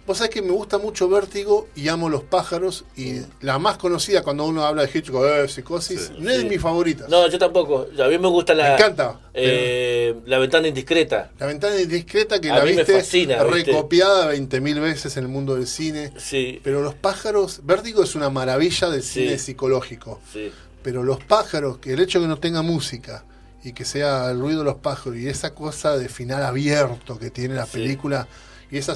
[0.09, 2.83] Vos sabés que me gusta mucho Vértigo y amo los pájaros.
[2.97, 6.59] Y la más conocida cuando uno habla de Hitchcock, eh, psicosis, no es de mis
[6.59, 7.07] favoritas.
[7.09, 7.85] No, yo tampoco.
[8.03, 8.69] A mí me gusta la.
[8.69, 11.29] Me encanta, eh, la ventana indiscreta.
[11.37, 13.71] La ventana indiscreta que A la mí me viste fascina, ¿viste?
[13.71, 16.11] recopiada 20.000 veces en el mundo del cine.
[16.17, 16.59] Sí.
[16.63, 19.25] Pero los pájaros, Vértigo es una maravilla del Sí.
[19.25, 20.19] cine psicológico.
[20.33, 20.51] Sí.
[20.81, 23.25] Pero los pájaros, que el hecho de que no tenga música
[23.63, 27.29] y que sea el ruido de los pájaros y esa cosa de final abierto que
[27.29, 27.73] tiene la Sí.
[27.73, 28.27] película
[28.71, 28.93] y esa,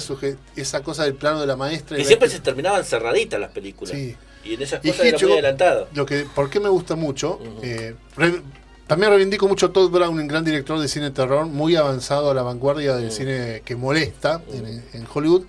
[0.56, 1.98] esa cosa del plano de la maestra.
[1.98, 3.94] Y siempre se terminaban cerraditas las películas.
[3.94, 4.16] Sí.
[4.44, 5.88] Y en esas Y cosas era muy adelantado.
[5.94, 7.40] Lo que, ¿Por qué me gusta mucho?
[7.62, 8.42] Eh, re-
[8.86, 12.34] también reivindico mucho a Todd Brown, un gran director de cine terror, muy avanzado a
[12.34, 15.44] la vanguardia del cine que molesta en, en Hollywood.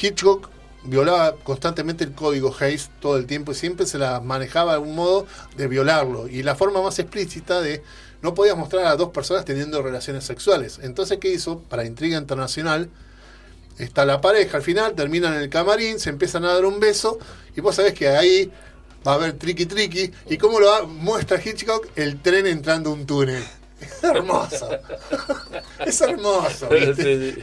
[0.00, 0.48] Hitchcock
[0.84, 4.94] violaba constantemente el código Hayes todo el tiempo y siempre se la manejaba de algún
[4.94, 5.26] modo
[5.56, 6.28] de violarlo.
[6.28, 7.82] Y la forma más explícita de
[8.22, 10.80] no podías mostrar a dos personas teniendo relaciones sexuales.
[10.82, 11.60] Entonces, ¿qué hizo?
[11.60, 12.88] Para intriga internacional,
[13.78, 17.18] está la pareja al final, terminan en el camarín, se empiezan a dar un beso
[17.56, 18.50] y vos sabés que ahí
[19.06, 23.06] va a haber tricky tricky y cómo lo muestra Hitchcock el tren entrando a un
[23.06, 23.42] túnel.
[23.80, 24.70] Es hermoso.
[25.86, 26.68] Es hermoso.
[26.68, 27.34] ¿viste?
[27.34, 27.42] Sí,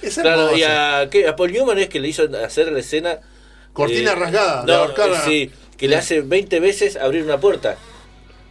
[0.02, 0.56] Es Claro, hermoso.
[0.58, 1.26] y a, ¿qué?
[1.26, 3.18] a Paul Newman es que le hizo hacer la escena.
[3.72, 7.76] Cortina eh, rasgada, de ahorcar sí, que le hace 20 veces abrir una puerta.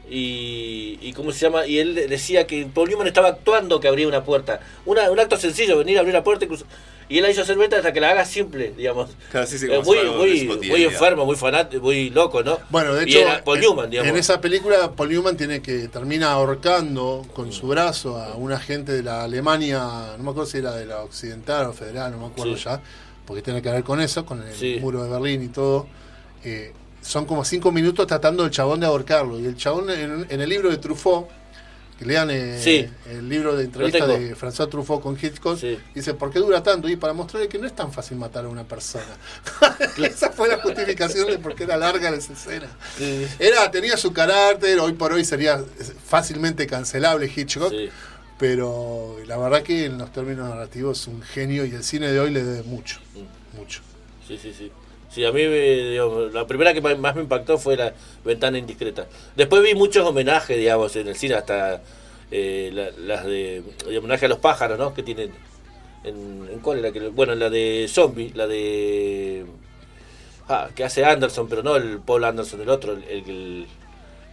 [0.10, 4.08] Y, y cómo se llama y él decía que Paul Newman estaba actuando que abría
[4.08, 6.68] una puerta una, un acto sencillo venir a abrir la puerta y, cruzar.
[7.08, 9.68] y él la hizo hacer 20 hasta que la haga simple digamos Claro, sí, sí,
[9.72, 13.44] Eh, muy, muy, muy enfermo muy fanático muy loco no Bueno, de Y hecho, era
[13.46, 17.68] Paul en- Newman digamos en esa película Paul Newman tiene que termina ahorcando con su
[17.68, 19.80] brazo a un agente de la Alemania,
[20.18, 22.64] no me acuerdo si era de la occidental o federal, no me acuerdo Sí.
[22.66, 22.82] ya,
[23.26, 24.78] porque tiene que ver con eso, con el Sí.
[24.82, 25.88] muro de Berlín y todo.
[26.44, 26.74] Eh,
[27.04, 29.40] son como cinco minutos tratando el chabón de ahorcarlo.
[29.40, 31.28] Y el chabón en, en el libro de Truffaut,
[32.00, 32.90] que lean eh, Sí.
[33.12, 35.78] el libro de entrevista de François Truffaut con Hitchcock, Sí.
[35.94, 36.90] dice, ¿por qué dura tanto?
[36.90, 39.06] Y para mostrarle que no es tan fácil matar a una persona.
[40.04, 42.68] Esa fue la justificación de por qué era larga esa escena.
[42.98, 45.64] Sí, Era, tenía su carácter, hoy por hoy sería
[46.08, 47.72] fácilmente cancelable Hitchcock,
[48.40, 52.20] pero la verdad que en los términos narrativos es un genio y el cine de
[52.20, 53.00] hoy le debe mucho,
[53.58, 53.82] mucho.
[54.28, 54.72] Sí, sí, sí.
[55.14, 57.94] Sí, a mí digamos, la primera que más me impactó fue la
[58.26, 59.06] ventana indiscreta.
[59.36, 61.82] Después vi muchos homenajes, digamos, en el cine, hasta
[62.32, 63.62] eh, la- las de,
[63.96, 64.94] homenaje a los pájaros, ¿no?
[64.94, 65.32] Que tienen.
[66.04, 66.92] En, ¿en cuál era?
[66.92, 69.46] Que, bueno, en la de Zombie, la de.
[70.50, 73.68] Ah, que hace Anderson, pero no el Paul Anderson, el otro, el- el-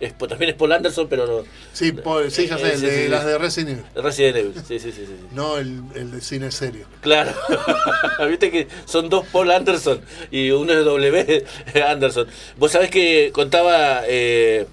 [0.01, 1.45] es, también es Paul Anderson, pero no.
[1.73, 4.93] Sí, Paul, sí, ya sé, el de, las de Resident Evil, Resident Evil, sí, sí,
[4.93, 5.07] sí.
[5.33, 6.87] no el, el de cine serio.
[7.03, 7.33] Claro,
[8.29, 10.01] viste que son dos Paul Anderson
[10.31, 11.45] y uno es W
[11.87, 12.27] Anderson.
[12.57, 14.67] Vos sabés que contaba, eh,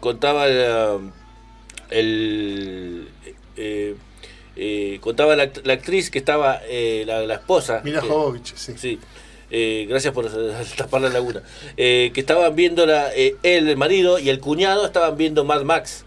[0.00, 1.10] contaba el,
[1.90, 3.08] el,
[3.56, 3.94] eh,
[4.56, 7.82] eh, contaba la, la actriz que estaba, eh, la, la esposa.
[7.82, 8.74] Que- Jovovich, sí.
[8.76, 8.98] Sí,
[9.50, 10.26] eh, gracias por
[10.76, 11.42] tapar la laguna.
[11.76, 15.62] Eh, que estaban viendo la, eh, él, el marido y el cuñado estaban viendo Mad
[15.62, 16.04] Max.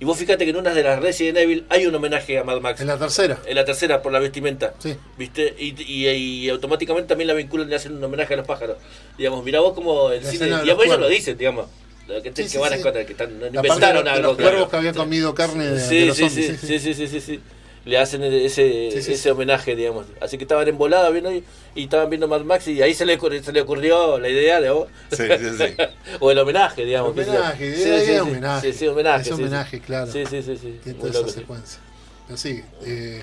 [0.00, 2.60] Y vos fíjate que en una de las Resident Evil hay un homenaje a Mad
[2.60, 2.80] Max.
[2.80, 3.36] En la tercera.
[3.46, 4.74] En la tercera, por la vestimenta.
[4.78, 4.94] Sí.
[5.16, 5.56] ¿Viste?
[5.58, 8.76] Y, y, y automáticamente también la vinculan y hacen un homenaje a los pájaros.
[9.16, 10.44] Digamos, mirá vos como el La cine.
[10.46, 11.66] Digamos, los ellos lo dicen, digamos.
[12.06, 14.10] Que, Sí, que sí, van a encontrar, que están, La parte de inventaron los- de
[14.10, 14.28] algo.
[14.28, 14.50] los claro.
[14.52, 16.58] cuervos que había comido carne de, los zombies.
[16.60, 17.40] sí, sí, sí, sí, sí.
[17.88, 19.28] Le hacen ese, Sí, sí, ese sí.
[19.30, 20.06] homenaje, digamos.
[20.20, 21.42] Así que estaban embolados viendo y,
[21.74, 24.60] y estaban viendo Mad Max y ahí se le, ocurrió- se le ocurrió la idea
[24.60, 24.88] de vos.
[25.10, 25.74] Sí, sí, sí.
[26.20, 27.14] o el homenaje, digamos.
[27.16, 27.22] yo.
[27.22, 28.18] Homenaje, Sí, sí, sí.
[28.18, 28.72] homenaje.
[28.72, 29.22] Sí, sí, homenaje.
[29.22, 29.40] Es sí, sí.
[29.42, 30.12] homenaje, claro.
[30.12, 30.56] Sí, sí, sí.
[30.56, 30.80] sí.
[30.84, 31.78] Tiene toda esa secuencia.
[32.26, 33.22] Pero sí, eh,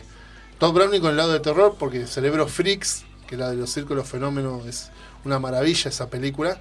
[0.57, 4.07] Todd Browning con el lado de terror, porque Cerebro Freaks, que la de los círculos
[4.07, 4.89] fenómenos, es
[5.25, 6.59] una maravilla esa película.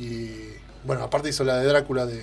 [0.00, 0.30] Y
[0.84, 2.16] bueno, aparte hizo la de Drácula de,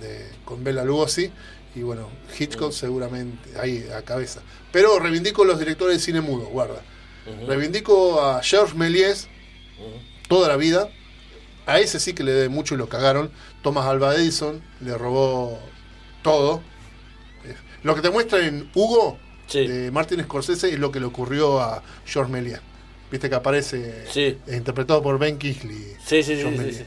[0.00, 1.32] de- con Bela Lugosi.
[1.78, 4.40] Y bueno, Hitchcock seguramente ahí a cabeza.
[4.72, 6.82] Pero reivindico los directores de cine mudo, guarda.
[7.46, 9.28] Reivindico a Georges Méliès
[10.28, 10.88] toda la vida.
[11.66, 13.30] A ese sí que le debe mucho y lo cagaron.
[13.62, 15.60] Thomas Alva Edison le robó
[16.22, 16.62] todo.
[17.44, 19.66] Eh, Lo que te muestra en Hugo Sí.
[19.66, 22.60] de Martin Scorsese es lo que le ocurrió a George Méliès.
[23.12, 24.36] Viste que aparece Sí.
[24.48, 25.94] interpretado por Ben Kingsley.
[26.04, 26.84] Sí, sí, sí, sí.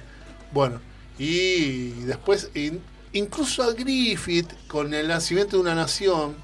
[0.52, 0.82] Bueno,
[1.18, 2.82] y después in-
[3.14, 6.36] incluso a Griffith con El nacimiento de una nación,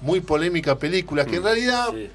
[0.00, 2.10] muy polémica película, que en realidad Mm, Sí.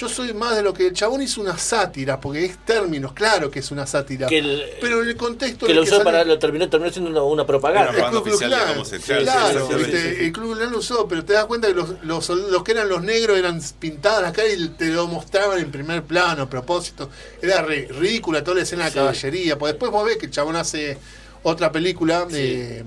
[0.00, 3.50] yo soy más de lo que el chabón hizo una sátira, porque es términos, claro
[3.50, 4.26] que es una sátira.
[4.26, 7.22] Que el- pero en el contexto que lo usó para lo terminó terminó siendo una,
[7.22, 9.68] una propaganda el sí, central, claro.
[9.78, 10.24] ¿viste?
[10.26, 12.72] el Ku Klux Klan lo usó, pero te das cuenta que los, los, los que
[12.72, 16.48] eran los negros eran pintados las caras y te lo mostraban en primer plano a
[16.50, 17.10] propósito.
[17.42, 20.56] Era re- ridícula toda la escena de caballería, porque después vos ves que el chabón
[20.56, 20.96] hace
[21.42, 22.82] otra película eh,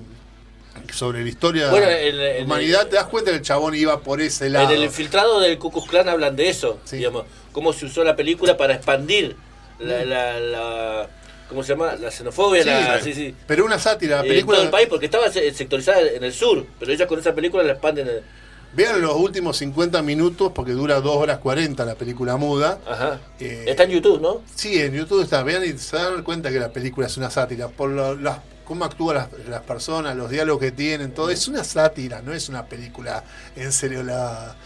[0.92, 3.74] sobre la historia Bueno, de en- la en- humanidad, te das cuenta que el chabón
[3.74, 4.70] iba por ese lado.
[4.70, 6.96] En el infiltrado del Ku Klux Klan hablan de eso, Sí.
[6.96, 9.36] digamos, cómo se usó la película para expandir
[9.78, 11.08] la, la, la-
[11.48, 11.94] ¿cómo se llama?
[11.96, 13.34] La xenofobia, Sí, la, sí.
[13.46, 14.56] Pero una sátira, la En película.
[14.56, 17.62] todo el país, porque estaba se- sectorizada en el sur, pero ellas con esa película
[17.62, 18.08] la expanden.
[18.08, 18.36] en-
[18.74, 22.78] Vean los últimos 50 minutos, porque dura 2 horas 40 la película muda.
[22.86, 23.20] Ajá.
[23.40, 24.42] Eh, Está en YouTube, ¿no?
[24.54, 25.42] Sí, en YouTube está.
[25.44, 27.68] Vean y se dan cuenta que la película es una sátira.
[27.68, 31.30] Por lo- las- cómo actúan las, las personas, los diálogos que tienen, todo.
[31.30, 33.24] Es una sátira, no es una película
[33.56, 34.02] en serio.
[34.02, 34.56] La,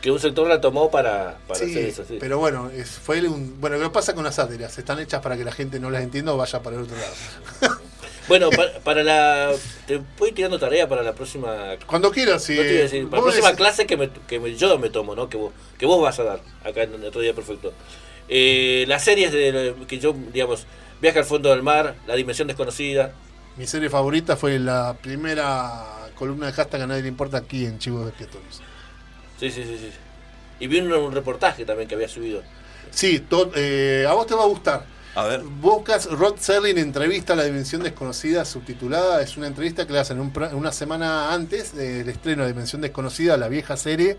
[0.00, 2.18] Que un sector la tomó para, para sí, hacer eso, sí.
[2.20, 5.44] pero bueno, es, fue un, bueno, lo pasa con las sátiras, están hechas para que
[5.44, 7.14] la gente no las entienda o vaya para el otro lado.
[8.28, 9.52] Bueno, para, para la.
[9.86, 11.76] Te voy tirando tarea para la próxima.
[11.86, 14.40] Cuando quieras, si no te iba a decir, para la próxima clase que, me, que
[14.40, 15.28] me- yo me tomo, ¿no?
[15.28, 17.72] Que vos, que vos vas a dar acá en otro día perfecto.
[18.28, 20.66] Eh, las series de, que yo, digamos,
[21.00, 23.12] Viaje al fondo del mar, La dimensión desconocida.
[23.56, 27.78] Mi serie favorita fue la primera columna de hashtag a nadie le importa aquí en
[27.78, 28.60] Chivos Expiatorios.
[29.38, 29.90] Sí, sí, sí, sí.
[30.60, 32.42] Y vi un, un reportaje también que había subido.
[32.90, 34.86] Sí, to- eh, a vos te va a gustar.
[35.14, 35.42] A ver.
[35.42, 39.22] Buscas Rod Serling entrevista a la dimensión desconocida subtitulada.
[39.22, 43.36] Es una entrevista que le hacen un una semana antes del estreno de Dimensión Desconocida,
[43.38, 44.18] la vieja serie.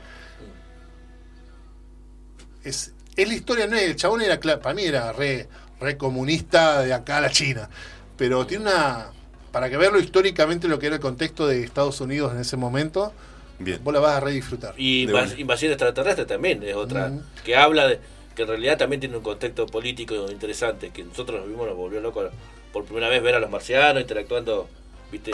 [2.63, 5.47] Es, es la historia, no es- el chabón era, para mí era re,
[5.79, 7.69] re comunista de acá a la China.
[8.17, 9.11] Pero tiene una.
[9.51, 13.13] Para que verlo históricamente lo que era el contexto de Estados Unidos en ese momento,
[13.59, 13.79] Bien.
[13.83, 14.73] vos la vas a re disfrutar.
[14.77, 15.37] Y invas-.
[15.37, 17.11] Invasión extraterrestre también es otra.
[17.43, 17.99] Que habla de.
[18.35, 20.91] Que en realidad también tiene un contexto político interesante.
[20.91, 22.29] Que nosotros nos vimos, nos volvió loco
[22.71, 24.67] por primera vez ver a los marcianos interactuando,
[25.11, 25.31] ¿viste?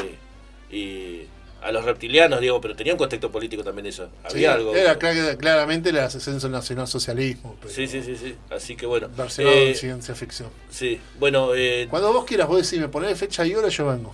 [0.71, 1.23] Y
[1.63, 4.05] a los reptilianos, digo, pero tenía un contexto político también eso.
[4.05, 4.75] Sí, Había algo.
[4.75, 7.55] Era clara- claramente el ascenso nacionalsocialismo.
[7.61, 8.35] pero Sí, sí, sí, sí.
[8.49, 9.09] Así que bueno.
[9.15, 10.49] Versionado Eh, en ciencia ficción.
[10.69, 14.13] sí, bueno, eh, Cuando vos quieras, vos decís, me ponés fecha y hora, yo vengo.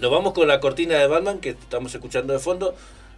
[0.00, 2.74] nos vamos con la cortina de Batman que estamos escuchando de fondo.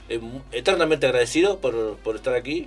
[0.08, 0.20] Eh,
[0.52, 2.66] eternamente agradecido por, por estar aquí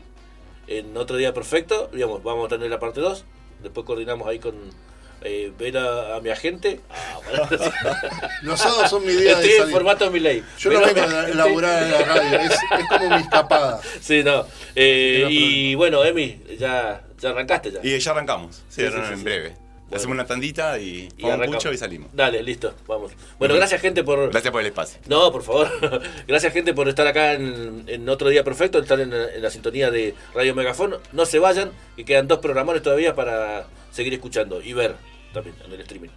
[0.67, 1.89] en otro día perfecto.
[1.91, 3.25] Digamos, vamos a tener la parte 2.
[3.63, 4.53] Después coordinamos ahí con
[5.23, 6.79] eh, ver a, a mi agente.
[6.89, 7.47] Ah,
[8.57, 10.43] sábados son mi día Estoy de en formato mi ley.
[10.59, 13.81] Yo no vengo a elaborar en la radio, es, es como mi escapada.
[14.01, 14.45] Sí, no.
[14.75, 17.79] Eh, y bueno, Emi, ya, ya arrancaste ya.
[17.83, 18.57] Y ya arrancamos.
[18.69, 19.23] Sí, Sí, ahora sí, sí, en sí.
[19.23, 19.49] breve.
[19.83, 19.97] Bueno.
[19.97, 21.55] Hacemos una tandita y Y arrancamos.
[21.55, 22.09] mucho y salimos.
[22.13, 23.11] Dale, listo, vamos.
[23.37, 24.31] Bueno, gracias gente por...
[24.31, 24.99] Gracias por el espacio.
[25.07, 25.69] No, por favor.
[26.27, 29.91] Gracias, gente, por estar acá en, en otro día perfecto, estar en, en la sintonía
[29.91, 30.95] de Radio Megafón.
[31.11, 34.95] No se vayan, que quedan dos programadores todavía para seguir escuchando y ver
[35.33, 36.09] también en el streaming.